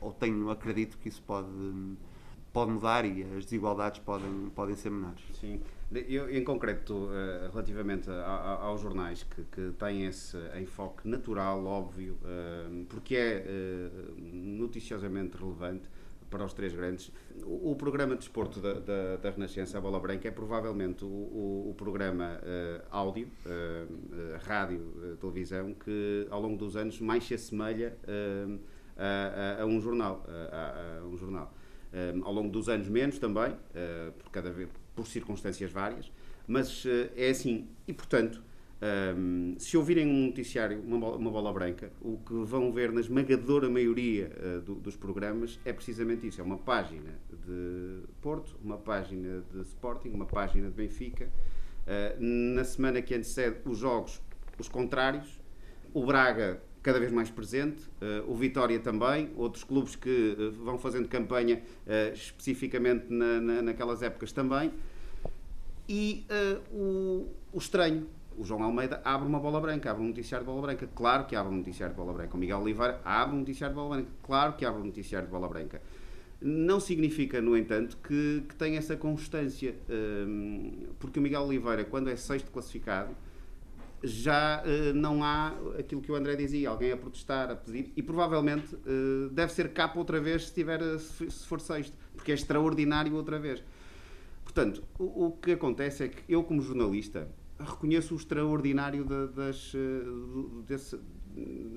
ou 0.01 0.11
tenho, 0.13 0.49
acredito 0.49 0.97
que 0.97 1.09
isso 1.09 1.21
pode, 1.21 1.49
pode 2.51 2.71
mudar 2.71 3.05
e 3.05 3.23
as 3.35 3.45
desigualdades 3.45 3.99
podem, 3.99 4.51
podem 4.55 4.75
ser 4.75 4.89
menores. 4.89 5.23
Sim. 5.33 5.61
Eu, 5.91 6.29
em 6.29 6.43
concreto, 6.43 7.09
eh, 7.11 7.49
relativamente 7.51 8.11
aos 8.11 8.79
jornais 8.79 9.23
que, 9.23 9.43
que 9.45 9.71
têm 9.71 10.05
esse 10.05 10.37
enfoque 10.61 11.07
natural, 11.07 11.65
óbvio, 11.65 12.15
eh, 12.23 12.85
porque 12.87 13.15
é 13.15 13.43
eh, 13.47 13.89
noticiosamente 14.19 15.35
relevante 15.35 15.89
para 16.29 16.45
os 16.45 16.53
três 16.53 16.73
grandes. 16.73 17.11
O, 17.43 17.75
programa 17.75 18.13
de 18.13 18.19
desporto 18.19 18.59
da, 18.59 18.73
da, 18.73 19.15
da, 19.15 19.31
Renascença, 19.31 19.79
a 19.79 19.81
Bola 19.81 19.99
Branca, 19.99 20.27
é 20.27 20.31
provavelmente 20.31 21.03
o, 21.03 21.07
o, 21.07 21.69
o 21.71 21.73
programa 21.73 22.39
áudio, 22.91 23.27
rádio, 24.41 25.17
televisão, 25.19 25.73
que 25.73 26.27
ao 26.29 26.39
longo 26.39 26.55
dos 26.55 26.75
anos 26.77 27.01
mais 27.01 27.23
se 27.23 27.33
assemelha 27.33 27.97
a, 28.95 29.59
a, 29.59 29.63
a 29.63 29.65
um 29.65 29.81
jornal. 29.81 30.23
A, 30.51 31.03
um 31.03 31.17
jornal. 31.17 31.51
ao 32.21 32.31
longo 32.31 32.49
dos 32.49 32.69
anos 32.69 32.87
menos 32.87 33.17
também, 33.17 33.55
por 34.19 34.29
cada 34.29 34.51
vez 34.51 34.69
por 35.03 35.09
circunstâncias 35.09 35.71
várias, 35.71 36.11
mas 36.47 36.85
uh, 36.85 37.09
é 37.15 37.29
assim. 37.29 37.67
E, 37.87 37.93
portanto, 37.93 38.41
Um, 38.81 39.55
se 39.59 39.75
ouvirem 39.75 40.07
um 40.07 40.27
noticiário, 40.27 40.79
uma 40.81 40.97
bola, 40.97 41.17
uma 41.17 41.29
bola, 41.29 41.51
branca, 41.51 41.91
o 42.01 42.17
que 42.17 42.33
vão 42.45 42.71
ver 42.71 42.93
na 42.93 43.01
esmagadora 43.01 43.69
maioria 43.69 44.31
uh, 44.31 44.61
do, 44.61 44.75
dos 44.75 44.95
programas 44.95 45.59
é 45.65 45.73
precisamente 45.73 46.25
isso: 46.25 46.39
é 46.39 46.43
uma 46.45 46.57
página 46.57 47.19
de 47.45 48.03
Porto, 48.21 48.57
uma 48.63 48.77
página 48.77 49.43
de 49.51 49.61
Sporting, 49.63 50.11
uma 50.11 50.25
página 50.25 50.69
de 50.69 50.75
Benfica. 50.75 51.25
Uh, 51.25 52.23
na 52.55 52.63
semana 52.63 53.01
que 53.01 53.13
antecede 53.13 53.57
os 53.65 53.79
jogos, 53.79 54.21
os 54.57 54.69
contrários. 54.69 55.27
O 55.93 56.05
Braga 56.05 56.61
cada 56.81 56.99
vez 56.99 57.11
mais 57.11 57.29
presente, 57.29 57.83
uh, 58.01 58.31
o 58.31 58.35
Vitória 58.35 58.79
também, 58.79 59.31
outros 59.35 59.63
clubes 59.63 59.95
que 59.95 60.35
vão 60.63 60.77
fazendo 60.77 61.07
campanha 61.07 61.61
especificamente 62.13 63.05
na, 63.09 63.41
na, 63.41 63.61
naquelas 63.61 64.01
épocas 64.01 64.31
também. 64.31 64.71
E 65.87 66.25
o, 66.71 67.27
o 67.51 67.57
estranho, 67.57 68.07
o 68.37 68.45
João 68.45 68.63
Almeida 68.63 69.01
abre 69.03 69.27
uma 69.27 69.39
bola 69.39 69.59
branca, 69.59 69.89
abre 69.91 70.03
um 70.03 70.07
noticiário 70.07 70.45
de 70.45 70.51
bola 70.51 70.61
branca. 70.61 70.87
Claro 70.95 71.25
que 71.25 71.35
abre 71.35 71.53
um 71.53 71.57
noticiário 71.57 71.93
de 71.93 71.99
bola 71.99 72.13
branca. 72.13 72.35
O 72.35 72.39
Miguel 72.39 72.59
Oliveira 72.59 73.01
abre 73.03 73.35
um 73.35 73.39
noticiário 73.39 73.75
de 73.75 73.81
bola 73.81 73.95
branca. 73.95 74.11
Claro 74.23 74.53
que 74.53 74.65
abre 74.65 74.81
um 74.81 74.85
noticiário 74.85 75.27
de 75.27 75.31
bola 75.31 75.49
branca. 75.49 75.81
Não 76.41 76.79
significa, 76.79 77.41
no 77.41 77.57
entanto, 77.57 77.97
que, 77.97 78.45
que 78.47 78.55
tem 78.55 78.77
essa 78.77 78.95
constância, 78.95 79.75
porque 80.97 81.19
o 81.19 81.21
Miguel 81.21 81.41
Oliveira, 81.41 81.83
quando 81.83 82.09
é 82.09 82.15
sexto 82.15 82.49
classificado, 82.49 83.13
já 84.03 84.63
uh, 84.63 84.93
não 84.93 85.23
há 85.23 85.53
aquilo 85.77 86.01
que 86.01 86.11
o 86.11 86.15
André 86.15 86.35
dizia, 86.35 86.69
alguém 86.69 86.91
a 86.91 86.97
protestar, 86.97 87.51
a 87.51 87.55
pedir, 87.55 87.91
e 87.95 88.01
provavelmente 88.01 88.75
uh, 88.75 89.29
deve 89.29 89.51
ser 89.53 89.73
capa 89.73 89.99
outra 89.99 90.19
vez 90.19 90.47
se, 90.47 90.53
tiver, 90.53 90.79
se 90.99 91.45
for 91.47 91.59
sexto, 91.59 91.95
porque 92.15 92.31
é 92.31 92.35
extraordinário 92.35 93.13
outra 93.15 93.39
vez. 93.39 93.63
Portanto, 94.43 94.83
o, 94.97 95.25
o 95.25 95.31
que 95.31 95.51
acontece 95.51 96.03
é 96.03 96.07
que 96.07 96.23
eu, 96.27 96.43
como 96.43 96.61
jornalista, 96.61 97.27
reconheço 97.59 98.13
o 98.13 98.17
extraordinário 98.17 99.03
de, 99.03 99.27
das, 99.27 99.73
eh, 99.75 99.79
desse, 100.67 100.99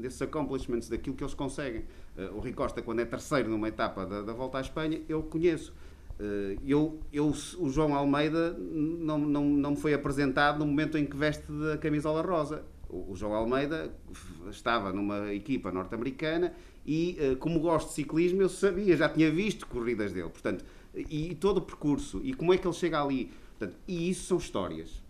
desses 0.00 0.22
accomplishments, 0.22 0.88
daquilo 0.88 1.16
que 1.16 1.22
eles 1.22 1.35
conseguem. 1.35 1.85
Eh, 2.16 2.30
o 2.32 2.38
Rui 2.38 2.52
Costa, 2.52 2.80
quando 2.80 3.00
é 3.00 3.04
terceiro 3.04 3.48
numa 3.48 3.68
etapa 3.68 4.06
da, 4.06 4.22
da 4.22 4.32
volta 4.32 4.58
à 4.58 4.61
Espanha, 4.61 5.02
eu 5.08 5.22
conheço. 5.22 5.74
Eh, 6.22 6.56
eu, 6.64 7.00
eu, 7.12 7.35
o 7.58 7.68
João 7.68 7.94
Almeida 7.94 8.56
não, 8.58 9.18
não, 9.18 9.44
não 9.44 9.70
me 9.72 9.76
foi 9.76 9.92
apresentado 9.92 10.61
no 10.61 10.66
momento 10.66 10.96
em 10.96 11.04
que 11.04 11.16
veste 11.16 11.44
a 11.74 11.76
camisola 11.76 12.22
rosa. 12.22 12.64
O, 12.88 13.16
João 13.16 13.35
Almeida 13.35 13.92
estava 14.50 14.92
numa 14.92 15.35
equipa 15.35 15.72
norte-americana 15.72 16.52
e, 16.87 17.16
como 17.40 17.58
gosto 17.58 17.88
de 17.88 17.94
ciclismo, 17.94 18.42
eu 18.42 18.50
sabia, 18.50 18.94
já 18.94 19.08
tinha 19.08 19.30
visto 19.30 19.66
corridas 19.66 20.12
dele. 20.12 20.28
Portanto, 20.28 20.62
e, 20.94 21.30
e 21.30 21.35
todo 21.35 21.56
o 21.56 21.62
percurso, 21.62 22.20
e 22.22 22.35
como 22.35 22.52
é 22.52 22.58
que 22.58 22.66
ele 22.66 22.74
chega 22.74 23.02
ali. 23.02 23.32
Portanto, 23.58 23.78
e 23.88 24.11
isso 24.11 24.26
são 24.26 24.37
histórias 24.37 25.02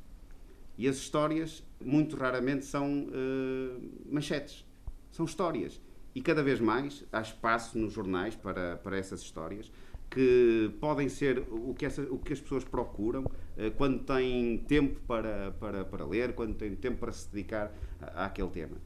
e 0.77 0.88
as 0.88 0.96
histórias, 0.96 1.62
muito 1.81 2.16
raramente, 2.16 2.64
são 2.64 3.05
uh, 3.05 3.90
manchetes. 4.11 4.64
São 5.11 5.25
histórias. 5.25 5.81
E 6.14 6.20
cada 6.20 6.42
vez 6.42 6.61
mais 6.61 7.05
há 7.12 7.20
espaço 7.20 7.79
nos 7.79 7.92
jornais 7.92 8.35
para, 8.35 8.77
para 8.79 8.96
essas 8.96 9.20
histórias 9.20 9.70
que 10.12 10.70
podem 10.79 11.09
ser 11.09 11.38
o 11.51 11.72
que, 11.75 11.87
essa, 11.87 12.03
o 12.03 12.18
que 12.18 12.35
as 12.35 12.40
pessoas 12.40 12.64
procuram 12.64 13.25
uh, 13.25 13.70
quando 13.79 14.05
têm 14.05 14.59
tempo 14.59 15.01
para, 15.07 15.53
para, 15.53 15.85
para 15.87 16.05
ler, 16.05 16.35
quando 16.35 16.55
têm 16.55 16.75
tempo 16.77 16.98
para 16.98 17.12
se 17.12 17.31
dedicar 17.31 17.72
à, 17.98 18.27
àquele 18.27 18.51
tema. 18.51 18.77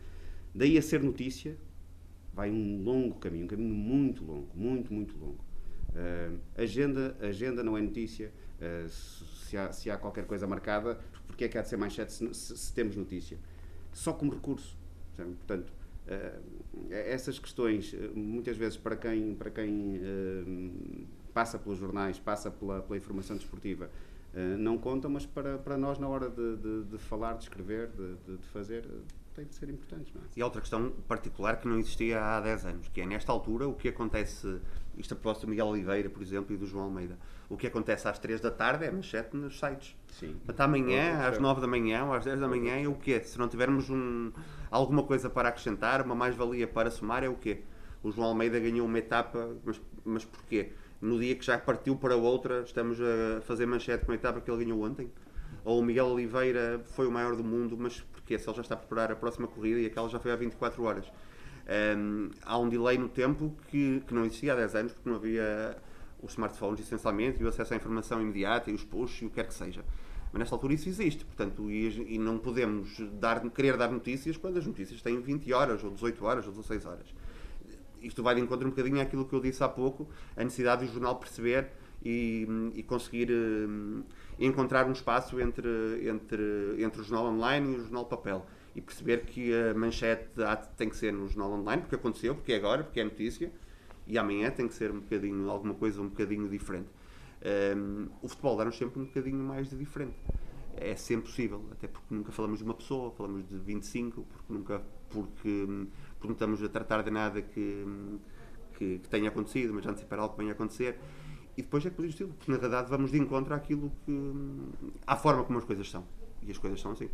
Daí 0.55 0.79
a 0.79 0.83
ser 0.83 1.03
notícia, 1.03 1.59
vai 2.33 2.49
um 2.51 2.83
longo 2.83 3.17
caminho, 3.17 3.45
um 3.45 3.49
caminho 3.49 3.75
muito 3.75 4.25
longo, 4.25 4.49
muito, 4.55 4.95
muito 4.95 5.19
longo. 5.19 5.45
Uh, 5.91 6.39
agenda, 6.57 7.17
agenda 7.21 7.63
não 7.65 7.77
é 7.77 7.81
notícia. 7.81 8.33
Uh, 8.61 8.89
se, 8.89 9.57
há, 9.57 9.73
se 9.73 9.91
há 9.91 9.97
qualquer 9.97 10.27
coisa 10.27 10.47
marcada, 10.47 11.01
porque 11.27 11.45
é 11.45 11.49
que 11.49 11.59
há 11.59 11.63
de 11.63 11.69
ser 11.69 11.77
manchete 11.77 12.13
se, 12.13 12.35
se, 12.35 12.57
se 12.57 12.73
temos 12.73 12.95
notícia? 12.95 13.39
Só 13.93 14.13
como 14.13 14.33
recurso. 14.33 14.77
Portanto, 15.17 15.73
uh, 16.07 16.57
essas 16.91 17.39
questões, 17.39 17.95
eh, 17.95 18.11
muitas 18.15 18.57
vezes, 18.57 18.77
para 18.77 18.97
quem, 18.97 19.35
para 19.35 19.51
quem 19.51 20.01
passa 21.37 21.59
pelos 21.59 21.79
jornais, 21.79 22.19
passa 22.19 22.51
pela, 22.51 22.81
pela 22.81 22.97
informação 22.97 23.37
desportiva, 23.37 23.91
uh, 24.33 24.57
não 24.57 24.79
contam, 24.79 25.11
mas 25.11 25.27
para, 25.27 25.59
para 25.59 25.77
nós, 25.77 25.99
na 25.99 26.09
hora 26.09 26.31
de, 26.31 26.57
de, 26.57 26.85
de 26.85 26.97
falar, 26.97 27.35
de 27.35 27.43
escrever, 27.43 27.91
de, 27.91 28.37
de 28.39 28.43
fazer, 28.47 28.89
tem 29.35 29.45
de 29.45 29.55
ser 29.55 29.69
importantes. 29.69 30.15
É? 30.17 30.19
E 30.35 30.43
outra 30.43 30.63
questão 30.63 30.91
particular 31.07 31.59
que 31.59 31.69
não 31.69 31.79
existia 31.79 32.25
há 32.25 32.41
10 32.41 32.65
anos, 32.65 32.89
que 32.89 33.03
é 33.03 33.07
nesta 33.07 33.31
altura 33.33 33.69
o 33.69 33.75
que 33.75 33.89
acontece, 33.89 34.63
isto 34.97 35.13
a 35.13 35.15
propósito 35.15 35.45
do 35.45 35.51
Miguel 35.51 35.67
Oliveira, 35.67 36.09
por 36.09 36.23
exemplo, 36.23 36.55
e 36.55 36.57
do 36.57 36.65
João 36.65 36.85
Almeida, 36.85 37.19
o 37.51 37.57
que 37.59 37.67
acontece 37.67 38.09
às 38.09 38.19
3 38.19 38.41
da 38.41 38.51
tarde 38.51 38.87
é 38.87 38.91
manchete 38.91 39.37
nos 39.37 39.61
sites. 39.61 39.95
Sim. 40.13 40.37
Até 40.49 40.63
amanhã, 40.63 41.19
às 41.29 41.39
9 41.39 41.61
da 41.61 41.67
manhã 41.67 42.07
ou 42.07 42.15
às 42.15 42.25
10 42.25 42.41
da 42.41 42.49
manhã, 42.49 42.83
é 42.83 42.89
o 42.89 42.95
quê? 42.95 43.21
Se 43.23 43.39
não 43.39 43.47
tivermos 43.47 43.91
um, 43.91 44.33
alguma 44.71 45.03
coisa 45.03 45.29
para 45.29 45.51
acrescentar, 45.51 46.01
uma 46.01 46.15
mais-valia 46.15 46.67
para 46.67 46.91
somar, 46.91 47.23
é 47.23 47.29
o 47.29 47.35
quê? 47.35 47.61
O 48.03 48.11
João 48.11 48.29
Almeida 48.29 48.59
ganhou 48.59 48.87
uma 48.87 48.99
etapa, 48.99 49.55
mas, 49.63 49.79
mas 50.03 50.25
porquê? 50.25 50.73
No 51.01 51.19
dia 51.19 51.35
que 51.35 51.45
já 51.45 51.59
partiu 51.59 51.97
para 51.97 52.17
outra, 52.17 52.63
estamos 52.63 52.99
a 53.01 53.41
fazer 53.43 53.67
manchete 53.67 54.05
com 54.05 54.13
a 54.13 54.15
etapa 54.15 54.41
que 54.41 54.51
ele 54.51 54.65
ganhou 54.65 54.83
ontem? 54.83 55.11
Ou 55.65 55.81
o 55.81 55.83
Miguel 55.83 56.07
Oliveira 56.07 56.81
foi 56.85 57.07
o 57.07 57.11
maior 57.11 57.37
do 57.37 57.45
mundo, 57.45 57.77
mas 57.79 58.01
porquê? 58.01 58.39
Se 58.39 58.49
ele 58.49 58.57
já 58.57 58.63
está 58.63 58.75
a 58.75 58.79
preparar 58.79 59.13
a 59.13 59.17
próxima 59.17 59.47
corrida 59.47 59.81
e 59.81 59.87
aquela 59.87 60.09
já 60.09 60.19
foi 60.19 60.33
há 60.33 60.37
24 60.37 60.83
horas. 60.83 61.07
Um, 61.99 62.31
há 62.43 62.59
um 62.59 62.69
delay 62.69 62.97
no 62.97 63.09
tempo 63.09 63.55
que, 63.69 64.01
que 64.07 64.15
não 64.15 64.25
existia 64.25 64.53
há 64.53 64.57
10 64.57 64.75
anos, 64.77 64.93
porque 64.93 65.09
não 65.09 65.17
havia 65.17 65.77
os 66.23 66.33
smartphones 66.33 66.81
essencialmente 66.81 67.41
e 67.43 67.45
o 67.45 67.49
acesso 67.49 67.75
à 67.75 67.77
informação 67.77 68.21
imediata 68.23 68.71
e 68.71 68.75
os 68.75 68.85
push 68.85 69.23
e 69.23 69.27
o 69.27 69.29
que 69.29 69.37
quer 69.37 69.47
que 69.47 69.55
seja. 69.55 69.85
Mas 70.33 70.41
nesta 70.41 70.55
altura 70.55 70.75
isso 70.75 70.89
existe, 70.89 71.25
portanto, 71.25 71.71
e, 71.71 72.15
e, 72.15 72.19
não 72.19 72.39
podemos 72.39 73.01
dar, 73.15 73.41
querer 73.51 73.77
dar 73.77 73.91
notícias 73.91 74.37
quando 74.37 74.59
as 74.59 74.67
notícias 74.67 75.01
têm 75.03 75.21
20 75.21 75.53
horas, 75.53 75.83
ou 75.83 75.91
18 75.91 76.25
horas, 76.25 76.47
ou 76.47 76.53
16 76.53 76.85
horas. 76.85 77.15
Isto 78.03 78.23
vai 78.23 78.35
de 78.35 78.41
encontro 78.41 78.67
um 78.67 78.71
bocadinho 78.71 79.01
àquilo 79.01 79.25
que 79.25 79.35
eu 79.35 79.41
disse 79.41 79.63
há 79.63 79.69
pouco, 79.69 80.09
a 80.37 80.45
necessidade 80.45 80.87
do 80.87 80.93
jornal 80.93 81.17
perceber 81.17 81.69
e, 82.05 82.47
e 82.75 82.83
conseguir 82.83 83.31
um, 83.31 84.03
encontrar 84.39 84.87
um 84.87 84.93
espaço 84.93 85.41
entre, 85.41 85.69
entre, 86.09 86.77
entre 86.79 87.01
o 87.01 87.05
jornal 87.05 87.33
online 87.33 87.75
e 87.75 87.77
o 87.77 87.83
jornal 87.83 88.05
papel. 88.05 88.47
E 88.75 88.81
perceber 88.81 89.25
que 89.25 89.55
a 89.55 89.75
manchete 89.75 90.29
tem 90.77 90.89
que 90.89 90.97
ser 90.97 91.13
no 91.13 91.27
jornal 91.27 91.53
online, 91.53 91.83
porque 91.83 91.95
aconteceu, 91.95 92.35
porque 92.35 92.53
é 92.53 92.57
agora, 92.57 92.85
porque 92.85 93.01
é 93.01 93.05
notícia, 93.05 93.51
e 94.07 94.19
amanhã 94.19 94.51
tem 94.51 94.69
que 94.69 94.75
ser 94.75 94.91
um 94.91 95.01
bocadinho, 95.01 95.51
alguma 95.51 95.75
coisa 95.75 96.01
um 96.01 96.09
bocadinho 96.09 96.49
diferente. 96.49 96.89
Um, 97.77 98.09
o 98.23 98.29
futebol 98.29 98.57
dá-nos 98.57 98.77
sempre 98.77 99.01
um 99.01 99.05
bocadinho 99.05 99.39
mais 99.39 99.71
de 99.71 99.77
diferente. 99.77 100.15
É 100.77 100.95
sempre 100.95 101.31
possível, 101.31 101.65
até 101.73 101.89
porque 101.89 102.15
nunca 102.15 102.33
falamos 102.33 102.59
de 102.59 102.65
uma 102.65 102.75
pessoa, 102.75 103.11
falamos 103.13 103.49
de 103.49 103.59
25, 103.59 104.23
porque 104.23 104.53
nunca 104.53 104.83
porque, 105.09 105.67
porque 106.15 106.27
não 106.27 106.33
estamos 106.33 106.63
a 106.63 106.69
tratar 106.69 107.03
de 107.03 107.11
nada 107.11 107.41
que, 107.41 107.85
que, 108.75 108.99
que 108.99 109.09
tenha 109.09 109.29
acontecido, 109.29 109.73
mas 109.75 109.87
antecipar 109.87 110.19
algo 110.19 110.35
que 110.35 110.39
venha 110.39 110.53
a 110.53 110.55
acontecer. 110.55 110.99
E 111.57 111.63
depois 111.63 111.85
é 111.87 111.91
que 111.91 111.97
podemos 111.97 112.17
porque 112.17 112.53
na 112.53 112.59
verdade 112.59 112.91
vamos 112.91 113.11
de 113.11 113.19
encontro 113.19 113.55
àquilo 113.55 113.91
que. 114.05 114.13
à 115.07 115.17
forma 115.17 115.45
como 115.45 115.59
as 115.59 115.65
coisas 115.65 115.89
são. 115.89 116.07
E 116.43 116.51
as 116.51 116.59
coisas 116.59 116.81
são 116.81 116.93
assim. 116.93 117.09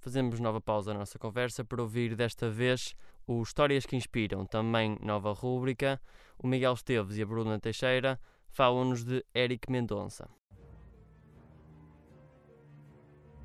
Fazemos 0.00 0.40
nova 0.40 0.60
pausa 0.60 0.92
na 0.92 1.00
nossa 1.00 1.18
conversa 1.18 1.64
para 1.64 1.82
ouvir 1.82 2.14
desta 2.14 2.48
vez 2.48 2.94
o 3.26 3.42
Histórias 3.42 3.84
que 3.84 3.96
Inspiram, 3.96 4.46
também 4.46 4.98
nova 5.00 5.32
rúbrica. 5.32 6.00
O 6.38 6.46
Miguel 6.46 6.72
Esteves 6.72 7.16
e 7.16 7.22
a 7.22 7.26
Bruna 7.26 7.58
Teixeira 7.58 8.18
falam-nos 8.48 9.04
de 9.04 9.24
Eric 9.34 9.70
Mendonça. 9.70 10.28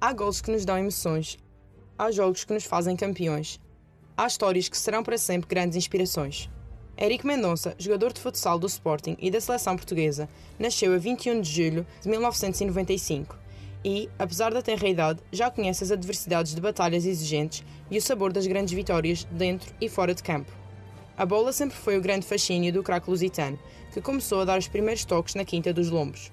Há 0.06 0.14
gols 0.14 0.40
que 0.40 0.52
nos 0.52 0.64
dão 0.64 0.78
emoções, 0.78 1.36
há 1.98 2.12
jogos 2.12 2.44
que 2.44 2.54
nos 2.54 2.64
fazem 2.64 2.96
campeões, 2.96 3.60
há 4.16 4.28
histórias 4.28 4.70
que 4.70 4.78
serão 4.78 5.02
para 5.02 5.18
sempre 5.18 5.50
grandes 5.50 5.76
inspirações. 5.76 6.48
Eric 6.96 7.26
Mendonça, 7.26 7.74
jogador 7.80 8.14
de 8.14 8.22
futsal 8.22 8.60
do 8.60 8.68
Sporting 8.68 9.18
e 9.20 9.32
da 9.32 9.42
seleção 9.42 9.76
portuguesa, 9.76 10.30
nasceu 10.60 10.94
a 10.94 11.00
21 11.00 11.42
de 11.42 11.50
julho 11.52 11.88
de 12.04 12.08
1995 12.08 13.36
e, 13.84 14.08
apesar 14.20 14.54
da 14.54 14.62
tenra 14.62 14.88
idade, 14.88 15.24
já 15.32 15.50
conhece 15.50 15.84
as 15.84 15.90
adversidades 15.90 16.54
de 16.54 16.62
batalhas 16.62 17.04
exigentes 17.04 17.64
e 17.90 17.98
o 17.98 18.02
sabor 18.02 18.32
das 18.32 18.46
grandes 18.46 18.76
vitórias 18.76 19.24
dentro 19.32 19.74
e 19.82 19.90
fora 19.90 20.14
de 20.14 20.22
campo. 20.22 20.52
A 21.18 21.26
bola 21.26 21.52
sempre 21.52 21.78
foi 21.78 21.98
o 21.98 22.02
grande 22.02 22.28
fascínio 22.28 22.72
do 22.72 22.84
craque 22.84 23.10
lusitano, 23.10 23.58
que 23.92 24.00
começou 24.00 24.42
a 24.42 24.46
dar 24.46 24.60
os 24.60 24.68
primeiros 24.68 25.04
toques 25.04 25.34
na 25.34 25.44
Quinta 25.44 25.74
dos 25.74 25.90
Lombos. 25.90 26.32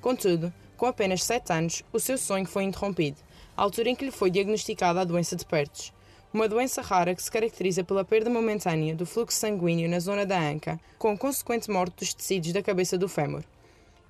Contudo, 0.00 0.52
com 0.82 0.88
apenas 0.88 1.22
7 1.22 1.52
anos, 1.52 1.84
o 1.92 2.00
seu 2.00 2.18
sonho 2.18 2.44
foi 2.44 2.64
interrompido, 2.64 3.16
à 3.56 3.62
altura 3.62 3.90
em 3.90 3.94
que 3.94 4.04
lhe 4.04 4.10
foi 4.10 4.32
diagnosticada 4.32 5.00
a 5.00 5.04
doença 5.04 5.36
de 5.36 5.46
Pertes, 5.46 5.92
uma 6.34 6.48
doença 6.48 6.82
rara 6.82 7.14
que 7.14 7.22
se 7.22 7.30
caracteriza 7.30 7.84
pela 7.84 8.04
perda 8.04 8.28
momentânea 8.28 8.92
do 8.92 9.06
fluxo 9.06 9.38
sanguíneo 9.38 9.88
na 9.88 10.00
zona 10.00 10.26
da 10.26 10.36
anca, 10.36 10.80
com 10.98 11.16
consequente 11.16 11.70
morte 11.70 12.00
dos 12.00 12.12
tecidos 12.12 12.52
da 12.52 12.64
cabeça 12.64 12.98
do 12.98 13.08
fémur. 13.08 13.44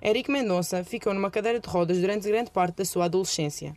Eric 0.03 0.31
Mendonça 0.31 0.83
ficou 0.83 1.13
numa 1.13 1.29
cadeira 1.29 1.59
de 1.59 1.69
rodas 1.69 1.99
durante 1.99 2.27
grande 2.27 2.49
parte 2.49 2.77
da 2.77 2.85
sua 2.85 3.05
adolescência. 3.05 3.75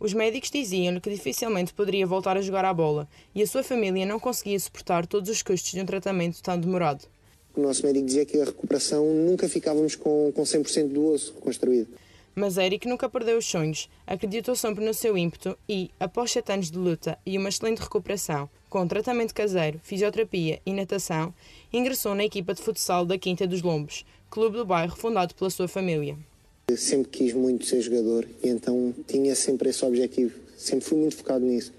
Os 0.00 0.12
médicos 0.12 0.50
diziam-lhe 0.50 1.00
que 1.00 1.10
dificilmente 1.10 1.72
poderia 1.72 2.04
voltar 2.04 2.36
a 2.36 2.42
jogar 2.42 2.64
à 2.64 2.74
bola 2.74 3.06
e 3.32 3.44
a 3.44 3.46
sua 3.46 3.62
família 3.62 4.04
não 4.04 4.18
conseguia 4.18 4.58
suportar 4.58 5.06
todos 5.06 5.30
os 5.30 5.40
custos 5.40 5.70
de 5.70 5.80
um 5.80 5.86
tratamento 5.86 6.42
tão 6.42 6.58
demorado. 6.58 7.06
O 7.54 7.60
nosso 7.60 7.86
médico 7.86 8.06
dizia 8.06 8.26
que 8.26 8.40
a 8.40 8.46
recuperação 8.46 9.06
nunca 9.14 9.48
ficávamos 9.48 9.94
com, 9.94 10.32
com 10.34 10.42
100% 10.42 10.88
do 10.88 11.12
osso 11.12 11.32
construído. 11.34 12.02
Mas 12.34 12.56
Eric 12.56 12.88
nunca 12.88 13.08
perdeu 13.08 13.38
os 13.38 13.46
sonhos, 13.46 13.88
acreditou 14.06 14.56
sempre 14.56 14.84
no 14.84 14.92
seu 14.92 15.16
ímpeto 15.16 15.56
e, 15.68 15.90
após 16.00 16.32
sete 16.32 16.50
anos 16.52 16.70
de 16.70 16.76
luta 16.76 17.16
e 17.24 17.38
uma 17.38 17.48
excelente 17.48 17.78
recuperação, 17.78 18.50
com 18.68 18.88
tratamento 18.88 19.32
caseiro, 19.32 19.80
fisioterapia 19.84 20.60
e 20.66 20.72
natação, 20.72 21.32
ingressou 21.72 22.14
na 22.14 22.24
equipa 22.24 22.52
de 22.52 22.60
futsal 22.60 23.06
da 23.06 23.16
Quinta 23.16 23.46
dos 23.46 23.62
Lombos, 23.62 24.04
clube 24.28 24.56
do 24.56 24.64
bairro 24.64 24.96
fundado 24.96 25.32
pela 25.34 25.48
sua 25.48 25.68
família. 25.68 26.18
Eu 26.66 26.76
sempre 26.76 27.10
quis 27.10 27.32
muito 27.34 27.66
ser 27.66 27.82
jogador 27.82 28.26
e 28.42 28.48
então 28.48 28.92
tinha 29.06 29.34
sempre 29.36 29.68
esse 29.68 29.84
objetivo. 29.84 30.34
Sempre 30.56 30.84
fui 30.86 30.98
muito 30.98 31.16
focado 31.16 31.44
nisso. 31.44 31.72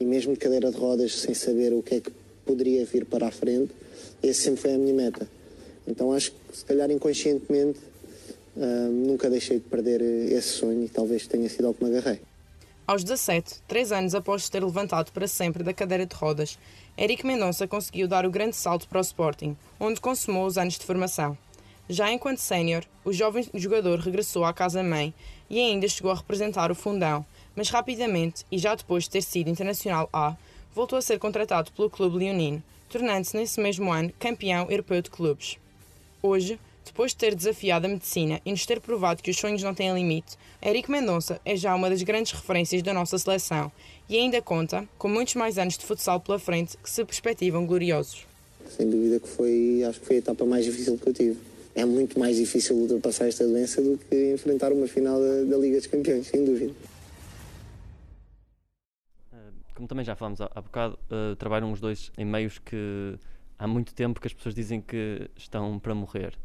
E 0.00 0.04
mesmo 0.04 0.32
de 0.32 0.38
cadeira 0.38 0.70
de 0.70 0.76
rodas, 0.78 1.12
sem 1.16 1.34
saber 1.34 1.72
o 1.74 1.82
que 1.82 1.96
é 1.96 2.00
que 2.00 2.10
poderia 2.46 2.86
vir 2.86 3.04
para 3.04 3.26
a 3.26 3.30
frente, 3.30 3.72
esse 4.22 4.42
sempre 4.42 4.62
foi 4.62 4.74
a 4.74 4.78
minha 4.78 4.94
meta. 4.94 5.28
Então 5.86 6.12
acho 6.12 6.30
que, 6.30 6.56
se 6.56 6.64
calhar 6.64 6.90
inconscientemente, 6.90 7.80
Uh, 8.58 8.90
nunca 8.90 9.30
deixei 9.30 9.60
de 9.60 9.64
perder 9.68 10.02
esse 10.32 10.48
sonho 10.48 10.84
e 10.84 10.88
talvez 10.88 11.28
tenha 11.28 11.48
sido 11.48 11.68
ao 11.68 11.74
que 11.74 11.84
me 11.84 11.96
agarrei. 11.96 12.20
Aos 12.84 13.04
17, 13.04 13.60
três 13.68 13.92
anos 13.92 14.16
após 14.16 14.48
ter 14.48 14.64
levantado 14.64 15.12
para 15.12 15.28
sempre 15.28 15.62
da 15.62 15.72
cadeira 15.72 16.04
de 16.04 16.16
rodas, 16.16 16.58
Eric 16.98 17.24
Mendonça 17.24 17.68
conseguiu 17.68 18.08
dar 18.08 18.26
o 18.26 18.30
grande 18.30 18.56
salto 18.56 18.88
para 18.88 18.98
o 18.98 19.00
Sporting, 19.00 19.56
onde 19.78 20.00
consumou 20.00 20.44
os 20.44 20.58
anos 20.58 20.76
de 20.76 20.84
formação. 20.84 21.38
Já 21.88 22.10
enquanto 22.10 22.38
sénior, 22.38 22.84
o 23.04 23.12
jovem 23.12 23.48
jogador 23.54 24.00
regressou 24.00 24.44
à 24.44 24.52
casa-mãe 24.52 25.14
e 25.48 25.60
ainda 25.60 25.86
chegou 25.86 26.10
a 26.10 26.16
representar 26.16 26.72
o 26.72 26.74
Fundão, 26.74 27.24
mas 27.54 27.70
rapidamente, 27.70 28.44
e 28.50 28.58
já 28.58 28.74
depois 28.74 29.04
de 29.04 29.10
ter 29.10 29.22
sido 29.22 29.50
internacional 29.50 30.08
A, 30.12 30.36
voltou 30.74 30.98
a 30.98 31.02
ser 31.02 31.20
contratado 31.20 31.70
pelo 31.70 31.88
clube 31.88 32.18
leonino, 32.18 32.60
tornando-se 32.88 33.36
nesse 33.36 33.60
mesmo 33.60 33.92
ano 33.92 34.12
campeão 34.18 34.68
europeu 34.68 35.00
de 35.00 35.10
clubes. 35.10 35.58
Hoje, 36.20 36.58
depois 36.88 37.12
de 37.12 37.18
ter 37.18 37.34
desafiado 37.34 37.86
a 37.86 37.88
medicina 37.88 38.40
e 38.44 38.50
nos 38.50 38.66
ter 38.66 38.80
provado 38.80 39.22
que 39.22 39.30
os 39.30 39.36
sonhos 39.36 39.62
não 39.62 39.74
têm 39.74 39.94
limite, 39.94 40.36
Eric 40.64 40.90
Mendonça 40.90 41.40
é 41.44 41.54
já 41.54 41.74
uma 41.74 41.88
das 41.88 42.02
grandes 42.02 42.32
referências 42.32 42.82
da 42.82 42.92
nossa 42.92 43.16
seleção 43.18 43.70
e 44.08 44.16
ainda 44.16 44.42
conta 44.42 44.88
com 44.98 45.08
muitos 45.08 45.34
mais 45.34 45.58
anos 45.58 45.78
de 45.78 45.84
futsal 45.84 46.18
pela 46.18 46.38
frente 46.38 46.76
que 46.78 46.90
se 46.90 47.04
perspectivam 47.04 47.66
gloriosos. 47.66 48.26
Sem 48.68 48.88
dúvida 48.88 49.20
que 49.20 49.28
foi, 49.28 49.84
acho 49.84 50.00
que 50.00 50.06
foi 50.06 50.16
a 50.16 50.18
etapa 50.18 50.44
mais 50.44 50.64
difícil 50.64 50.98
que 50.98 51.08
eu 51.08 51.14
tive. 51.14 51.38
É 51.74 51.84
muito 51.84 52.18
mais 52.18 52.36
difícil 52.36 52.76
ultrapassar 52.76 53.28
esta 53.28 53.46
doença 53.46 53.80
do 53.80 53.98
que 53.98 54.32
enfrentar 54.32 54.72
uma 54.72 54.88
final 54.88 55.20
da, 55.20 55.44
da 55.44 55.56
Liga 55.56 55.76
dos 55.76 55.86
Campeões, 55.86 56.26
sem 56.26 56.44
dúvida. 56.44 56.74
Como 59.74 59.86
também 59.86 60.04
já 60.04 60.16
falámos 60.16 60.40
há, 60.40 60.50
há 60.52 60.60
bocado, 60.60 60.98
uh, 61.08 61.36
trabalham 61.36 61.70
os 61.70 61.80
dois 61.80 62.10
em 62.18 62.24
meios 62.24 62.58
que 62.58 63.14
há 63.58 63.66
muito 63.66 63.94
tempo 63.94 64.20
que 64.20 64.26
as 64.26 64.32
pessoas 64.32 64.54
dizem 64.54 64.80
que 64.80 65.30
estão 65.36 65.78
para 65.78 65.94
morrer. 65.94 66.36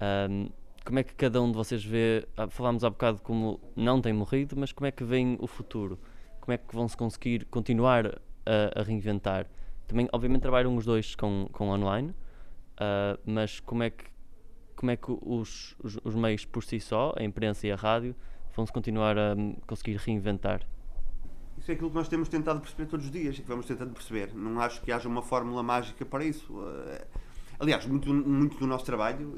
Um, 0.00 0.48
como 0.86 1.00
é 1.00 1.02
que 1.02 1.14
cada 1.14 1.42
um 1.42 1.50
de 1.50 1.56
vocês 1.56 1.84
vê? 1.84 2.28
Ah, 2.36 2.48
falámos 2.48 2.84
há 2.84 2.90
bocado 2.90 3.20
como 3.20 3.60
não 3.74 4.00
tem 4.00 4.12
morrido, 4.12 4.56
mas 4.56 4.70
como 4.70 4.86
é 4.86 4.92
que 4.92 5.02
vem 5.02 5.36
o 5.40 5.46
futuro? 5.48 5.98
Como 6.40 6.54
é 6.54 6.58
que 6.58 6.74
vão 6.74 6.88
se 6.88 6.96
conseguir 6.96 7.44
continuar 7.46 8.06
a, 8.06 8.80
a 8.80 8.82
reinventar? 8.84 9.46
Também, 9.88 10.08
obviamente, 10.12 10.42
trabalham 10.42 10.76
os 10.76 10.84
dois 10.84 11.16
com, 11.16 11.48
com 11.52 11.70
online, 11.70 12.10
uh, 12.10 13.18
mas 13.24 13.58
como 13.58 13.82
é 13.82 13.90
que, 13.90 14.04
como 14.76 14.92
é 14.92 14.96
que 14.96 15.10
os, 15.10 15.74
os, 15.82 15.98
os, 16.04 16.14
meios 16.14 16.44
por 16.44 16.62
si 16.62 16.78
só, 16.78 17.12
a 17.16 17.24
imprensa 17.24 17.66
e 17.66 17.72
a 17.72 17.76
rádio, 17.76 18.14
vão 18.54 18.64
se 18.64 18.72
continuar 18.72 19.18
a 19.18 19.34
conseguir 19.66 19.96
reinventar? 19.96 20.64
Isso 21.58 21.70
é 21.70 21.74
aquilo 21.74 21.90
que 21.90 21.96
nós 21.96 22.08
temos 22.08 22.28
tentado 22.28 22.60
perceber 22.60 22.86
todos 22.86 23.06
os 23.06 23.12
dias 23.12 23.36
e 23.36 23.42
que 23.42 23.48
vamos 23.48 23.66
tentando 23.66 23.92
perceber. 23.92 24.32
Não 24.34 24.60
acho 24.60 24.80
que 24.82 24.92
haja 24.92 25.08
uma 25.08 25.22
fórmula 25.22 25.64
mágica 25.64 26.04
para 26.04 26.24
isso. 26.24 26.52
Uh, 26.52 27.04
aliás, 27.58 27.86
muito, 27.86 28.12
muito 28.14 28.56
do 28.56 28.68
nosso 28.68 28.84
trabalho 28.84 29.36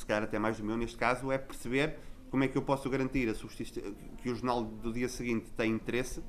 se 0.00 0.06
calhar 0.06 0.22
até 0.22 0.38
mais 0.38 0.56
do 0.56 0.64
meu 0.64 0.78
neste 0.78 0.96
caso, 0.96 1.30
é 1.30 1.36
perceber 1.36 1.94
como 2.30 2.42
é 2.42 2.48
que 2.48 2.56
eu 2.56 2.62
posso 2.62 2.88
garantir 2.88 3.28
a 3.28 3.34
que 3.34 4.30
o 4.30 4.34
jornal 4.34 4.64
do 4.64 4.90
dia 4.90 5.08
seguinte 5.10 5.50
tem 5.54 5.70
interesse. 5.70 6.22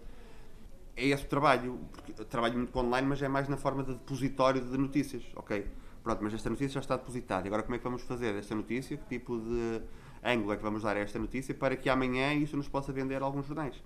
É 0.94 1.08
esse 1.08 1.24
o 1.24 1.28
trabalho, 1.28 1.80
porque 1.94 2.12
trabalho 2.26 2.58
muito 2.58 2.78
online, 2.78 3.08
mas 3.08 3.22
é 3.22 3.30
mais 3.30 3.48
na 3.48 3.56
forma 3.56 3.82
de 3.82 3.94
depositório 3.94 4.60
de 4.60 4.78
notícias, 4.78 5.24
ok? 5.38 5.66
Pronto, 6.04 6.22
mas 6.22 6.34
esta 6.34 6.50
notícia 6.50 6.74
já 6.74 6.80
está 6.82 6.98
depositada. 6.98 7.48
Agora 7.48 7.64
como 7.64 7.76
é 7.76 7.78
que 7.78 7.84
vamos 7.86 8.02
fazer 8.02 8.36
esta 8.36 8.54
notícia? 8.54 8.98
Que 8.98 9.06
tipo 9.06 9.40
de 9.40 9.82
ângulo 10.22 10.52
é 10.52 10.58
que 10.58 10.64
vamos 10.64 10.84
dar 10.84 10.98
a 10.98 11.00
esta 11.00 11.18
notícia 11.18 11.56
para 11.56 11.78
que 11.78 11.90
amanhã 11.90 12.34
isso 12.34 12.58
nos 12.58 12.68
possa 12.68 12.92
vender 12.92 13.22
alguns 13.22 13.46
jornais? 13.46 13.82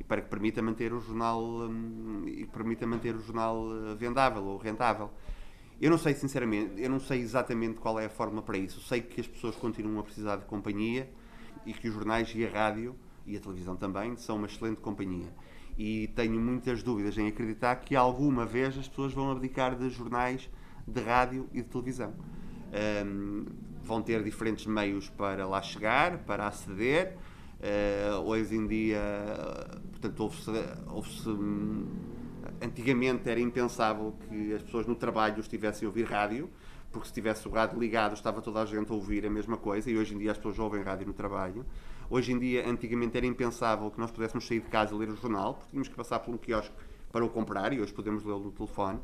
E 0.00 0.04
para 0.04 0.22
que 0.22 0.28
permita 0.28 0.62
manter 0.62 0.94
o 0.94 1.00
jornal 1.00 1.42
hum, 1.42 2.24
e 2.26 2.46
permita 2.46 2.86
manter 2.86 3.14
o 3.14 3.20
jornal 3.20 3.66
eh, 3.90 3.94
vendável 3.94 4.42
ou 4.42 4.56
rentável. 4.56 5.10
Eu 5.80 5.90
não 5.90 5.98
sei, 5.98 6.12
sinceramente, 6.14 6.80
eu 6.82 6.90
não 6.90 6.98
sei 6.98 7.20
exatamente 7.20 7.78
qual 7.78 8.00
é 8.00 8.06
a 8.06 8.10
forma 8.10 8.42
para 8.42 8.58
isso. 8.58 8.80
Sei 8.80 9.00
que 9.00 9.20
as 9.20 9.26
pessoas 9.28 9.54
continuam 9.54 10.00
a 10.00 10.02
precisar 10.02 10.36
de 10.36 10.44
companhia 10.44 11.08
e 11.64 11.72
que 11.72 11.88
os 11.88 11.94
jornais 11.94 12.32
e 12.34 12.44
a 12.44 12.50
rádio 12.50 12.96
e 13.24 13.36
a 13.36 13.40
televisão 13.40 13.76
também 13.76 14.16
são 14.16 14.36
uma 14.36 14.46
excelente 14.46 14.80
companhia. 14.80 15.32
E 15.78 16.08
tenho 16.08 16.40
muitas 16.40 16.82
dúvidas 16.82 17.16
em 17.16 17.28
acreditar 17.28 17.76
que 17.76 17.94
alguma 17.94 18.44
vez 18.44 18.76
as 18.76 18.88
pessoas 18.88 19.12
vão 19.12 19.30
abdicar 19.30 19.76
de 19.76 19.88
jornais, 19.90 20.50
de 20.86 21.00
rádio 21.00 21.48
e 21.52 21.62
de 21.62 21.68
televisão. 21.68 22.12
Um, 23.06 23.46
vão 23.84 24.02
ter 24.02 24.24
diferentes 24.24 24.66
meios 24.66 25.08
para 25.08 25.46
lá 25.46 25.62
chegar, 25.62 26.18
para 26.24 26.48
aceder. 26.48 27.16
Uh, 27.60 28.18
hoje 28.22 28.56
em 28.56 28.66
dia, 28.66 29.00
portanto, 29.92 30.20
houve-se 30.20 30.50
houve 30.88 31.08
antigamente 32.60 33.28
era 33.28 33.40
impensável 33.40 34.16
que 34.28 34.54
as 34.54 34.62
pessoas 34.62 34.86
no 34.86 34.94
trabalho 34.94 35.40
estivessem 35.40 35.86
a 35.86 35.88
ouvir 35.88 36.04
rádio, 36.04 36.50
porque 36.90 37.08
se 37.08 37.12
tivesse 37.12 37.46
o 37.46 37.50
rádio 37.50 37.78
ligado 37.78 38.14
estava 38.14 38.40
toda 38.40 38.62
a 38.62 38.66
gente 38.66 38.90
a 38.90 38.94
ouvir 38.94 39.26
a 39.26 39.30
mesma 39.30 39.56
coisa, 39.56 39.90
e 39.90 39.96
hoje 39.96 40.14
em 40.14 40.18
dia 40.18 40.32
as 40.32 40.36
pessoas 40.38 40.58
ouvem 40.58 40.82
rádio 40.82 41.06
no 41.06 41.12
trabalho. 41.12 41.64
Hoje 42.10 42.32
em 42.32 42.38
dia, 42.38 42.66
antigamente 42.66 43.16
era 43.18 43.26
impensável 43.26 43.90
que 43.90 44.00
nós 44.00 44.10
pudéssemos 44.10 44.46
sair 44.46 44.60
de 44.60 44.68
casa 44.68 44.94
e 44.94 44.98
ler 44.98 45.10
o 45.10 45.16
jornal, 45.16 45.54
porque 45.54 45.70
tínhamos 45.70 45.88
que 45.88 45.94
passar 45.94 46.20
por 46.20 46.34
um 46.34 46.38
quiosque 46.38 46.74
para 47.12 47.24
o 47.24 47.28
comprar, 47.28 47.72
e 47.72 47.80
hoje 47.80 47.92
podemos 47.92 48.24
lê-lo 48.24 48.40
no 48.40 48.52
telefone. 48.52 48.98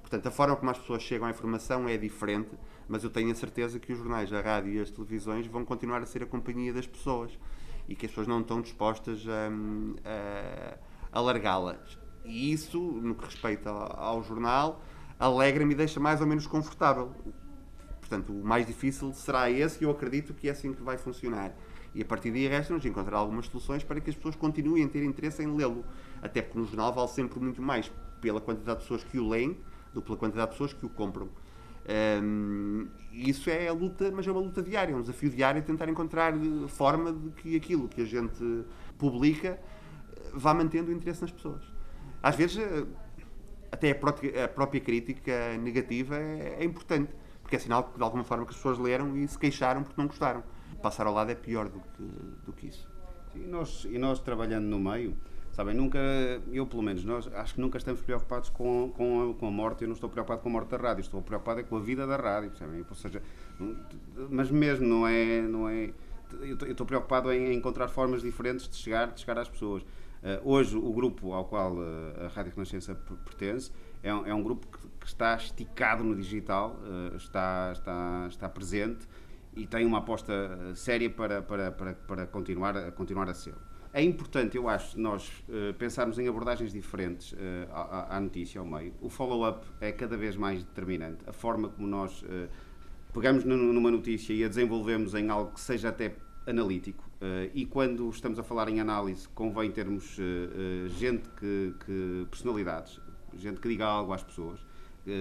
Portanto, 0.00 0.26
a 0.26 0.30
forma 0.32 0.56
como 0.56 0.68
as 0.70 0.78
pessoas 0.78 1.02
chegam 1.02 1.28
à 1.28 1.30
informação 1.30 1.88
é 1.88 1.96
diferente, 1.96 2.50
mas 2.88 3.04
eu 3.04 3.10
tenho 3.10 3.30
a 3.30 3.34
certeza 3.36 3.78
que 3.78 3.92
os 3.92 3.98
jornais, 3.98 4.32
a 4.32 4.40
rádio 4.40 4.72
e 4.72 4.80
as 4.80 4.90
televisões 4.90 5.46
vão 5.46 5.64
continuar 5.64 6.02
a 6.02 6.06
ser 6.06 6.24
a 6.24 6.26
companhia 6.26 6.72
das 6.72 6.88
pessoas 6.88 7.38
e 7.88 7.94
que 7.94 8.06
as 8.06 8.10
pessoas 8.10 8.26
não 8.26 8.40
estão 8.40 8.60
dispostas 8.60 9.24
a, 9.28 9.48
a, 10.04 11.18
a 11.18 11.20
largá-las. 11.20 11.99
E 12.24 12.52
isso, 12.52 12.78
no 12.80 13.14
que 13.14 13.24
respeita 13.24 13.70
ao, 13.70 14.22
jornal, 14.22 14.82
alegra-me 15.18 15.72
e 15.74 15.76
deixa 15.76 15.98
mais 15.98 16.20
ou 16.20 16.26
menos 16.26 16.46
confortável. 16.46 17.12
Portanto, 18.00 18.32
o 18.32 18.44
mais 18.44 18.66
difícil 18.66 19.12
será 19.12 19.50
esse 19.50 19.82
e 19.82 19.84
eu 19.84 19.90
acredito 19.90 20.34
que 20.34 20.48
é 20.48 20.52
assim 20.52 20.72
que 20.72 20.82
vai 20.82 20.98
funcionar. 20.98 21.52
E 21.94 22.02
a 22.02 22.04
partir 22.04 22.30
daí 22.30 22.46
resta-nos 22.46 22.84
encontrar 22.84 23.18
algumas 23.18 23.46
soluções 23.46 23.82
para 23.82 24.00
que 24.00 24.10
as 24.10 24.16
pessoas 24.16 24.36
continuem 24.36 24.84
a 24.84 24.88
ter 24.88 25.02
interesse 25.02 25.42
em 25.42 25.54
lê-lo. 25.54 25.84
Até 26.22 26.42
porque 26.42 26.58
no 26.58 26.66
jornal 26.66 26.92
vale 26.92 27.08
sempre 27.08 27.40
muito 27.40 27.60
mais 27.60 27.90
pela 28.20 28.40
quantidade 28.40 28.78
de 28.78 28.84
pessoas 28.84 29.02
que 29.02 29.18
o 29.18 29.28
leem 29.28 29.56
do 29.92 30.00
que 30.00 30.06
pela 30.06 30.18
quantidade 30.18 30.50
de 30.50 30.52
pessoas 30.52 30.72
que 30.72 30.86
o 30.86 30.88
compram. 30.88 31.28
Um, 32.22 32.86
isso 33.12 33.50
é 33.50 33.66
a 33.66 33.72
luta, 33.72 34.12
mas 34.12 34.26
é 34.26 34.30
uma 34.30 34.40
luta 34.40 34.62
diária, 34.62 34.92
é 34.92 34.96
um 34.96 35.00
desafio 35.00 35.30
diário 35.30 35.62
tentar 35.62 35.88
encontrar 35.88 36.32
forma 36.68 37.12
de 37.12 37.30
que 37.30 37.56
aquilo 37.56 37.88
que 37.88 38.02
a 38.02 38.04
gente 38.04 38.64
publica 38.98 39.58
vá 40.32 40.54
mantendo 40.54 40.90
o 40.90 40.94
interesse 40.94 41.22
nas 41.22 41.32
pessoas 41.32 41.69
às 42.22 42.36
vezes 42.36 42.58
eh, 42.58 42.86
até 43.72 43.90
a 43.90 43.94
própria, 43.94 44.44
a 44.44 44.48
própria 44.48 44.80
crítica 44.80 45.56
negativa 45.58 46.16
é, 46.16 46.56
é, 46.60 46.64
importante, 46.64 47.12
porque 47.42 47.56
é 47.56 47.58
sinal 47.58 47.84
que 47.84 47.96
de 47.96 48.02
alguma 48.02 48.24
forma 48.24 48.44
que 48.44 48.50
as 48.50 48.56
pessoas 48.56 48.78
leram 48.78 49.16
e 49.16 49.26
se 49.26 49.38
queixaram 49.38 49.82
porque 49.82 50.00
não 50.00 50.06
gostaram. 50.06 50.42
Passar 50.82 51.06
ao 51.06 51.12
lado 51.12 51.30
é 51.30 51.34
pior 51.34 51.68
do 51.68 51.80
que, 51.80 52.02
do 52.46 52.52
que 52.52 52.68
isso. 52.68 52.88
E 53.34 53.38
nós, 53.38 53.86
e 53.88 53.98
nós 53.98 54.18
trabalhando 54.18 54.64
no 54.64 54.78
meio, 54.78 55.16
sabem, 55.52 55.74
nunca, 55.74 55.98
eu 56.52 56.66
pelo 56.66 56.82
menos, 56.82 57.04
nós 57.04 57.28
acho 57.34 57.54
que 57.54 57.60
nunca 57.60 57.78
estamos 57.78 58.00
preocupados 58.00 58.48
com, 58.48 58.90
com, 58.96 59.30
a, 59.30 59.34
com 59.34 59.46
a 59.46 59.50
morte. 59.50 59.82
Eu 59.82 59.88
não 59.88 59.94
estou 59.94 60.08
preocupado 60.08 60.40
com 60.42 60.48
a 60.48 60.52
morte 60.52 60.70
da 60.70 60.76
rádio, 60.78 61.02
estou 61.02 61.22
preocupado 61.22 61.60
é 61.60 61.62
com 61.62 61.76
a 61.76 61.80
vida 61.80 62.06
da 62.06 62.16
rádio? 62.16 62.52
Ou 62.88 62.96
seja, 62.96 63.22
mas 64.30 64.50
mesmo 64.50 64.86
não 64.86 65.06
é. 65.06 65.42
Não 65.42 65.68
é 65.68 65.90
eu 66.42 66.54
estou 66.70 66.86
preocupado 66.86 67.32
em 67.32 67.54
encontrar 67.54 67.88
formas 67.88 68.22
diferentes 68.22 68.68
de 68.68 68.76
chegar, 68.76 69.10
de 69.10 69.20
chegar 69.20 69.38
às 69.38 69.48
pessoas. 69.48 69.84
Uh, 70.22 70.50
hoje, 70.50 70.76
o 70.76 70.92
grupo 70.92 71.32
ao 71.32 71.46
qual 71.46 71.72
uh, 71.72 72.26
a 72.26 72.28
Rádio 72.28 72.52
Renascença 72.54 72.94
pertence 72.94 73.72
é 74.02 74.12
um, 74.14 74.26
é 74.26 74.34
um 74.34 74.42
grupo 74.42 74.66
que, 74.66 74.86
que, 75.00 75.06
está 75.06 75.34
esticado 75.34 76.04
no 76.04 76.14
digital, 76.14 76.78
uh, 76.82 77.16
está, 77.16 77.72
está, 77.72 78.26
está 78.28 78.48
presente 78.48 79.08
e 79.56 79.66
tem 79.66 79.86
uma 79.86 79.98
aposta 79.98 80.34
séria 80.74 81.08
para, 81.08 81.40
para, 81.40 81.72
para, 81.72 81.94
para 81.94 82.26
continuar, 82.26 82.76
a 82.76 82.92
continuar 82.92 83.30
a 83.30 83.34
ser. 83.34 83.54
É 83.94 84.02
importante, 84.02 84.56
eu 84.56 84.68
acho, 84.68 85.00
nós 85.00 85.28
pensarmos 85.76 86.16
em 86.16 86.28
abordagens 86.28 86.72
diferentes 86.72 87.34
à, 87.72 88.16
à, 88.16 88.20
notícia, 88.20 88.60
ao 88.60 88.64
meio. 88.64 88.94
O 89.00 89.10
follow-up 89.10 89.66
é 89.80 89.90
cada 89.90 90.16
vez 90.16 90.36
mais 90.36 90.62
determinante. 90.62 91.28
A 91.28 91.32
forma 91.32 91.68
como 91.70 91.88
nós 91.88 92.24
pegamos 93.12 93.44
numa 93.44 93.90
notícia 93.90 94.32
e 94.32 94.44
a 94.44 94.48
desenvolvemos 94.48 95.12
em 95.14 95.28
algo 95.28 95.50
que 95.50 95.60
seja 95.60 95.88
até 95.88 96.14
analítico 96.46 97.09
uh, 97.20 97.50
e 97.54 97.66
quando 97.66 98.08
estamos 98.10 98.38
a 98.38 98.42
falar 98.42 98.68
em 98.68 98.80
análise 98.80 99.28
convém 99.28 99.70
termos 99.70 100.18
uh, 100.18 100.88
gente 100.88 101.28
que, 101.30 101.74
que, 101.84 102.26
personalidades, 102.30 103.00
gente 103.36 103.60
que 103.60 103.68
diga 103.68 103.86
algo 103.86 104.12
às 104.12 104.22
pessoas, 104.22 104.60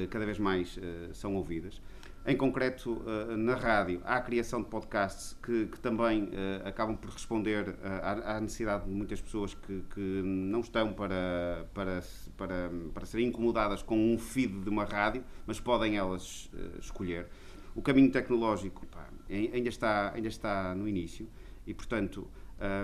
cada 0.10 0.26
vez 0.26 0.38
mais 0.38 0.78
são 1.14 1.36
ouvidas. 1.36 1.82
Em 2.26 2.36
concreto, 2.36 3.02
na 3.38 3.56
rádio, 3.56 4.02
há 4.04 4.18
a 4.18 4.22
criação 4.22 4.62
de 4.62 4.68
podcasts 4.68 5.38
que, 5.42 5.68
que 5.68 5.80
também 5.80 6.30
acabam 6.66 6.98
por 6.98 7.12
responder 7.12 7.76
à, 7.82 8.36
à 8.36 8.42
necessidade 8.42 8.86
de 8.86 8.92
muitas 8.92 9.22
pessoas 9.22 9.54
que, 9.54 9.84
que 9.94 10.22
não 10.22 10.60
estão 10.60 10.92
para, 10.92 11.66
para, 11.74 12.04
para, 12.36 12.70
para 12.94 13.06
serem 13.06 13.28
incomodadas 13.28 13.82
com 13.82 14.14
um 14.14 14.18
feed 14.20 14.60
de 14.60 14.70
uma 14.70 14.84
rádio, 14.84 15.24
mas 15.48 15.62
podem 15.62 15.98
elas 15.98 16.52
escolher. 16.80 17.28
O 17.74 17.82
caminho 17.82 18.12
tecnológico 18.12 18.86
pá, 18.88 19.08
ainda, 19.30 19.70
está, 19.70 20.12
ainda 20.14 20.28
está 20.28 20.76
no 20.76 20.90
início 20.90 21.26
e, 21.70 21.74
portanto, 21.74 22.28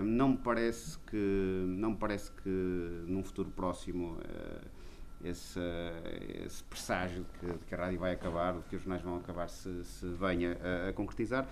não 0.03 0.29
me 0.29 0.37
parece 0.37 0.97
que, 0.99 1.65
não 1.67 1.91
me 1.91 1.97
parece 1.97 2.31
que 2.31 2.49
num 3.07 3.23
futuro 3.23 3.49
próximo 3.49 4.17
esse, 5.23 5.59
esse 6.45 6.63
presságio 6.63 7.23
de 7.23 7.39
que, 7.39 7.45
de 7.57 7.65
que, 7.65 7.75
a 7.75 7.77
rádio 7.77 7.99
vai 7.99 8.13
acabar, 8.13 8.53
de 8.53 8.63
que 8.69 8.75
os 8.75 8.83
jornais 8.83 9.01
vão 9.01 9.17
acabar 9.17 9.49
se, 9.49 9.83
se 9.83 10.07
venha 10.07 10.57
a, 10.61 10.89
a 10.89 10.93
concretizar, 10.93 11.47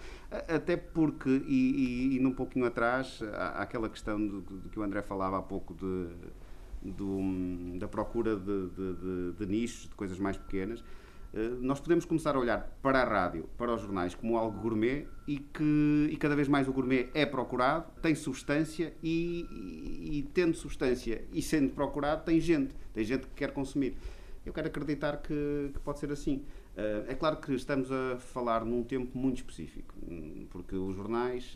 até 0.47 0.77
porque, 0.77 1.29
e, 1.29 2.11
e, 2.11 2.15
e 2.15 2.19
num 2.19 2.33
pouquinho 2.33 2.65
atrás, 2.65 3.19
há, 3.33 3.63
aquela 3.63 3.89
questão 3.89 4.19
de, 4.19 4.41
de, 4.41 4.69
que 4.69 4.79
o 4.79 4.83
André 4.83 5.01
falava 5.01 5.39
há 5.39 5.41
pouco 5.41 5.73
de, 5.73 6.07
da 7.79 7.87
procura 7.87 8.35
de, 8.35 9.33
de, 9.37 9.45
nichos, 9.45 9.89
de 9.89 9.95
coisas 9.95 10.19
mais 10.19 10.37
pequenas, 10.37 10.83
nós 11.61 11.79
podemos 11.79 12.05
começar 12.05 12.35
a 12.35 12.39
olhar 12.39 12.77
para 12.81 13.01
a 13.01 13.03
rádio, 13.03 13.49
para 13.57 13.73
os 13.73 13.81
jornais, 13.81 14.13
como 14.13 14.37
algo 14.37 14.59
gourmet 14.59 15.07
e 15.27 15.39
que 15.39 16.09
e 16.11 16.15
cada 16.17 16.35
vez 16.35 16.47
mais 16.47 16.67
o 16.67 16.73
gourmet 16.73 17.09
é 17.13 17.25
procurado, 17.25 17.91
tem 18.01 18.13
substância 18.13 18.93
e, 19.01 19.47
e, 19.49 20.19
e, 20.19 20.23
tendo 20.33 20.55
substância 20.55 21.23
e 21.33 21.41
sendo 21.41 21.73
procurado, 21.73 22.23
tem 22.23 22.39
gente, 22.39 22.75
tem 22.93 23.03
gente 23.03 23.25
que 23.27 23.33
quer 23.35 23.51
consumir. 23.51 23.95
Eu 24.45 24.53
quero 24.53 24.67
acreditar 24.67 25.17
que, 25.17 25.71
que 25.73 25.79
pode 25.79 25.99
ser 25.99 26.11
assim. 26.11 26.43
Uh, 26.75 27.09
é 27.09 27.15
claro 27.15 27.37
que 27.37 27.53
estamos 27.53 27.91
a 27.91 28.17
falar 28.17 28.65
num 28.65 28.83
tempo 28.83 29.17
muito 29.17 29.37
específico, 29.37 29.95
porque 30.49 30.75
os 30.75 30.95
jornais, 30.95 31.53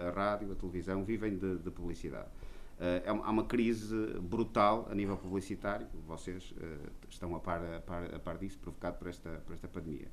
a, 0.00 0.08
a 0.08 0.10
rádio, 0.10 0.50
a 0.52 0.54
televisão 0.54 1.04
vivem 1.04 1.36
de, 1.36 1.58
de 1.58 1.70
publicidade. 1.70 2.28
Uh, 2.76 3.22
há 3.24 3.30
uma 3.30 3.44
crise 3.44 3.96
brutal 4.20 4.86
a 4.90 4.94
nível 4.94 5.16
publicitário, 5.16 5.86
vocês 6.06 6.50
uh, 6.50 6.90
estão 7.08 7.34
a 7.34 7.40
par, 7.40 7.64
a, 7.64 7.80
par, 7.80 8.14
a 8.14 8.18
par 8.18 8.36
disso, 8.36 8.58
provocado 8.58 8.98
por 8.98 9.08
esta, 9.08 9.30
por 9.46 9.54
esta 9.54 9.66
pandemia. 9.66 10.08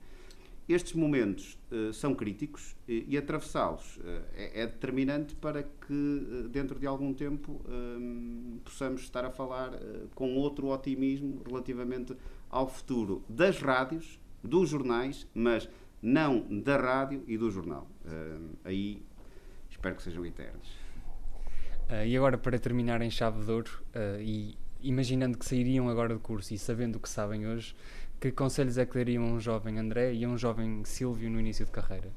Estes 0.69 0.93
momentos 0.93 1.59
uh, 1.69 1.91
são 1.91 2.15
críticos 2.15 2.73
e, 2.87 3.05
e 3.09 3.17
atravessá-los 3.17 3.99
é, 4.33 4.61
é, 4.61 4.65
determinante 4.65 5.35
para 5.35 5.63
que, 5.63 6.47
dentro 6.51 6.79
de 6.79 6.87
algum 6.87 7.13
tempo, 7.13 7.59
possamos 8.63 9.01
estar 9.01 9.25
a 9.25 9.29
falar 9.29 9.71
com 10.15 10.33
outro 10.35 10.67
otimismo 10.67 11.41
relativamente 11.45 12.15
ao 12.49 12.69
futuro 12.69 13.25
das 13.27 13.59
rádios, 13.59 14.21
dos 14.41 14.69
jornais, 14.69 15.27
mas 15.33 15.69
não 16.01 16.61
da 16.61 16.77
rádio 16.77 17.23
e 17.27 17.37
do 17.37 17.51
jornal. 17.51 17.87
aí 18.63 19.03
espero 19.69 19.97
que 19.97 20.03
sejam 20.03 20.25
eternos. 20.25 20.82
Uh, 21.93 22.05
e 22.07 22.17
agora, 22.17 22.39
para 22.39 22.57
terminar 22.57 23.03
em 23.03 23.11
chave 23.11 23.45
de 23.45 23.51
ouro, 23.51 23.69
uh, 23.89 24.19
e 24.19 24.57
imaginando 24.81 25.37
que 25.37 25.45
sairiam 25.45 25.87
agora 25.89 26.15
do 26.15 26.19
curso 26.19 26.51
e 26.51 26.57
sabendo 26.57 26.95
o 26.95 26.99
que 26.99 27.07
sabem 27.07 27.45
hoje, 27.47 27.75
que 28.19 28.31
conselhos 28.31 28.79
é 28.79 28.85
que 28.85 28.95
dariam 28.95 29.23
a 29.23 29.27
um 29.27 29.39
jovem 29.39 29.77
André 29.77 30.11
e 30.13 30.25
a 30.25 30.27
um 30.27 30.35
jovem 30.35 30.83
Silvio 30.85 31.29
no 31.29 31.39
início 31.39 31.65
de 31.65 31.71
carreira? 31.71 32.11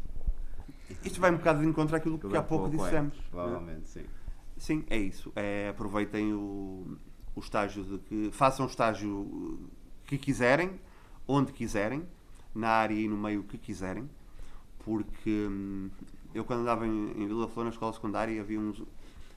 Isto 1.04 1.20
vai 1.20 1.30
um 1.30 1.36
bocado 1.36 1.60
de 1.60 1.66
encontro 1.66 1.94
àquilo 1.94 2.18
que 2.18 2.26
há 2.34 2.42
pouco, 2.42 2.70
pouco 2.70 2.84
dissemos. 2.84 3.14
É, 3.18 3.30
provavelmente, 3.30 3.88
sim. 3.88 4.04
Sim, 4.56 4.84
é 4.88 4.96
isso. 4.96 5.30
É, 5.36 5.68
aproveitem 5.68 6.32
o, 6.32 6.96
o 7.34 7.40
estágio 7.40 7.84
de 7.84 7.98
que. 7.98 8.30
Façam 8.32 8.64
o 8.64 8.68
estágio 8.68 9.68
que 10.06 10.16
quiserem, 10.16 10.80
onde 11.28 11.52
quiserem, 11.52 12.02
na 12.54 12.68
área 12.68 12.94
e 12.94 13.06
no 13.08 13.16
meio 13.16 13.42
que 13.42 13.58
quiserem, 13.58 14.08
porque 14.78 15.46
hum, 15.50 15.90
eu 16.32 16.44
quando 16.44 16.60
andava 16.60 16.86
em, 16.86 17.10
em 17.10 17.26
Vila 17.26 17.48
Flor 17.48 17.64
na 17.64 17.70
escola 17.70 17.92
secundária 17.92 18.40
havia 18.40 18.58
uns, 18.58 18.82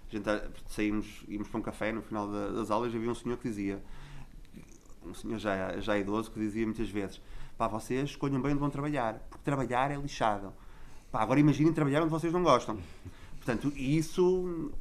gente, 0.10 0.26
saímos, 0.68 1.24
íamos 1.28 1.48
para 1.48 1.60
um 1.60 1.64
café 1.64 1.92
no 1.92 2.02
final 2.02 2.28
das 2.28 2.72
aulas 2.72 2.94
e 2.94 2.98
havia 2.98 3.10
um 3.10 3.16
senhor 3.16 3.38
que 3.38 3.48
dizia, 3.48 3.82
um 5.06 5.14
senhor 5.14 5.38
já, 5.38 5.80
já 5.80 5.98
idoso, 5.98 6.32
que 6.32 6.40
dizia 6.40 6.66
muitas 6.66 6.90
vezes: 6.90 7.22
pá, 7.58 7.68
vocês 7.68 8.10
escolham 8.10 8.42
bem 8.42 8.52
onde 8.52 8.60
vão 8.60 8.70
trabalhar, 8.70 9.20
porque 9.30 9.44
trabalhar 9.44 9.92
é 9.92 9.96
lixado. 9.96 10.54
Pá, 11.12 11.22
agora 11.22 11.40
imaginem 11.40 11.74
trabalhar 11.74 12.02
onde 12.02 12.12
vocês 12.12 12.34
não 12.34 12.44
gostam. 12.44 12.80
Portanto, 13.38 13.72
isso 13.76 14.72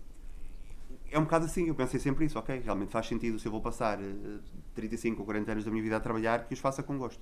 é 1.11 1.19
um 1.19 1.25
bocado 1.25 1.45
assim. 1.45 1.69
Eu 1.69 1.75
pensei 1.75 2.01
sempre 2.01 2.25
isso, 2.25 2.39
ok, 2.39 2.61
realmente 2.61 2.91
faz 2.91 3.07
sentido 3.07 3.39
se 3.39 3.47
eu 3.47 3.53
vou 3.53 3.61
passar 3.61 3.99
35 4.75 5.17
eh, 5.17 5.21
ou 5.21 5.25
40 5.25 5.53
anos 5.53 5.65
da 5.65 5.71
minha 5.71 5.83
vida 5.83 5.97
a 5.97 6.01
trabalhar, 6.01 6.47
que 6.47 6.55
os 6.55 6.61
faça 6.61 6.83
com 6.83 6.99
gosto. 6.99 7.21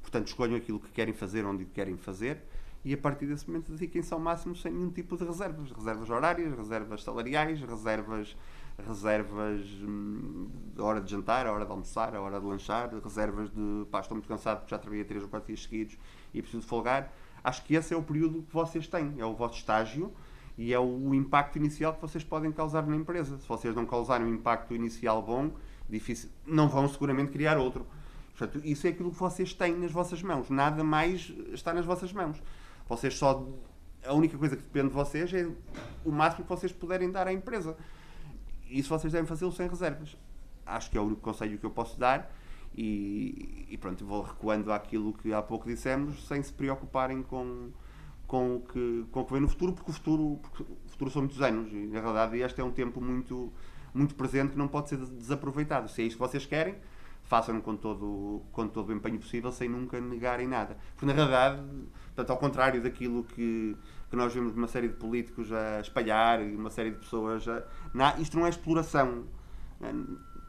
Portanto, 0.00 0.28
escolham 0.28 0.56
aquilo 0.56 0.78
que 0.78 0.90
querem 0.90 1.12
fazer, 1.12 1.44
onde 1.44 1.64
querem 1.64 1.96
fazer 1.96 2.42
e 2.86 2.94
a 2.94 2.96
partir 2.96 3.26
desse 3.26 3.48
momento 3.48 3.72
dediquem-se 3.72 4.14
ao 4.14 4.20
máximo 4.20 4.54
sem 4.54 4.72
nenhum 4.72 4.90
tipo 4.90 5.16
de 5.16 5.24
reservas. 5.24 5.72
Reservas 5.72 6.08
horárias, 6.08 6.56
reservas 6.56 7.02
salariais, 7.02 7.60
reservas, 7.60 8.36
reservas 8.78 9.60
hum, 9.82 10.48
hora 10.78 11.00
de 11.00 11.10
jantar, 11.10 11.48
a 11.48 11.52
hora 11.52 11.64
de 11.64 11.70
almoçar, 11.72 12.14
a 12.14 12.20
hora 12.20 12.38
de 12.38 12.46
lanchar, 12.46 12.88
reservas 13.02 13.50
de 13.50 13.84
pá, 13.90 13.98
estou 13.98 14.14
muito 14.14 14.28
cansado 14.28 14.58
porque 14.58 14.70
já 14.70 14.78
trabalhei 14.78 15.02
três 15.02 15.24
ou 15.24 15.28
quatro 15.28 15.48
dias 15.48 15.64
seguidos 15.64 15.98
e 16.32 16.40
preciso 16.40 16.62
de 16.62 16.68
folgar. 16.68 17.12
Acho 17.42 17.64
que 17.64 17.74
esse 17.74 17.92
é 17.92 17.96
o 17.96 18.02
período 18.04 18.44
que 18.44 18.54
vocês 18.54 18.86
têm, 18.86 19.16
é 19.18 19.26
o 19.26 19.34
vosso 19.34 19.56
estágio 19.58 20.12
e 20.56 20.72
é 20.72 20.78
o 20.78 21.12
impacto 21.12 21.56
inicial 21.56 21.92
que 21.92 22.00
vocês 22.00 22.22
podem 22.22 22.52
causar 22.52 22.86
na 22.86 22.94
empresa. 22.94 23.36
Se 23.40 23.48
vocês 23.48 23.74
não 23.74 23.84
causarem 23.84 24.24
um 24.28 24.32
impacto 24.32 24.72
inicial 24.72 25.20
bom, 25.20 25.50
difícil, 25.88 26.30
não 26.46 26.68
vão 26.68 26.88
seguramente 26.88 27.32
criar 27.32 27.58
outro. 27.58 27.84
Portanto, 28.38 28.64
isso 28.64 28.86
é 28.86 28.90
aquilo 28.90 29.10
que 29.10 29.18
vocês 29.18 29.52
têm 29.52 29.74
nas 29.76 29.90
vossas 29.90 30.22
mãos. 30.22 30.50
Nada 30.50 30.84
mais 30.84 31.32
está 31.52 31.74
nas 31.74 31.84
vossas 31.84 32.12
mãos. 32.12 32.40
Vocês 32.88 33.14
só. 33.14 33.46
A 34.04 34.12
única 34.12 34.38
coisa 34.38 34.56
que 34.56 34.62
depende 34.62 34.88
de 34.88 34.94
vocês 34.94 35.32
é 35.34 35.50
o 36.04 36.12
máximo 36.12 36.44
que 36.44 36.48
vocês 36.48 36.72
puderem 36.72 37.10
dar 37.10 37.26
à 37.26 37.32
empresa. 37.32 37.76
Isso 38.68 38.88
vocês 38.88 39.12
devem 39.12 39.26
fazê-lo 39.26 39.52
sem 39.52 39.68
reservas. 39.68 40.16
Acho 40.64 40.90
que 40.90 40.98
é 40.98 41.00
o 41.00 41.04
único 41.04 41.20
conselho 41.20 41.58
que 41.58 41.66
eu 41.66 41.70
posso 41.70 41.98
dar. 41.98 42.32
E, 42.76 43.66
e 43.70 43.78
pronto, 43.78 44.04
vou 44.04 44.22
recuando 44.22 44.70
àquilo 44.70 45.12
que 45.14 45.32
há 45.32 45.40
pouco 45.42 45.66
dissemos, 45.66 46.26
sem 46.28 46.42
se 46.42 46.52
preocuparem 46.52 47.22
com, 47.22 47.70
com, 48.26 48.56
o 48.56 48.60
que, 48.60 49.06
com 49.10 49.20
o 49.20 49.24
que 49.24 49.32
vem 49.32 49.40
no 49.40 49.48
futuro, 49.48 49.72
porque 49.72 49.90
o 49.90 49.94
futuro, 49.94 50.38
porque 50.42 50.62
o 50.62 50.88
futuro 50.88 51.10
são 51.10 51.22
muitos 51.22 51.40
anos. 51.40 51.72
E 51.72 51.86
na 51.86 52.00
realidade, 52.00 52.38
este 52.38 52.60
é 52.60 52.64
um 52.64 52.70
tempo 52.72 53.00
muito, 53.00 53.52
muito 53.94 54.14
presente 54.14 54.52
que 54.52 54.58
não 54.58 54.68
pode 54.68 54.90
ser 54.90 54.98
desaproveitado. 54.98 55.88
Se 55.88 56.02
é 56.02 56.04
isto 56.04 56.16
que 56.16 56.20
vocês 56.20 56.44
querem, 56.44 56.76
façam-no 57.22 57.62
com 57.62 57.76
todo, 57.76 58.42
com 58.52 58.68
todo 58.68 58.90
o 58.90 58.92
empenho 58.92 59.18
possível, 59.18 59.50
sem 59.50 59.68
nunca 59.68 60.00
negarem 60.00 60.46
nada. 60.46 60.76
Porque 60.94 61.06
na 61.06 61.12
realidade 61.12 61.62
Portanto, 62.16 62.30
ao 62.30 62.38
contrário 62.38 62.82
daquilo 62.82 63.24
que, 63.24 63.76
que 64.08 64.16
nós 64.16 64.32
vemos 64.32 64.54
uma 64.54 64.66
série 64.66 64.88
de 64.88 64.94
políticos 64.94 65.52
a 65.52 65.80
espalhar 65.80 66.40
e 66.40 66.56
uma 66.56 66.70
série 66.70 66.90
de 66.90 66.96
pessoas 66.96 67.46
a. 67.46 67.62
Isto 68.18 68.38
não 68.38 68.46
é 68.46 68.48
exploração. 68.48 69.24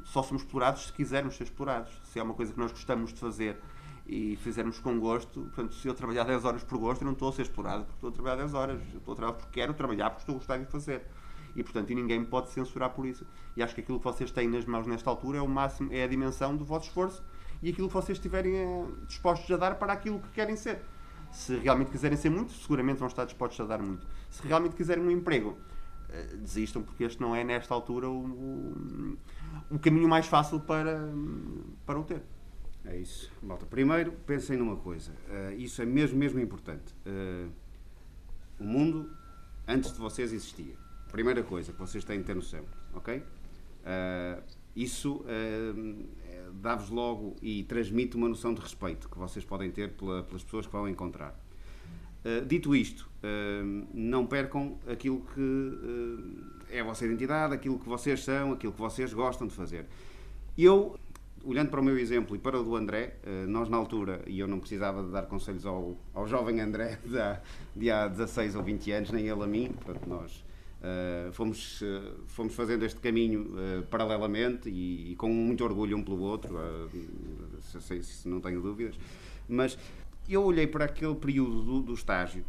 Só 0.05 0.23
somos 0.23 0.43
explorados 0.43 0.85
se 0.85 0.93
quisermos 0.93 1.35
ser 1.35 1.43
explorados. 1.43 1.91
Se 2.05 2.19
é 2.19 2.23
uma 2.23 2.33
coisa 2.33 2.53
que 2.53 2.57
nós 2.57 2.71
gostamos 2.71 3.13
de 3.13 3.19
fazer 3.19 3.57
e 4.07 4.37
fizermos 4.37 4.79
com 4.79 4.97
gosto, 4.97 5.41
portanto, 5.41 5.75
se 5.75 5.85
eu 5.85 5.93
trabalhar 5.93 6.23
10 6.23 6.45
horas 6.45 6.63
por 6.63 6.77
gosto, 6.77 7.01
eu 7.01 7.05
não 7.07 7.11
estou 7.11 7.27
a 7.27 7.33
ser 7.33 7.41
explorado 7.41 7.83
porque 7.83 7.95
estou 7.97 8.09
a 8.11 8.13
trabalhar 8.13 8.35
10 8.37 8.53
horas. 8.53 8.79
Eu 8.93 8.99
estou 8.99 9.13
a 9.13 9.17
trabalhar 9.17 9.37
porque 9.37 9.59
quero 9.59 9.73
trabalhar, 9.73 10.09
porque 10.11 10.21
estou 10.21 10.35
a 10.35 10.37
gostar 10.37 10.57
de 10.57 10.65
fazer. 10.67 11.05
E, 11.53 11.63
portanto, 11.63 11.93
ninguém 11.93 12.19
me 12.19 12.27
pode 12.27 12.49
censurar 12.49 12.91
por 12.91 13.05
isso. 13.05 13.27
E 13.57 13.61
acho 13.61 13.75
que 13.75 13.81
aquilo 13.81 13.97
que 13.97 14.05
vocês 14.05 14.31
têm 14.31 14.47
nas 14.47 14.65
mãos 14.65 14.87
nesta 14.87 15.09
altura 15.09 15.39
é 15.39 15.41
o 15.41 15.49
máximo, 15.49 15.91
é 15.91 16.05
a 16.05 16.07
dimensão 16.07 16.55
do 16.55 16.63
vosso 16.63 16.87
esforço 16.87 17.21
e 17.61 17.71
aquilo 17.71 17.89
que 17.89 17.93
vocês 17.93 18.17
estiverem 18.17 18.55
eh, 18.55 18.85
dispostos 19.05 19.51
a 19.51 19.57
dar 19.57 19.75
para 19.75 19.91
aquilo 19.91 20.19
que 20.19 20.29
querem 20.29 20.55
ser. 20.55 20.81
Se 21.37 21.55
realmente 21.55 21.91
quiserem 21.91 22.17
ser 22.17 22.31
muito, 22.31 22.51
seguramente 22.51 22.97
vão 22.97 23.07
estar 23.07 23.23
dispostos 23.23 23.59
a 23.59 23.65
dar 23.65 23.79
muito. 23.79 24.07
Se 24.27 24.41
realmente 24.47 24.75
quiserem 24.75 25.03
um 25.03 25.11
emprego, 25.11 25.55
eh, 26.09 26.35
desistam, 26.35 26.81
porque 26.81 27.03
este 27.03 27.21
não 27.21 27.35
é, 27.35 27.43
nesta 27.43 27.75
altura, 27.75 28.09
o, 28.09 29.15
o, 29.69 29.77
caminho 29.77 30.09
mais 30.09 30.25
fácil 30.25 30.59
para, 30.59 30.99
para 31.85 31.99
o 31.99 32.03
ter. 32.03 32.23
É 32.83 32.97
isso. 32.97 33.31
Malta, 33.43 33.67
primeiro, 33.67 34.13
pensem 34.25 34.57
numa 34.57 34.77
coisa. 34.77 35.11
Uh, 35.11 35.53
isso 35.59 35.79
é 35.79 35.85
mesmo, 35.85 36.17
mesmo 36.17 36.39
importante. 36.39 36.91
Uh, 37.05 37.51
o 38.59 38.63
mundo, 38.63 39.07
antes 39.67 39.93
de 39.93 39.99
vocês, 39.99 40.33
existia. 40.33 40.73
Primeira 41.11 41.43
coisa 41.43 41.71
que 41.71 41.79
vocês 41.79 42.03
têm 42.03 42.17
de 42.17 42.25
ter 42.25 42.35
noção, 42.35 42.65
ok? 42.95 43.19
Uh, 43.19 44.43
isso 44.75 45.23
dá-vos 46.53 46.89
logo 46.89 47.35
e 47.41 47.63
transmite 47.63 48.15
uma 48.15 48.27
noção 48.27 48.53
de 48.53 48.61
respeito 48.61 49.09
que 49.09 49.17
vocês 49.17 49.43
podem 49.45 49.71
ter 49.71 49.91
pela, 49.93 50.23
pelas 50.23 50.43
pessoas 50.43 50.65
que 50.65 50.71
vão 50.71 50.87
encontrar. 50.87 51.39
Uh, 52.25 52.45
dito 52.45 52.75
isto, 52.75 53.09
uh, 53.23 53.87
não 53.93 54.25
percam 54.25 54.77
aquilo 54.87 55.21
que 55.33 55.39
uh, 55.39 56.63
é 56.69 56.81
a 56.81 56.83
vossa 56.83 57.05
identidade, 57.05 57.53
aquilo 57.53 57.79
que 57.79 57.87
vocês 57.87 58.23
são, 58.23 58.51
aquilo 58.51 58.73
que 58.73 58.79
vocês 58.79 59.13
gostam 59.13 59.47
de 59.47 59.53
fazer. 59.53 59.85
Eu, 60.57 60.99
olhando 61.45 61.69
para 61.69 61.79
o 61.79 61.83
meu 61.83 61.97
exemplo 61.97 62.35
e 62.35 62.39
para 62.39 62.59
o 62.59 62.63
do 62.63 62.75
André, 62.75 63.15
nós 63.47 63.69
na 63.69 63.77
altura, 63.77 64.23
e 64.27 64.39
eu 64.39 64.47
não 64.47 64.59
precisava 64.59 65.03
de 65.03 65.11
dar 65.11 65.27
conselhos 65.27 65.65
ao, 65.65 65.95
ao 66.13 66.27
jovem 66.27 66.59
André 66.59 66.99
de 67.05 67.17
há, 67.17 67.41
de 67.75 67.91
há 67.91 68.07
16 68.07 68.55
ou 68.55 68.63
20 68.63 68.91
anos, 68.91 69.11
nem 69.11 69.27
ele 69.27 69.43
a 69.43 69.47
mim, 69.47 69.71
portanto 69.71 70.07
nós 70.07 70.43
Uh, 70.87 71.33
fomos, 71.33 71.81
uh, 71.81 72.23
fomos 72.27 72.55
fazendo 72.55 72.85
este 72.85 72.99
caminho 73.01 73.41
uh, 73.41 73.83
paralelamente 73.87 74.69
e, 74.69 75.11
e, 75.11 75.15
com 75.15 75.27
muito 75.27 75.61
orgulho 75.63 75.97
um 75.97 76.03
pelo 76.03 76.21
outro, 76.21 76.57
se, 77.59 78.03
se, 78.03 78.27
não 78.29 78.39
tenho 78.39 78.61
dúvidas. 78.61 78.95
Mas 79.49 79.77
eu 80.29 80.43
olhei 80.43 80.65
para 80.65 80.85
aquele 80.85 81.15
período 81.15 81.61
do, 81.61 81.81
do 81.81 81.93
estágio 81.93 82.45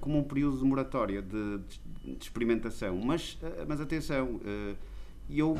como 0.00 0.18
um 0.18 0.22
período 0.22 0.58
de 0.58 0.64
moratória, 0.64 1.20
de, 1.20 1.58
de, 1.58 2.14
de 2.14 2.24
experimentação. 2.24 2.96
Mas, 2.98 3.36
mas 3.66 3.80
atenção, 3.80 4.40
eu 5.28 5.58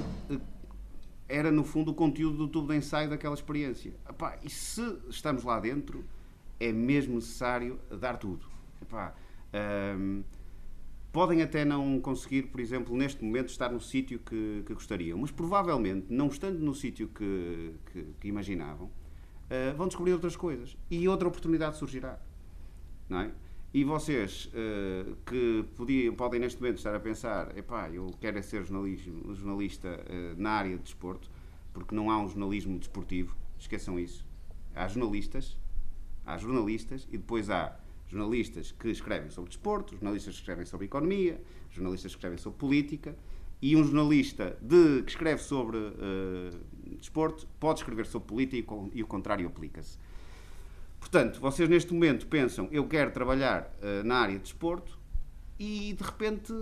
era 1.29 1.51
no 1.51 1.65
fundo 1.65 1.91
o 1.91 1.95
conteúdo 1.95 2.37
do 2.37 2.47
tubo 2.47 2.69
de 2.69 2.79
ensaio 2.79 3.11
daquela 3.11 3.35
experiência. 3.35 3.93
Epá, 4.09 4.39
e 4.45 4.49
se 4.49 4.81
estamos 5.09 5.43
lá 5.43 5.59
dentro, 5.59 6.05
é 6.61 6.71
mesmo 6.71 7.17
necessário 7.17 7.81
dar 7.91 8.17
tudo. 8.17 8.47
Epá, 8.81 9.13
um, 9.99 10.23
podem 11.15 11.43
até 11.43 11.65
não 11.65 12.01
conseguir, 12.01 12.49
por 12.49 12.59
exemplo, 12.61 12.97
neste 12.97 13.25
momento, 13.25 13.49
estar 13.49 13.71
no 13.71 13.81
sítio 13.81 14.19
que, 14.19 14.65
que 14.67 14.75
gostariam, 14.75 15.17
mas 15.17 15.31
provavelmente, 15.31 16.09
não 16.11 16.27
estando 16.27 16.59
no 16.59 16.75
sítio 16.75 17.07
que, 17.07 17.73
que, 17.93 18.07
que 18.21 18.29
imaginavam, 18.29 18.87
uh, 18.89 19.77
vão 19.77 19.87
descobrir 19.87 20.13
outras 20.13 20.35
coisas 20.35 20.77
e 20.91 21.07
outra 21.07 21.29
oportunidade 21.29 21.77
surgirá. 21.77 22.19
Não 23.09 23.21
é? 23.21 23.31
E 23.73 23.85
vocês 23.85 24.47
uh, 24.47 25.15
que 25.25 25.65
podiam, 25.77 26.17
podem 26.17 26.41
neste 26.41 26.61
momento 26.61 26.79
estar 26.79 26.97
a 26.97 26.99
pensar, 26.99 27.57
epá, 27.57 27.89
eu 27.91 28.11
quero 28.21 28.37
é 28.37 28.43
ser 28.43 28.65
jornalismo, 28.65 29.33
jornalista 29.37 29.89
uh, 29.89 30.43
na 30.43 30.51
área 30.51 30.77
de 30.77 30.83
desporto, 30.83 31.31
porque 31.73 31.95
não 31.95 32.11
há 32.11 32.21
um 32.21 32.29
jornalismo 32.29 32.77
desportivo, 32.77 33.37
esqueçam 33.57 34.01
isso. 34.01 34.27
Há 34.75 34.89
jornalistas, 34.89 35.57
há 36.27 36.37
jornalistas 36.37 37.07
e 37.09 37.17
depois 37.17 37.51
há 37.51 37.79
jornalistas 38.07 38.73
que 38.73 38.89
escrevem 38.89 39.31
sobre 39.31 39.51
desporto, 39.51 39.95
jornalistas 39.95 40.35
que 40.35 40.41
escrevem 40.41 40.67
sobre 40.67 40.87
economia, 40.87 41.41
jornalistas 41.71 42.13
que 42.13 42.19
escrevem 42.19 42.39
sobre 42.39 42.59
política 42.59 43.17
e 43.61 43.77
um 43.77 43.85
jornalista 43.85 44.57
de, 44.61 45.03
que 45.03 45.11
escreve 45.11 45.43
sobre 45.43 45.79
uh, 45.79 46.97
desporto 46.99 47.47
pode 47.59 47.81
escrever 47.81 48.07
sobre 48.07 48.29
política 48.29 48.75
e, 48.93 49.03
o 49.03 49.07
contrário 49.07 49.47
aplica-se. 49.47 49.99
Portanto, 51.01 51.41
vocês 51.41 51.69
neste 51.69 51.93
momento 51.93 52.27
pensam, 52.27 52.69
eu 52.71 52.87
quero 52.87 53.11
trabalhar 53.11 53.75
uh, 53.81 54.05
na 54.07 54.17
área 54.17 54.35
de 54.35 54.43
desporto 54.43 54.99
e 55.59 55.95
de 55.97 56.03
repente 56.03 56.53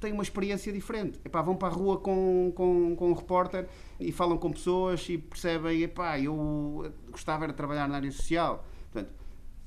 têm 0.00 0.12
uma 0.12 0.22
experiência 0.22 0.72
diferente. 0.72 1.20
Epá, 1.24 1.42
vão 1.42 1.56
para 1.56 1.68
a 1.68 1.70
rua 1.70 1.98
com, 1.98 2.52
com, 2.54 2.94
com 2.96 3.10
um 3.10 3.14
repórter 3.14 3.68
e 3.98 4.12
falam 4.12 4.38
com 4.38 4.52
pessoas 4.52 5.06
e 5.08 5.18
percebem, 5.18 5.82
epá, 5.82 6.18
eu 6.18 6.92
gostava 7.10 7.46
de 7.46 7.54
trabalhar 7.54 7.88
na 7.88 7.96
área 7.96 8.10
social. 8.10 8.64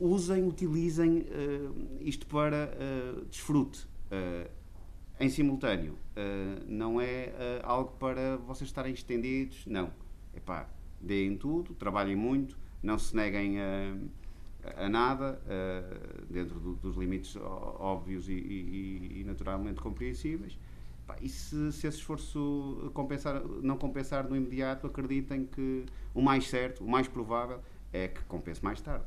Usem, 0.03 0.45
utilizem 0.45 1.19
uh, 1.19 1.97
isto 2.01 2.27
para 2.27 2.69
uh, 2.75 3.25
desfrute. 3.27 3.87
Uh, 4.11 4.51
em 5.17 5.29
simultâneo, 5.29 5.97
não 6.67 6.99
é 6.99 7.61
algo 7.63 7.91
para 7.97 8.35
vocês 8.37 8.67
estarem 8.67 8.91
estendidos, 8.93 9.63
não. 9.65 9.93
Epá, 10.35 10.67
deem 10.99 11.37
tudo, 11.37 11.73
trabalhem 11.75 12.15
muito, 12.15 12.57
não 12.81 12.97
se 12.97 13.15
neguem 13.15 13.57
a, 13.61 13.95
a 14.75 14.89
nada, 14.89 15.39
dentro 16.29 16.59
do, 16.59 16.73
dos 16.75 16.97
limites 16.97 17.37
óbvios 17.37 18.27
e, 18.27 18.33
e, 18.33 19.21
e 19.21 19.23
naturalmente 19.23 19.79
compreensíveis. 19.79 20.57
E 21.21 21.29
se, 21.29 21.71
se, 21.71 21.87
esse 21.87 21.99
esforço 21.99 22.91
compensar, 22.93 23.41
não 23.61 23.77
compensar 23.77 24.27
no 24.27 24.35
imediato, 24.35 24.87
acreditem 24.87 25.45
que 25.45 25.85
o 26.13 26.21
mais 26.21 26.49
certo, 26.49 26.83
o 26.83 26.89
mais 26.89 27.07
provável, 27.07 27.61
é 27.93 28.07
que 28.09 28.21
compense 28.23 28.61
mais 28.61 28.81
tarde. 28.81 29.05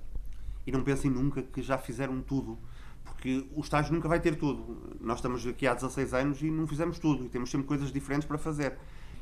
E 0.66 0.72
não 0.72 0.82
pensem 0.82 1.10
nunca 1.10 1.42
que 1.42 1.62
já 1.62 1.78
fizeram 1.78 2.20
tudo, 2.20 2.58
porque 3.04 3.46
o 3.54 3.60
estágio 3.60 3.94
nunca 3.94 4.08
vai 4.08 4.20
ter 4.20 4.36
tudo. 4.36 4.96
Nós 5.00 5.18
estamos 5.18 5.46
aqui 5.46 5.66
há 5.66 5.74
16 5.74 6.14
anos 6.14 6.42
e 6.42 6.50
não 6.50 6.66
fizemos 6.66 6.98
tudo, 6.98 7.24
e 7.24 7.28
temos 7.28 7.50
sempre 7.50 7.66
coisas 7.66 7.92
diferentes 7.92 8.26
para 8.26 8.38
fazer 8.38 8.76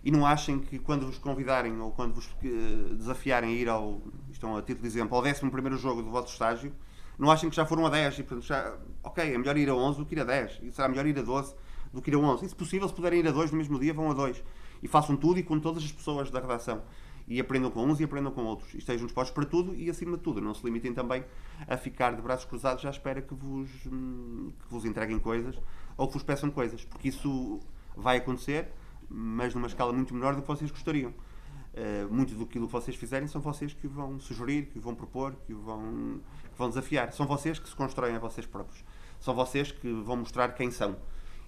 e 0.04 0.10
não 0.10 0.26
achem 0.26 0.60
que 0.60 0.78
quando 0.78 1.06
vos 1.06 1.16
convidarem 1.16 1.80
ou 1.80 1.90
quando 1.90 2.12
vos 2.14 2.28
eh, 2.44 2.94
desafiarem 2.94 3.50
a 3.50 3.52
ir 3.54 3.68
ao, 3.70 4.02
estão 4.30 4.54
a 4.54 4.60
título 4.60 4.82
de 4.82 4.86
exemplo, 4.86 5.16
ao 5.16 5.24
11 5.24 5.78
jogo 5.78 6.02
do 6.02 6.10
vosso 6.10 6.30
estágio, 6.30 6.74
não 7.18 7.30
achem 7.30 7.48
que 7.48 7.56
já 7.56 7.64
foram 7.64 7.86
a 7.86 7.90
10 7.90 8.18
e 8.18 8.22
portanto 8.22 8.44
já, 8.44 8.76
ok, 9.02 9.34
é 9.34 9.38
melhor 9.38 9.56
ir 9.56 9.70
a 9.70 9.74
11 9.74 9.98
do 9.98 10.04
que 10.04 10.14
ir 10.14 10.20
a 10.20 10.24
10 10.24 10.60
e 10.62 10.70
será 10.70 10.88
melhor 10.88 11.06
ir 11.06 11.18
a 11.18 11.22
12 11.22 11.54
do 11.90 12.02
que 12.02 12.10
ir 12.10 12.14
a 12.14 12.18
11. 12.18 12.44
E 12.44 12.48
se 12.50 12.54
possível, 12.54 12.86
se 12.86 12.94
puderem 12.94 13.20
ir 13.20 13.28
a 13.28 13.30
2 13.30 13.50
no 13.50 13.56
mesmo 13.56 13.80
dia, 13.80 13.94
vão 13.94 14.10
a 14.10 14.14
2 14.14 14.44
e 14.82 14.88
façam 14.88 15.16
tudo 15.16 15.38
e 15.38 15.42
com 15.42 15.58
todas 15.58 15.82
as 15.82 15.90
pessoas 15.90 16.30
da 16.30 16.38
redação 16.38 16.82
e 17.26 17.40
aprendam 17.40 17.70
com 17.70 17.84
uns 17.84 18.00
e 18.00 18.04
aprendam 18.04 18.32
com 18.32 18.44
outros 18.44 18.74
e 18.74 18.78
estejam 18.78 19.06
dispostos 19.06 19.34
para 19.34 19.46
tudo 19.46 19.74
e 19.74 19.88
acima 19.88 20.16
de 20.16 20.22
tudo 20.22 20.40
não 20.40 20.52
se 20.52 20.64
limitem 20.64 20.92
também 20.92 21.24
a 21.66 21.76
ficar 21.76 22.14
de 22.14 22.20
braços 22.20 22.44
cruzados 22.44 22.84
à 22.84 22.90
espera 22.90 23.22
que 23.22 23.34
vos, 23.34 23.70
hum, 23.86 24.52
que 24.60 24.68
vos 24.68 24.84
entreguem 24.84 25.18
coisas 25.18 25.58
ou 25.96 26.06
que 26.06 26.14
vos 26.14 26.22
peçam 26.22 26.50
coisas, 26.50 26.84
porque 26.84 27.08
isso 27.08 27.60
vai 27.96 28.18
acontecer 28.18 28.70
mas 29.08 29.54
numa 29.54 29.66
escala 29.66 29.92
muito 29.92 30.14
menor 30.14 30.34
do 30.34 30.42
que 30.42 30.48
vocês 30.48 30.70
gostariam. 30.70 31.10
Uh, 31.10 32.12
muito 32.12 32.34
do 32.36 32.46
que 32.46 32.58
vocês 32.60 32.96
fizerem 32.96 33.26
são 33.26 33.40
vocês 33.40 33.74
que 33.74 33.88
vão 33.88 34.20
sugerir, 34.20 34.66
que 34.66 34.78
vão 34.78 34.94
propor, 34.94 35.34
que 35.44 35.52
vão, 35.52 36.20
que 36.52 36.58
vão 36.58 36.68
desafiar. 36.68 37.12
São 37.12 37.26
vocês 37.26 37.58
que 37.58 37.68
se 37.68 37.74
constroem 37.74 38.14
a 38.14 38.18
vocês 38.18 38.46
próprios. 38.46 38.84
São 39.18 39.34
vocês 39.34 39.72
que 39.72 39.92
vão 39.92 40.16
mostrar 40.16 40.54
quem 40.54 40.70
são. 40.70 40.96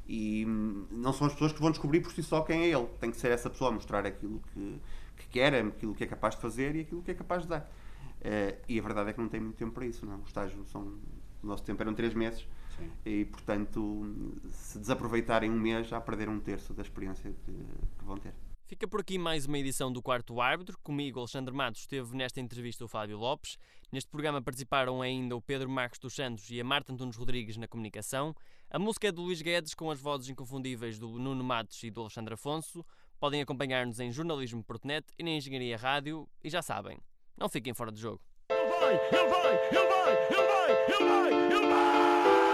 E 0.09 0.45
hum, 0.47 0.87
não 0.91 1.13
são 1.13 1.27
as 1.27 1.33
pessoas 1.33 1.53
que 1.53 1.61
vão 1.61 1.71
descobrir 1.71 2.01
por 2.01 2.11
si 2.13 2.23
só 2.23 2.41
quem 2.41 2.63
é 2.63 2.69
ele. 2.69 2.87
Tem 3.01 3.11
que 3.11 3.17
ser 3.17 3.31
essa 3.31 3.49
pessoa 3.49 3.71
a 3.71 3.75
mostrar 3.75 4.05
aquilo 4.05 4.41
que, 4.53 4.81
que 5.17 5.29
quer, 5.29 5.55
aquilo 5.55 5.95
que 5.95 6.05
é 6.05 6.07
capaz 6.07 6.35
de 6.35 6.43
fazer 6.43 6.77
e 6.77 6.81
aquilo 6.81 7.03
que 7.03 7.11
é 7.11 7.15
capaz 7.15 7.43
de 7.43 7.49
dar. 7.49 7.61
Uh, 7.61 8.59
e 8.69 8.79
a 8.79 8.83
verdade 8.83 9.11
é 9.11 9.13
que 9.13 9.21
não 9.21 9.29
tem 9.29 9.41
muito 9.41 9.57
tempo 9.57 9.73
para 9.73 9.87
isso. 9.87 10.05
Não 10.05 10.15
é? 10.15 10.17
O 10.17 10.25
estágio 10.25 10.65
são. 10.67 10.99
O 11.43 11.47
nosso 11.47 11.63
tempo 11.63 11.81
eram 11.83 11.95
três 11.95 12.15
meses 12.15 12.47
Sim. 12.77 12.91
E, 13.05 13.25
portanto, 13.25 14.35
se 14.49 14.79
desaproveitarem 14.79 15.51
um 15.51 15.59
mês, 15.59 15.87
já 15.87 16.01
perderam 16.01 16.35
um 16.35 16.41
terço 16.41 16.75
da 16.75 16.83
experiência 16.83 17.31
que, 17.45 17.53
que 17.53 18.05
vão 18.05 18.17
ter. 18.19 18.35
Fica 18.67 18.89
por 18.89 19.01
aqui 19.01 19.17
mais 19.17 19.47
uma 19.47 19.59
edição 19.59 19.93
do 19.93 20.03
Quarto 20.03 20.41
Árbitro. 20.41 20.77
Comigo, 20.83 21.21
Alexandre 21.21 21.55
Matos, 21.55 21.83
esteve 21.83 22.17
nesta 22.17 22.41
entrevista 22.41 22.85
o 22.85 22.89
Fábio 22.89 23.17
Lopes. 23.17 23.57
Neste 23.93 24.11
programa 24.11 24.43
participaram 24.43 25.01
ainda 25.01 25.37
o 25.37 25.41
Pedro 25.41 25.71
Marcos 25.71 26.01
dos 26.01 26.15
Santos 26.15 26.51
e 26.51 26.61
a 26.61 26.65
Marta 26.65 26.93
Antunes 26.93 27.17
Rodrigues 27.17 27.57
na 27.57 27.69
comunicação. 27.69 28.35
A 28.69 28.79
música 28.79 29.07
é 29.07 29.13
do 29.13 29.23
Luís 29.23 29.41
Guedes 29.41 29.73
com 29.73 29.89
as 29.89 30.01
vozes 30.01 30.29
inconfundíveis 30.29 30.99
do 30.99 31.09
Nuno 31.11 31.45
Matos 31.45 31.81
e 31.85 31.91
do 31.91 32.01
Alexandre 32.01 32.35
Afonso. 32.35 32.85
Podem 33.19 33.41
acompanhar-nos 33.41 33.99
em 33.99 34.11
jornalismo.net 34.13 35.07
e 35.19 35.23
na 35.23 35.31
Engenharia 35.31 35.77
Rádio. 35.77 36.29
E 36.45 36.51
já 36.51 36.61
sabem, 36.63 36.99
não 37.37 37.49
fiquem 37.49 37.73
fora 37.73 37.91
de 37.91 38.01
jogo. 38.01 38.21
Ele 38.51 38.69
vai, 38.69 38.95
ele 38.95 39.29
vai, 39.29 39.69
ele 39.69 39.87
vai, 39.89 40.13
ele 40.27 40.47
vai, 40.47 40.85
ele 40.89 41.09
vai, 41.09 41.33
ele 41.53 41.69
vai! 41.69 42.46